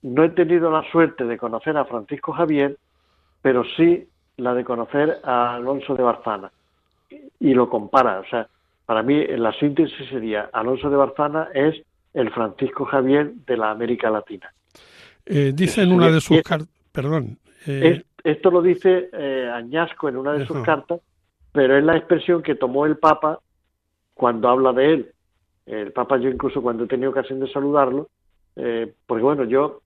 no 0.03 0.23
he 0.23 0.29
tenido 0.29 0.69
la 0.69 0.83
suerte 0.91 1.25
de 1.25 1.37
conocer 1.37 1.75
a 1.77 1.85
Francisco 1.85 2.31
Javier, 2.33 2.77
pero 3.41 3.63
sí 3.75 4.07
la 4.37 4.53
de 4.53 4.63
conocer 4.63 5.19
a 5.23 5.55
Alonso 5.55 5.95
de 5.95 6.03
Barzana. 6.03 6.51
Y 7.39 7.53
lo 7.53 7.69
compara, 7.69 8.19
o 8.19 8.25
sea, 8.25 8.47
para 8.85 9.01
mí 9.01 9.25
la 9.25 9.51
síntesis 9.53 10.07
sería, 10.09 10.49
Alonso 10.53 10.89
de 10.89 10.97
Barzana 10.97 11.49
es 11.53 11.75
el 12.13 12.29
Francisco 12.31 12.85
Javier 12.85 13.33
de 13.45 13.57
la 13.57 13.71
América 13.71 14.09
Latina. 14.09 14.51
Eh, 15.25 15.51
dice 15.53 15.81
en 15.81 15.91
una 15.91 16.09
de 16.09 16.21
sus 16.21 16.41
cartas, 16.41 16.69
perdón. 16.91 17.37
Eh, 17.65 18.03
esto 18.31 18.51
lo 18.51 18.61
dice 18.61 19.09
eh, 19.13 19.49
Añasco 19.53 20.09
en 20.09 20.17
una 20.17 20.33
de 20.33 20.45
sus 20.45 20.59
cartas, 20.59 20.99
pero 21.53 21.77
es 21.77 21.83
la 21.83 21.95
expresión 21.95 22.43
que 22.43 22.55
tomó 22.55 22.85
el 22.85 22.97
Papa 22.97 23.39
cuando 24.13 24.49
habla 24.49 24.73
de 24.73 24.93
él. 24.93 25.11
El 25.65 25.93
Papa, 25.93 26.17
yo 26.17 26.29
incluso 26.29 26.61
cuando 26.61 26.83
he 26.83 26.87
tenido 26.87 27.11
ocasión 27.11 27.39
de 27.39 27.51
saludarlo, 27.51 28.09
eh, 28.57 28.93
porque 29.05 29.23
bueno, 29.23 29.45
yo 29.45 29.81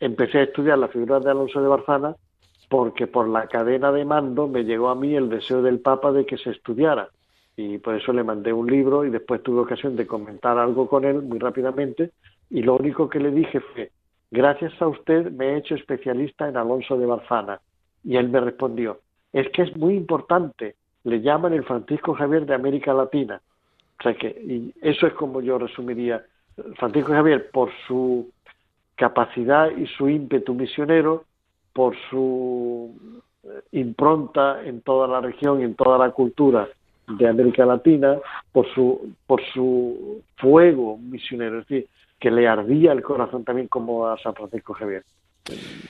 empecé 0.00 0.38
a 0.38 0.42
estudiar 0.44 0.78
la 0.78 0.88
figura 0.88 1.20
de 1.20 1.30
Alonso 1.30 1.60
de 1.60 1.68
Barzana 1.68 2.16
porque 2.70 3.06
por 3.06 3.28
la 3.28 3.46
cadena 3.48 3.92
de 3.92 4.04
mando 4.04 4.48
me 4.48 4.64
llegó 4.64 4.88
a 4.88 4.94
mí 4.94 5.14
el 5.14 5.28
deseo 5.28 5.60
del 5.60 5.80
Papa 5.80 6.10
de 6.12 6.24
que 6.24 6.38
se 6.38 6.50
estudiara. 6.50 7.10
Y 7.56 7.78
por 7.78 7.96
eso 7.96 8.12
le 8.12 8.24
mandé 8.24 8.52
un 8.52 8.66
libro 8.66 9.04
y 9.04 9.10
después 9.10 9.42
tuve 9.42 9.60
ocasión 9.60 9.96
de 9.96 10.06
comentar 10.06 10.56
algo 10.58 10.88
con 10.88 11.04
él 11.04 11.22
muy 11.22 11.38
rápidamente. 11.38 12.12
Y 12.48 12.62
lo 12.62 12.76
único 12.76 13.08
que 13.10 13.20
le 13.20 13.30
dije 13.30 13.60
fue 13.60 13.90
gracias 14.30 14.72
a 14.80 14.88
usted 14.88 15.30
me 15.30 15.50
he 15.50 15.56
hecho 15.58 15.74
especialista 15.74 16.48
en 16.48 16.56
Alonso 16.56 16.98
de 16.98 17.06
Barzana. 17.06 17.60
Y 18.04 18.16
él 18.16 18.28
me 18.28 18.40
respondió 18.40 19.00
es 19.32 19.48
que 19.50 19.62
es 19.62 19.76
muy 19.76 19.94
importante 19.94 20.76
le 21.04 21.20
llaman 21.20 21.52
el 21.52 21.64
Francisco 21.64 22.14
Javier 22.14 22.44
de 22.44 22.54
América 22.54 22.92
Latina. 22.92 23.40
O 23.98 24.02
sea 24.02 24.14
que 24.14 24.28
y 24.28 24.74
eso 24.80 25.06
es 25.06 25.14
como 25.14 25.40
yo 25.40 25.58
resumiría 25.58 26.24
Francisco 26.76 27.12
Javier 27.12 27.50
por 27.50 27.70
su 27.86 28.30
capacidad 28.96 29.70
y 29.70 29.86
su 29.86 30.08
ímpetu 30.08 30.54
misionero 30.54 31.24
por 31.72 31.94
su 32.10 32.92
eh, 33.44 33.48
impronta 33.72 34.64
en 34.64 34.80
toda 34.80 35.06
la 35.06 35.20
región 35.20 35.60
y 35.60 35.64
en 35.64 35.74
toda 35.74 35.98
la 35.98 36.10
cultura 36.10 36.68
de 37.06 37.28
América 37.28 37.64
Latina, 37.64 38.18
por 38.52 38.66
su, 38.74 39.14
por 39.26 39.40
su 39.54 40.22
fuego 40.36 40.98
misionero, 40.98 41.60
es 41.60 41.68
decir, 41.68 41.88
que 42.18 42.30
le 42.30 42.48
ardía 42.48 42.92
el 42.92 43.02
corazón 43.02 43.44
también 43.44 43.68
como 43.68 44.06
a 44.08 44.18
San 44.18 44.34
Francisco 44.34 44.74
Javier. 44.74 45.04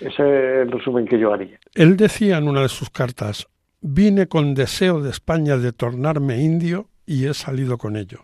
Ese 0.00 0.06
es 0.06 0.18
el 0.18 0.70
resumen 0.70 1.06
que 1.06 1.18
yo 1.18 1.32
haría. 1.32 1.58
Él 1.74 1.96
decía 1.96 2.38
en 2.38 2.48
una 2.48 2.62
de 2.62 2.68
sus 2.68 2.90
cartas, 2.90 3.48
vine 3.80 4.28
con 4.28 4.54
deseo 4.54 5.00
de 5.00 5.10
España 5.10 5.56
de 5.56 5.72
tornarme 5.72 6.42
indio 6.42 6.86
y 7.06 7.26
he 7.26 7.34
salido 7.34 7.78
con 7.78 7.96
ello. 7.96 8.20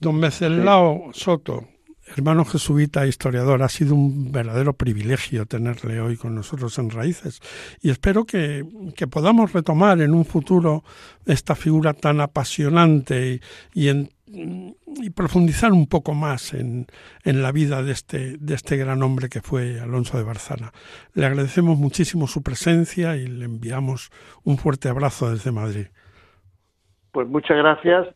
Don 0.00 0.18
Mecelao 0.18 1.10
Soto, 1.12 1.68
hermano 2.16 2.44
jesuita 2.44 3.04
e 3.04 3.08
historiador, 3.08 3.62
ha 3.62 3.68
sido 3.68 3.94
un 3.94 4.32
verdadero 4.32 4.72
privilegio 4.72 5.46
tenerle 5.46 6.00
hoy 6.00 6.16
con 6.16 6.34
nosotros 6.34 6.78
en 6.78 6.90
Raíces 6.90 7.40
y 7.80 7.90
espero 7.90 8.24
que, 8.24 8.64
que 8.96 9.06
podamos 9.06 9.52
retomar 9.52 10.00
en 10.00 10.14
un 10.14 10.24
futuro 10.24 10.82
esta 11.26 11.54
figura 11.54 11.94
tan 11.94 12.20
apasionante 12.20 13.40
y, 13.74 13.80
y, 13.80 13.88
en, 13.88 14.10
y 14.26 15.10
profundizar 15.10 15.72
un 15.72 15.86
poco 15.86 16.14
más 16.14 16.54
en, 16.54 16.86
en, 17.24 17.42
la 17.42 17.52
vida 17.52 17.82
de 17.82 17.92
este, 17.92 18.36
de 18.38 18.54
este 18.54 18.76
gran 18.76 19.02
hombre 19.02 19.28
que 19.28 19.40
fue 19.40 19.80
Alonso 19.80 20.18
de 20.18 20.24
Barzana. 20.24 20.72
Le 21.14 21.26
agradecemos 21.26 21.78
muchísimo 21.78 22.26
su 22.26 22.42
presencia 22.42 23.16
y 23.16 23.26
le 23.26 23.44
enviamos 23.44 24.10
un 24.44 24.58
fuerte 24.58 24.88
abrazo 24.88 25.30
desde 25.30 25.52
Madrid. 25.52 25.86
Pues 27.12 27.28
muchas 27.28 27.56
gracias. 27.56 28.08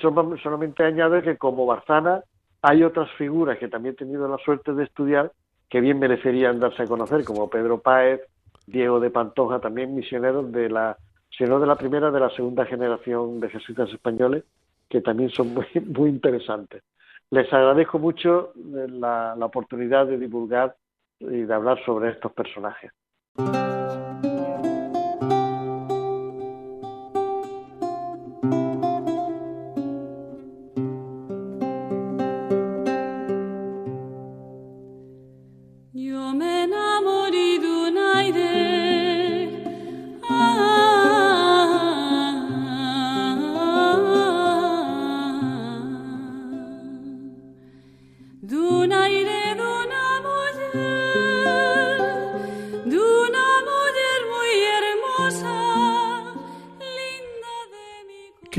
Solamente 0.00 0.82
añado 0.82 1.20
que 1.22 1.36
como 1.36 1.66
Barzana 1.66 2.22
hay 2.62 2.82
otras 2.82 3.10
figuras 3.12 3.58
que 3.58 3.68
también 3.68 3.94
he 3.94 3.98
tenido 3.98 4.28
la 4.28 4.38
suerte 4.38 4.72
de 4.72 4.84
estudiar 4.84 5.32
que 5.68 5.80
bien 5.80 5.98
merecerían 5.98 6.58
darse 6.58 6.82
a 6.82 6.86
conocer, 6.86 7.24
como 7.24 7.48
Pedro 7.48 7.80
Páez, 7.80 8.20
Diego 8.66 8.98
de 9.00 9.10
Pantoja, 9.10 9.60
también 9.60 9.94
misioneros 9.94 10.50
de 10.52 10.68
la, 10.68 10.96
si 11.30 11.44
no 11.44 11.60
de 11.60 11.66
la 11.66 11.76
primera, 11.76 12.10
de 12.10 12.20
la 12.20 12.30
segunda 12.30 12.66
generación 12.66 13.40
de 13.40 13.50
jesuitas 13.50 13.88
españoles, 13.90 14.44
que 14.88 15.00
también 15.00 15.30
son 15.30 15.54
muy, 15.54 15.66
muy 15.86 16.10
interesantes. 16.10 16.82
Les 17.30 17.50
agradezco 17.52 18.00
mucho 18.00 18.52
la, 18.56 19.36
la 19.36 19.46
oportunidad 19.46 20.06
de 20.06 20.18
divulgar 20.18 20.74
y 21.20 21.42
de 21.42 21.54
hablar 21.54 21.78
sobre 21.84 22.10
estos 22.10 22.32
personajes. 22.32 22.90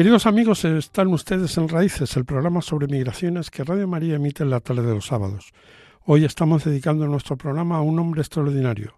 Queridos 0.02 0.26
amigos, 0.26 0.66
están 0.66 1.10
ustedes 1.10 1.56
en 1.60 1.70
Raíces, 1.70 2.18
el 2.18 2.26
programa 2.26 2.64
sobre 2.64 2.88
migraciones 2.88 3.52
que 3.52 3.64
Radio 3.64 3.88
María 3.88 4.16
emite 4.16 4.41
en 4.41 4.49
la 4.49 4.60
tarde 4.60 4.82
de 4.82 4.95
los 4.95 5.06
sábados. 5.06 5.54
Hoy 6.06 6.26
estamos 6.26 6.64
dedicando 6.64 7.06
nuestro 7.06 7.38
programa 7.38 7.78
a 7.78 7.82
un 7.82 7.99
hombre 7.99 8.22
extraordinario, 8.22 8.95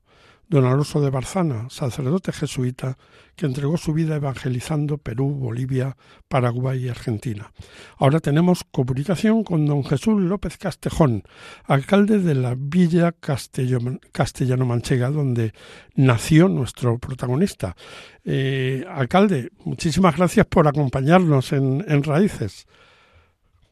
don 0.48 0.66
Alonso 0.66 1.02
de 1.02 1.10
Barzana, 1.10 1.70
sacerdote 1.70 2.32
jesuita 2.32 2.98
que 3.36 3.46
entregó 3.46 3.78
su 3.78 3.94
vida 3.94 4.16
evangelizando 4.16 4.98
Perú, 4.98 5.30
Bolivia, 5.30 5.98
Paraguay 6.28 6.86
y 6.86 6.90
Argentina. 6.90 7.52
Ahora 7.98 8.20
tenemos 8.20 8.64
comunicación 8.64 9.44
con 9.44 9.66
don 9.66 9.84
Jesús 9.84 10.22
López 10.22 10.58
Castejón, 10.58 11.24
alcalde 11.66 12.20
de 12.20 12.36
la 12.36 12.56
Villa 12.58 13.12
Castellano-Manchega, 13.12 15.10
donde 15.10 15.54
nació 15.96 16.48
nuestro 16.48 17.00
protagonista. 17.00 17.76
Eh, 18.24 18.86
alcalde, 18.88 19.50
muchísimas 19.66 20.18
gracias 20.18 20.46
por 20.46 20.68
acompañarnos 20.68 21.52
en, 21.54 21.84
en 21.88 22.04
Raíces. 22.04 22.68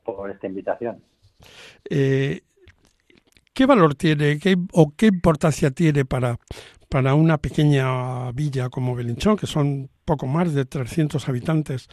Por 0.04 0.32
esta 0.32 0.48
invitación. 0.48 1.04
Eh, 1.90 2.42
¿Qué 3.62 3.68
valor 3.68 3.94
tiene 3.94 4.40
qué, 4.40 4.56
o 4.74 4.92
qué 4.98 5.06
importancia 5.06 5.70
tiene 5.70 6.04
para, 6.04 6.38
para 6.90 7.14
una 7.14 7.38
pequeña 7.38 8.32
villa 8.32 8.70
como 8.70 8.96
Belinchón, 8.96 9.38
que 9.38 9.46
son 9.46 9.88
poco 10.04 10.26
más 10.26 10.56
de 10.56 10.66
300 10.66 11.30
habitantes, 11.30 11.88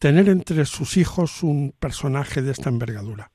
tener 0.00 0.28
entre 0.28 0.64
sus 0.64 0.96
hijos 0.96 1.44
un 1.44 1.74
personaje 1.78 2.42
de 2.42 2.50
esta 2.50 2.70
envergadura? 2.70 3.30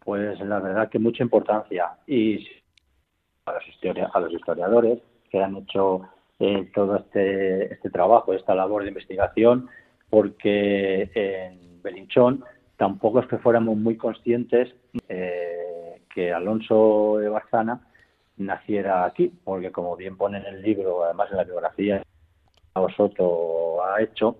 Pues 0.00 0.40
la 0.40 0.58
verdad 0.58 0.90
que 0.90 0.98
mucha 0.98 1.22
importancia. 1.22 1.84
Y 2.08 2.48
a 3.46 3.52
los, 3.52 3.68
historia, 3.68 4.10
a 4.12 4.18
los 4.18 4.32
historiadores 4.32 4.98
que 5.30 5.40
han 5.40 5.58
hecho 5.58 6.00
eh, 6.40 6.68
todo 6.74 6.96
este, 6.96 7.74
este 7.74 7.90
trabajo, 7.90 8.34
esta 8.34 8.56
labor 8.56 8.82
de 8.82 8.88
investigación, 8.88 9.68
porque 10.10 11.12
en 11.14 11.80
Belinchón 11.80 12.44
tampoco 12.76 13.20
es 13.20 13.28
que 13.28 13.38
fuéramos 13.38 13.76
muy 13.76 13.96
conscientes 13.96 14.74
eh, 15.08 15.71
que 16.12 16.32
Alonso 16.32 17.18
de 17.18 17.28
Barzana 17.28 17.80
naciera 18.36 19.04
aquí, 19.04 19.32
porque 19.44 19.70
como 19.70 19.96
bien 19.96 20.16
pone 20.16 20.38
en 20.38 20.46
el 20.46 20.62
libro, 20.62 21.04
además 21.04 21.28
en 21.30 21.36
la 21.38 21.44
biografía 21.44 22.02
que 22.74 23.22
ha 23.84 24.02
hecho, 24.02 24.38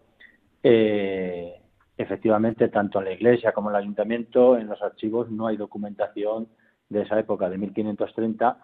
eh, 0.63 1.55
efectivamente 1.97 2.69
tanto 2.69 2.99
en 2.99 3.07
la 3.07 3.13
iglesia 3.13 3.53
como 3.53 3.71
en 3.71 3.77
el 3.77 3.83
ayuntamiento, 3.83 4.57
en 4.57 4.69
los 4.69 4.81
archivos 4.83 5.31
no 5.31 5.47
hay 5.47 5.57
documentación 5.57 6.49
de 6.89 7.03
esa 7.03 7.19
época 7.19 7.49
de 7.49 7.59
1530 7.59 8.59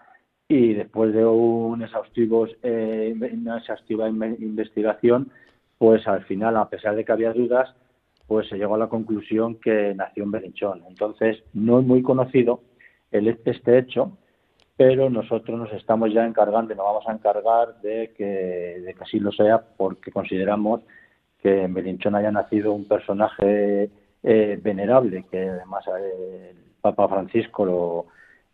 y 0.49 0.75
después 0.75 1.13
de 1.13 1.25
un 1.27 1.83
exhaustivo, 1.83 2.47
eh, 2.63 3.15
una 3.33 3.59
exhaustiva 3.59 4.09
investigación, 4.09 5.31
pues 5.77 6.07
al 6.09 6.25
final, 6.25 6.57
a 6.57 6.69
pesar 6.69 6.97
de 6.97 7.05
que 7.05 7.13
había 7.13 7.33
dudas, 7.33 7.75
pues 8.27 8.49
se 8.49 8.57
llegó 8.57 8.75
a 8.75 8.79
la 8.79 8.89
conclusión 8.89 9.57
que 9.57 9.95
nació 9.95 10.25
en 10.25 10.31
Belinchón. 10.31 10.83
Entonces, 10.89 11.43
no 11.53 11.81
es 11.81 11.87
muy 11.87 12.03
conocido 12.03 12.63
el, 13.11 13.39
este 13.45 13.79
hecho, 13.79 14.17
pero 14.77 15.11
nosotros 15.11 15.59
nos 15.59 15.73
estamos 15.73 16.13
ya 16.13 16.25
encargando 16.25 16.73
y 16.73 16.77
nos 16.77 16.87
vamos 16.87 17.09
a 17.09 17.13
encargar 17.13 17.81
de 17.81 18.13
que, 18.17 18.25
de 18.25 18.95
que 18.95 19.03
así 19.03 19.19
lo 19.19 19.33
sea 19.33 19.61
porque 19.77 20.13
consideramos 20.13 20.83
que 21.43 21.63
en 21.63 21.75
Belinchón 21.75 22.15
haya 22.15 22.31
nacido 22.31 22.73
un 22.73 22.87
personaje 22.87 23.91
eh, 24.23 24.61
venerable, 24.63 25.25
que 25.31 25.49
además 25.49 25.85
eh, 25.89 26.51
el 26.51 26.57
Papa 26.81 27.09
Francisco 27.09 27.65
lo, 27.65 28.07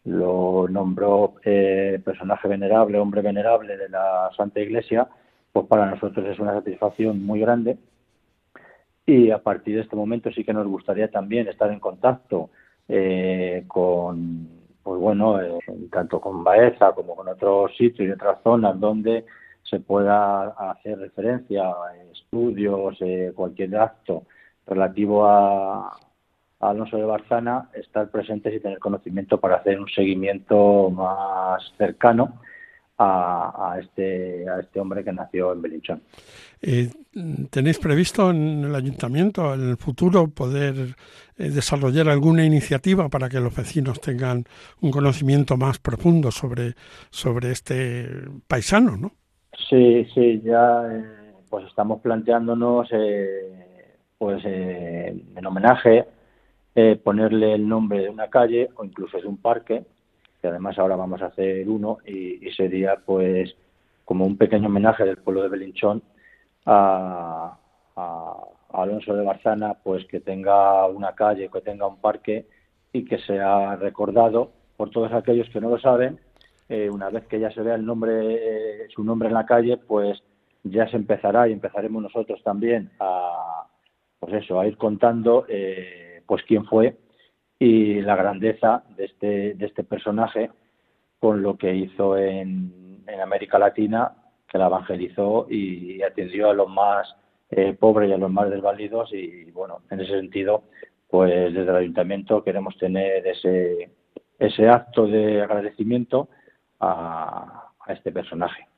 lo 0.05 0.69
nombró 0.69 1.35
eh, 1.45 2.01
personaje 2.05 2.47
venerable, 2.49 2.99
hombre 2.99 3.23
venerable 3.23 3.77
de 3.77 3.89
la 3.89 4.31
Santa 4.37 4.61
Iglesia, 4.61 5.09
pues 5.53 5.67
para 5.67 5.87
nosotros 5.87 6.27
es 6.27 6.39
una 6.39 6.53
satisfacción 6.53 7.25
muy 7.25 7.41
grande. 7.41 7.79
Y 9.07 9.31
a 9.31 9.39
partir 9.39 9.77
de 9.77 9.83
este 9.83 9.97
momento 9.97 10.31
sí 10.33 10.45
que 10.45 10.53
nos 10.53 10.67
gustaría 10.67 11.11
también 11.11 11.49
estar 11.49 11.71
en 11.71 11.81
contacto 11.81 12.51
eh, 12.89 13.65
con, 13.67 14.49
pues 14.83 15.01
bueno, 15.01 15.41
eh, 15.41 15.59
tanto 15.91 16.21
con 16.21 16.45
Baeza 16.45 16.93
como 16.93 17.17
con 17.17 17.29
otros 17.29 17.77
sitios 17.77 18.09
y 18.09 18.13
otras 18.13 18.39
zonas 18.43 18.79
donde 18.79 19.25
se 19.63 19.81
pueda 19.81 20.49
hacer 20.49 20.99
referencia 20.99 21.69
a 21.69 21.97
estudios, 22.13 22.97
eh, 23.01 23.33
cualquier 23.35 23.77
acto 23.77 24.25
relativo 24.67 25.27
a, 25.27 25.89
a, 25.89 26.71
Alonso 26.71 26.97
de 26.97 27.05
Barzana, 27.05 27.71
estar 27.75 28.11
presentes 28.11 28.55
y 28.55 28.61
tener 28.61 28.79
conocimiento 28.79 29.39
para 29.41 29.57
hacer 29.57 29.81
un 29.81 29.89
seguimiento 29.89 30.91
más 30.91 31.63
cercano 31.79 32.41
a, 32.99 33.73
a, 33.73 33.81
este, 33.81 34.49
a 34.49 34.61
este 34.61 34.81
hombre 34.81 35.03
que 35.03 35.13
nació 35.13 35.53
en 35.53 35.63
Belinchón. 35.63 36.03
Eh, 36.63 36.91
¿Tenéis 37.51 37.79
previsto 37.79 38.31
en 38.31 38.65
el 38.65 38.75
ayuntamiento, 38.75 39.55
en 39.55 39.71
el 39.71 39.77
futuro, 39.77 40.27
poder 40.27 40.97
eh, 41.39 41.49
desarrollar 41.51 42.09
alguna 42.09 42.45
iniciativa 42.45 43.09
para 43.09 43.29
que 43.29 43.39
los 43.39 43.55
vecinos 43.55 44.01
tengan 44.01 44.45
un 44.81 44.91
conocimiento 44.91 45.57
más 45.57 45.79
profundo 45.79 46.33
sobre, 46.33 46.75
sobre 47.11 47.53
este 47.53 48.09
paisano, 48.49 48.97
no? 48.97 49.13
Sí, 49.69 50.05
sí, 50.13 50.41
ya 50.45 50.89
eh, 50.91 51.05
pues 51.49 51.67
estamos 51.67 52.01
planteándonos, 52.01 52.89
eh, 52.91 53.87
pues 54.19 54.45
en 54.45 55.47
homenaje, 55.47 56.07
ponerle 57.05 57.55
el 57.55 57.69
nombre 57.69 58.01
de 58.01 58.09
una 58.09 58.29
calle 58.29 58.71
o 58.75 58.85
incluso 58.85 59.19
de 59.21 59.29
un 59.29 59.37
parque, 59.37 59.85
que 60.43 60.49
además 60.49 60.77
ahora 60.79 60.97
vamos 60.97 61.23
a 61.23 61.27
hacer 61.27 61.69
uno 61.69 61.99
y, 62.05 62.45
y 62.45 62.51
sería 62.53 62.97
pues 62.97 63.55
como 64.05 64.27
un 64.27 64.37
pequeño 64.37 64.67
homenaje 64.67 65.05
del 65.05 65.19
pueblo 65.19 65.43
de 65.43 65.51
Belinchón 65.51 66.03
a, 66.67 67.59
Alonso 68.73 69.15
de 69.15 69.25
Barzana, 69.25 69.75
pues 69.75 70.05
que 70.07 70.21
tenga 70.21 70.87
una 70.87 71.15
calle, 71.15 71.49
que 71.49 71.61
tenga 71.61 71.87
un 71.87 72.01
parque 72.01 72.47
y 72.93 73.05
que 73.05 73.19
sea 73.19 73.77
recordado 73.77 74.51
por 74.77 74.91
todos 74.91 75.13
aquellos 75.13 75.49
que 75.51 75.61
no 75.61 75.71
lo 75.71 75.79
saben. 75.79 76.19
Eh, 76.69 76.91
una 76.91 77.09
vez 77.11 77.27
que 77.27 77.39
ya 77.39 77.51
se 77.53 77.63
vea 77.63 77.77
el 77.77 77.87
nombre, 77.87 78.89
su 78.89 79.05
nombre 79.05 79.29
en 79.29 79.35
la 79.35 79.47
calle, 79.47 79.77
pues 79.77 80.21
ya 80.65 80.89
se 80.89 80.97
empezará 80.97 81.47
y 81.49 81.53
empezaremos 81.53 82.03
nosotros 82.03 82.43
también 82.43 82.91
a, 82.99 83.67
pues 84.19 84.33
eso, 84.43 84.59
a 84.59 84.67
ir 84.67 84.77
contando, 84.77 85.45
eh, 85.49 86.23
pues 86.27 86.43
quién 86.45 86.65
fue 86.65 86.97
y 87.59 88.01
la 88.01 88.17
grandeza 88.17 88.83
de 88.97 89.05
este, 89.05 89.55
de 89.55 89.67
este 89.67 89.85
personaje 89.85 90.51
con 91.21 91.43
lo 91.43 91.57
que 91.57 91.75
hizo 91.75 92.17
en, 92.17 93.05
en 93.07 93.21
América 93.21 93.59
Latina 93.59 94.13
que 94.55 94.59
la 94.59 94.67
evangelizó 94.67 95.49
y 95.51 96.01
atendió 96.03 96.51
a 96.51 96.55
los 96.55 96.69
más 96.69 97.13
eh, 97.51 97.73
pobres 97.73 98.09
y 98.09 98.13
a 98.13 98.19
los 98.19 98.31
más 98.31 98.49
desvalidos 98.49 99.13
y 99.13 99.51
bueno, 99.51 99.81
en 99.91 100.01
ese 100.01 100.13
sentido, 100.13 100.63
pues 101.11 101.53
desde 101.53 101.71
el 101.71 101.77
ayuntamiento 101.77 102.45
queremos 102.45 102.79
tener 102.79 103.27
ese, 103.27 103.91
ese 104.39 104.69
acto 104.69 105.09
de 105.09 105.43
agradecimiento 105.43 106.29
a, 106.79 107.73
este 107.89 108.13
personaje. 108.13 108.69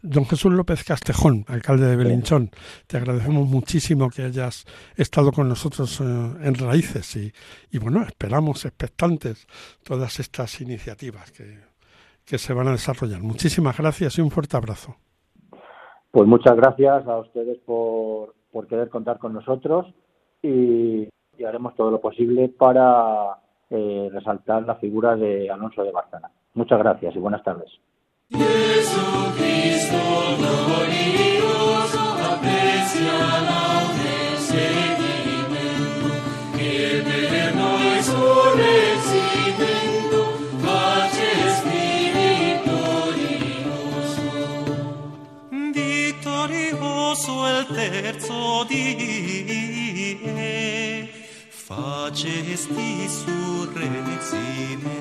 Don 0.00 0.24
Jesús 0.24 0.50
López 0.50 0.82
Castejón, 0.82 1.44
alcalde 1.46 1.86
de 1.86 1.96
Belinchón, 1.96 2.50
te 2.86 2.96
agradecemos 2.96 3.46
muchísimo 3.48 4.08
que 4.08 4.22
hayas 4.22 4.64
estado 4.96 5.30
con 5.30 5.46
nosotros 5.46 6.00
eh, 6.00 6.04
en 6.04 6.54
Raíces 6.54 7.16
y, 7.16 7.30
y 7.70 7.78
bueno, 7.78 8.02
esperamos 8.02 8.64
expectantes 8.64 9.46
todas 9.84 10.18
estas 10.20 10.58
iniciativas 10.62 11.30
que 11.32 11.69
que 12.30 12.38
se 12.38 12.54
van 12.54 12.68
a 12.68 12.72
desarrollar. 12.72 13.20
Muchísimas 13.20 13.76
gracias 13.76 14.16
y 14.16 14.20
un 14.20 14.30
fuerte 14.30 14.56
abrazo. 14.56 14.94
Pues 16.12 16.28
muchas 16.28 16.54
gracias 16.56 17.04
a 17.08 17.18
ustedes 17.18 17.58
por, 17.66 18.34
por 18.52 18.68
querer 18.68 18.88
contar 18.88 19.18
con 19.18 19.32
nosotros 19.32 19.92
y, 20.40 21.08
haremos 21.44 21.74
todo 21.74 21.90
lo 21.90 22.02
posible 22.02 22.50
para 22.50 23.38
eh, 23.70 24.10
resaltar 24.12 24.62
la 24.64 24.74
figura 24.74 25.16
de 25.16 25.50
Alonso 25.50 25.82
de 25.82 25.90
Barzana. 25.90 26.30
Muchas 26.52 26.78
gracias 26.78 27.16
y 27.16 27.18
buenas 27.18 27.42
tardes. 27.42 27.70
Facesti 52.50 53.08
surrezimento 53.08 54.80
per 54.82 54.99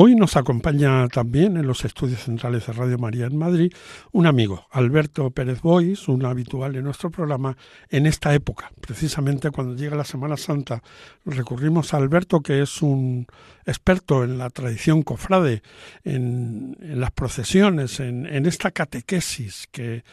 Hoy 0.00 0.14
nos 0.14 0.36
acompaña 0.36 1.08
también 1.08 1.56
en 1.56 1.66
los 1.66 1.84
estudios 1.84 2.22
centrales 2.22 2.64
de 2.64 2.72
Radio 2.72 2.98
María 2.98 3.26
en 3.26 3.36
Madrid 3.36 3.72
un 4.12 4.28
amigo, 4.28 4.68
Alberto 4.70 5.28
Pérez 5.32 5.60
Bois, 5.60 6.06
un 6.06 6.24
habitual 6.24 6.76
en 6.76 6.84
nuestro 6.84 7.10
programa 7.10 7.56
en 7.90 8.06
esta 8.06 8.32
época. 8.32 8.70
Precisamente 8.80 9.50
cuando 9.50 9.74
llega 9.74 9.96
la 9.96 10.04
Semana 10.04 10.36
Santa 10.36 10.84
recurrimos 11.24 11.92
a 11.92 11.96
Alberto, 11.96 12.42
que 12.42 12.62
es 12.62 12.80
un 12.80 13.26
experto 13.66 14.22
en 14.22 14.38
la 14.38 14.50
tradición 14.50 15.02
cofrade, 15.02 15.62
en, 16.04 16.76
las 16.78 17.10
procesiones, 17.10 17.98
en, 17.98 18.46
esta 18.46 18.70
catequesis 18.70 19.66
que, 19.72 20.04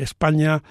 España 0.00 0.62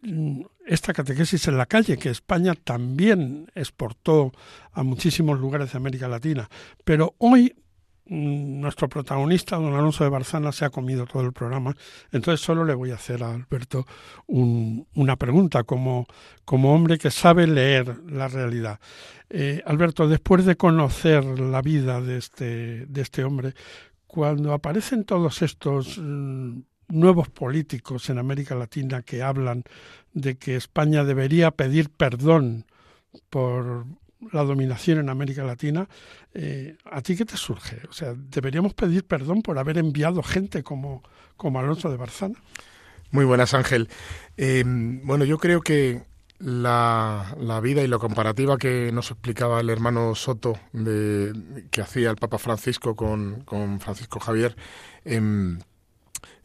mm, 0.00 0.40
esta 0.64 0.94
catequesis 0.94 1.46
en 1.46 1.58
la 1.58 1.66
calle 1.66 1.98
que 1.98 2.08
España 2.08 2.54
también 2.54 3.50
exportó 3.54 4.32
a 4.72 4.82
muchísimos 4.82 5.38
lugares 5.38 5.72
de 5.72 5.76
América 5.76 6.08
Latina. 6.08 6.48
Pero 6.82 7.14
hoy 7.18 7.52
nuestro 8.08 8.88
protagonista, 8.88 9.56
don 9.56 9.74
Alonso 9.74 10.04
de 10.04 10.10
Barzana, 10.10 10.52
se 10.52 10.64
ha 10.64 10.70
comido 10.70 11.06
todo 11.06 11.22
el 11.22 11.32
programa, 11.32 11.74
entonces 12.12 12.44
solo 12.44 12.64
le 12.64 12.74
voy 12.74 12.90
a 12.90 12.94
hacer 12.94 13.22
a 13.22 13.34
Alberto 13.34 13.86
una 14.26 15.16
pregunta 15.16 15.64
como, 15.64 16.06
como 16.44 16.74
hombre 16.74 16.98
que 16.98 17.10
sabe 17.10 17.46
leer 17.46 18.00
la 18.08 18.28
realidad. 18.28 18.80
Eh, 19.28 19.62
Alberto, 19.66 20.06
después 20.08 20.44
de 20.44 20.56
conocer 20.56 21.24
la 21.24 21.62
vida 21.62 22.00
de 22.00 22.18
este, 22.18 22.86
de 22.86 23.00
este 23.00 23.24
hombre, 23.24 23.54
cuando 24.06 24.52
aparecen 24.52 25.04
todos 25.04 25.42
estos 25.42 25.98
mm, 25.98 26.60
nuevos 26.88 27.28
políticos 27.28 28.08
en 28.10 28.18
América 28.18 28.54
Latina 28.54 29.02
que 29.02 29.22
hablan 29.22 29.64
de 30.12 30.36
que 30.38 30.56
España 30.56 31.04
debería 31.04 31.50
pedir 31.50 31.90
perdón 31.90 32.66
por 33.30 33.86
la 34.32 34.42
dominación 34.42 34.98
en 34.98 35.08
América 35.08 35.44
Latina, 35.44 35.88
eh, 36.34 36.76
¿a 36.84 37.02
ti 37.02 37.16
qué 37.16 37.24
te 37.24 37.36
surge? 37.36 37.80
O 37.88 37.92
sea, 37.92 38.14
¿deberíamos 38.16 38.74
pedir 38.74 39.04
perdón 39.04 39.42
por 39.42 39.58
haber 39.58 39.78
enviado 39.78 40.22
gente 40.22 40.62
como, 40.62 41.02
como 41.36 41.58
Alonso 41.58 41.90
de 41.90 41.96
Barzana? 41.96 42.40
Muy 43.10 43.24
buenas, 43.24 43.54
Ángel. 43.54 43.88
Eh, 44.36 44.64
bueno, 44.66 45.24
yo 45.24 45.38
creo 45.38 45.60
que 45.60 46.02
la, 46.38 47.34
la, 47.38 47.60
vida 47.60 47.82
y 47.82 47.86
la 47.86 47.98
comparativa 47.98 48.58
que 48.58 48.90
nos 48.92 49.10
explicaba 49.10 49.60
el 49.60 49.70
hermano 49.70 50.14
Soto 50.14 50.58
de, 50.72 51.32
que 51.70 51.80
hacía 51.80 52.10
el 52.10 52.16
Papa 52.16 52.38
Francisco 52.38 52.94
con, 52.94 53.42
con 53.44 53.80
Francisco 53.80 54.20
Javier, 54.20 54.56
em, 55.04 55.58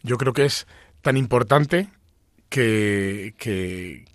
yo 0.04 0.18
creo 0.18 0.34
que 0.34 0.46
es 0.46 0.68
tan 1.02 1.18
importante 1.18 1.90
que, 2.50 3.34
que, 3.38 4.06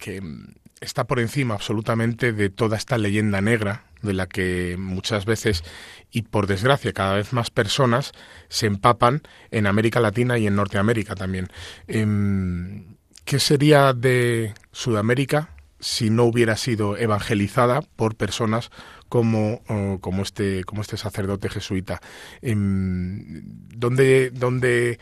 está 0.81 1.07
por 1.07 1.21
encima 1.21 1.55
absolutamente 1.55 2.33
de 2.33 2.51
toda 2.51 2.77
esta 2.77 2.99
leyenda 2.99 3.41
negra 3.41 3.85
de 4.03 4.13
la 4.13 4.27
que 4.27 4.77
muchas 4.79 5.25
veces 5.25 5.65
y 6.11 6.23
por 6.23 6.47
desgracia 6.47 6.93
cada 6.93 7.15
vez 7.15 7.33
más 7.33 7.51
personas 7.51 8.13
se 8.49 8.67
empapan 8.67 9.23
en 9.51 9.67
América 9.67 10.01
Latina 10.01 10.39
y 10.39 10.47
en 10.47 10.57
Norteamérica 10.57 11.15
también. 11.15 11.49
Em, 11.87 12.97
¿Qué 13.25 13.41
sería 13.41 13.93
de 13.93 14.55
Sudamérica 14.71 15.51
si 15.81 16.11
no 16.11 16.25
hubiera 16.25 16.57
sido 16.57 16.97
evangelizada 16.97 17.83
por 17.83 18.15
personas 18.15 18.71
como, 19.09 19.63
como, 20.01 20.23
este, 20.23 20.63
como 20.65 20.83
este 20.83 20.97
sacerdote 20.97 21.49
jesuita? 21.49 22.01
Em, 22.43 23.43
¿Dónde, 23.75 24.31
dónde 24.31 24.99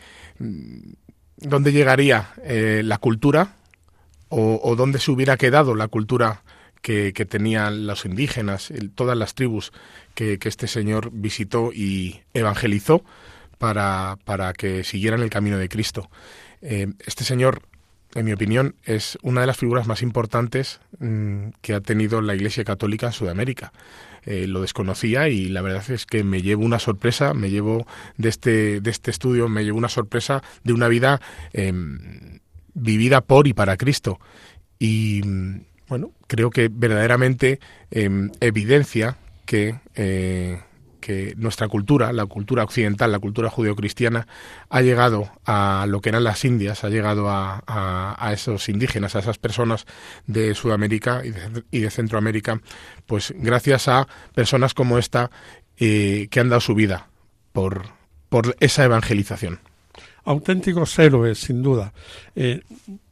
dónde 1.37 1.71
llegaría 1.71 2.29
eh, 2.43 2.81
la 2.83 2.97
cultura 2.97 3.55
o, 4.37 4.75
dónde 4.75 4.99
se 4.99 5.11
hubiera 5.11 5.37
quedado 5.37 5.75
la 5.75 5.87
cultura 5.87 6.43
que, 6.81 7.11
tenían 7.13 7.87
los 7.87 8.05
indígenas, 8.05 8.71
todas 8.93 9.17
las 9.17 9.33
tribus 9.33 9.71
que, 10.13 10.37
este 10.43 10.67
señor 10.67 11.09
visitó 11.13 11.71
y 11.73 12.21
evangelizó 12.33 13.03
para, 13.57 14.17
para 14.25 14.51
que 14.53 14.83
siguieran 14.83 15.21
el 15.21 15.29
camino 15.29 15.57
de 15.57 15.69
Cristo. 15.69 16.09
Eh, 16.61 16.87
este 17.05 17.23
señor, 17.23 17.61
en 18.13 18.25
mi 18.25 18.33
opinión, 18.33 18.75
es 18.83 19.17
una 19.21 19.41
de 19.41 19.47
las 19.47 19.57
figuras 19.57 19.87
más 19.87 20.01
importantes 20.01 20.81
mm, 20.99 21.49
que 21.61 21.73
ha 21.73 21.79
tenido 21.79 22.21
la 22.21 22.35
Iglesia 22.35 22.65
Católica 22.65 23.07
en 23.07 23.13
Sudamérica. 23.13 23.71
Eh, 24.25 24.47
lo 24.47 24.61
desconocía 24.61 25.29
y 25.29 25.47
la 25.47 25.61
verdad 25.61 25.89
es 25.91 26.05
que 26.05 26.23
me 26.23 26.41
llevo 26.41 26.65
una 26.65 26.79
sorpresa, 26.79 27.33
me 27.33 27.51
llevo 27.51 27.87
de 28.17 28.29
este, 28.29 28.81
de 28.81 28.89
este 28.89 29.11
estudio, 29.11 29.47
me 29.47 29.63
llevo 29.63 29.77
una 29.77 29.89
sorpresa 29.89 30.43
de 30.63 30.73
una 30.73 30.87
vida 30.87 31.21
em, 31.53 32.39
vivida 32.75 33.21
por 33.21 33.47
y 33.47 33.53
para 33.53 33.77
Cristo. 33.77 34.19
Y, 34.77 35.21
bueno, 35.87 36.11
creo 36.27 36.51
que 36.51 36.69
verdaderamente 36.71 37.59
em, 37.91 38.31
evidencia 38.39 39.17
que, 39.45 39.79
eh, 39.95 40.61
que 40.99 41.33
nuestra 41.37 41.67
cultura, 41.67 42.11
la 42.13 42.25
cultura 42.25 42.63
occidental, 42.63 43.11
la 43.11 43.19
cultura 43.19 43.49
judeocristiana, 43.49 44.27
ha 44.69 44.81
llegado 44.81 45.29
a 45.45 45.85
lo 45.87 46.01
que 46.01 46.09
eran 46.09 46.23
las 46.23 46.43
Indias, 46.45 46.83
ha 46.83 46.89
llegado 46.89 47.29
a, 47.29 47.63
a- 47.67 48.33
esos 48.33 48.67
indígenas, 48.69 49.15
a 49.15 49.19
esas 49.19 49.37
personas 49.37 49.85
de 50.27 50.55
Sudamérica 50.55 51.21
y 51.23 51.29
de, 51.31 51.63
y 51.71 51.79
de 51.81 51.91
Centroamérica, 51.91 52.59
pues 53.05 53.33
gracias 53.37 53.87
a 53.87 54.07
personas 54.33 54.73
como 54.73 54.97
esta 54.97 55.29
eh, 55.77 56.27
que 56.31 56.39
han 56.39 56.49
dado 56.49 56.61
su 56.61 56.73
vida 56.75 57.09
por, 57.53 57.83
por 58.29 58.55
esa 58.59 58.83
evangelización. 58.83 59.59
Auténticos 60.25 60.97
héroes, 60.99 61.39
sin 61.39 61.61
duda. 61.61 61.93
Eh, 62.35 62.61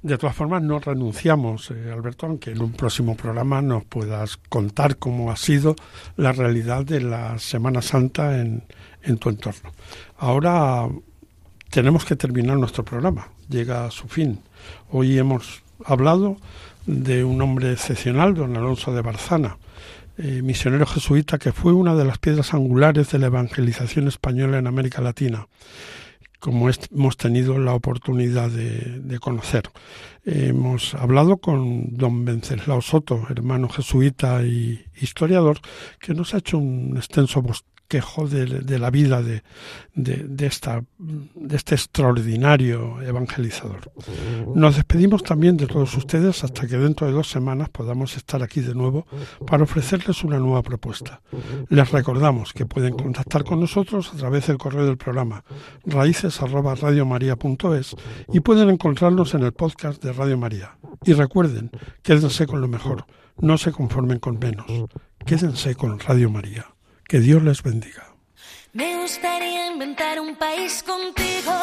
de 0.01 0.18
todas 0.18 0.36
formas, 0.36 0.61
no 0.61 0.80
renunciamos, 0.80 1.72
eh, 1.72 1.91
Alberto, 1.91 2.26
aunque 2.26 2.51
en 2.51 2.61
un 2.61 2.74
próximo 2.74 3.16
programa 3.16 3.61
nos 3.61 3.86
puedas 3.86 4.38
contar 4.49 4.97
cómo 4.97 5.32
ha 5.32 5.36
sido 5.36 5.76
la 6.18 6.32
realidad 6.32 6.84
de 6.84 7.01
la 7.01 7.39
Semana 7.39 7.82
Santa 7.82 8.39
en, 8.39 8.64
en 9.03 9.18
tu 9.18 9.30
entorno. 9.30 9.72
Ahora 10.18 10.89
tenemos 11.70 12.05
que 12.05 12.16
terminar 12.16 12.57
nuestro 12.57 12.84
programa, 12.84 13.30
llega 13.47 13.86
a 13.86 13.91
su 13.91 14.07
fin. 14.07 14.39
Hoy 14.89 15.18
hemos 15.18 15.64
hablado 15.86 16.38
de 16.86 17.24
un 17.24 17.41
hombre 17.41 17.72
excepcional, 17.72 18.34
don 18.34 18.57
Alonso 18.57 18.93
de 18.93 19.01
Barzana, 19.01 19.57
eh, 20.18 20.41
misionero 20.43 20.86
jesuita 20.86 21.38
que 21.38 21.51
fue 21.51 21.74
una 21.74 21.95
de 21.95 22.05
las 22.05 22.18
piedras 22.18 22.53
angulares 22.53 23.11
de 23.11 23.20
la 23.20 23.28
evangelización 23.28 24.07
española 24.07 24.59
en 24.59 24.68
América 24.68 25.01
Latina 25.01 25.47
como 26.43 26.69
hemos 26.69 27.15
tenido 27.15 27.57
la 27.57 27.73
oportunidad 27.73 28.49
de, 28.49 28.99
de 28.99 29.19
conocer. 29.19 29.69
Hemos 30.25 30.93
hablado 30.93 31.37
con 31.37 31.95
don 31.95 32.25
Venceslao 32.25 32.81
Soto, 32.81 33.25
hermano 33.29 33.69
jesuita 33.69 34.43
y 34.43 34.83
historiador, 34.99 35.61
que 36.01 36.13
nos 36.13 36.33
ha 36.33 36.39
hecho 36.39 36.57
un 36.57 36.97
extenso 36.97 37.41
bosquejo 38.01 38.27
de, 38.27 38.79
la 38.79 38.89
vida 38.89 39.21
de, 39.21 39.43
de, 39.93 40.45
esta, 40.45 40.83
de 40.97 41.55
este 41.55 41.75
extraordinario 41.75 43.01
evangelizador. 43.01 43.91
Nos 44.55 44.75
despedimos 44.75 45.23
también 45.23 45.57
de 45.57 45.67
todos 45.67 45.95
ustedes 45.95 46.43
hasta 46.43 46.67
que 46.67 46.77
dentro 46.77 47.07
de 47.07 47.13
dos 47.13 47.29
semanas 47.29 47.69
podamos 47.69 48.17
estar 48.17 48.41
aquí 48.41 48.61
de 48.61 48.73
nuevo 48.73 49.05
para 49.45 49.63
ofrecerles 49.63 50.23
una 50.23 50.39
nueva 50.39 50.63
propuesta. 50.63 51.21
Les 51.69 51.91
recordamos 51.91 52.53
que 52.53 52.65
pueden 52.65 52.95
contactar 52.95 53.43
con 53.43 53.59
nosotros 53.59 54.11
a 54.13 54.17
través 54.17 54.47
del 54.47 54.57
correo 54.57 54.85
del 54.85 54.97
programa 54.97 55.43
raíces@radiomaria.es 55.85 57.95
y 58.31 58.39
pueden 58.39 58.69
encontrarnos 58.69 59.33
en 59.35 59.43
el 59.43 59.53
podcast 59.53 60.03
de 60.03 60.13
Radio 60.13 60.37
María. 60.37 60.77
Y 61.05 61.13
recuerden, 61.13 61.69
quédense 62.01 62.47
con 62.47 62.61
lo 62.61 62.67
mejor, 62.67 63.05
no 63.39 63.57
se 63.57 63.71
conformen 63.71 64.19
con 64.19 64.39
menos. 64.39 64.65
Quédense 65.25 65.75
con 65.75 65.99
Radio 65.99 66.29
María. 66.29 66.72
Que 67.07 67.19
Dios 67.19 67.43
les 67.43 67.61
bendiga. 67.61 68.15
Me 68.73 68.97
gustaría 69.01 69.67
inventar 69.67 70.19
un 70.19 70.35
país 70.35 70.81
contigo 70.83 71.53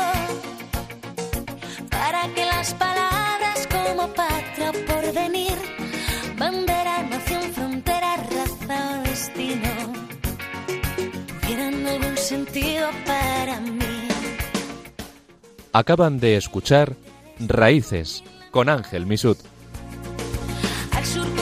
para 1.91 2.33
que 2.35 2.45
las 2.45 2.73
palabras 2.75 3.67
como 3.67 4.09
patria 4.15 4.71
o 4.71 4.73
porvenir, 4.87 5.59
bandera, 6.39 7.03
nación, 7.03 7.43
frontera, 7.53 8.17
raza 8.17 9.01
o 9.01 9.03
destino 9.03 9.71
tuvieran 11.41 11.87
algún 11.87 12.17
sentido 12.17 12.89
para 13.05 13.61
mí. 13.61 14.09
Acaban 15.73 16.21
de 16.21 16.37
escuchar 16.37 16.95
Raíces 17.41 18.23
con 18.51 18.69
Ángel 18.69 19.07
Misut. 19.07 19.39
Al 20.93 21.05
sur 21.05 21.40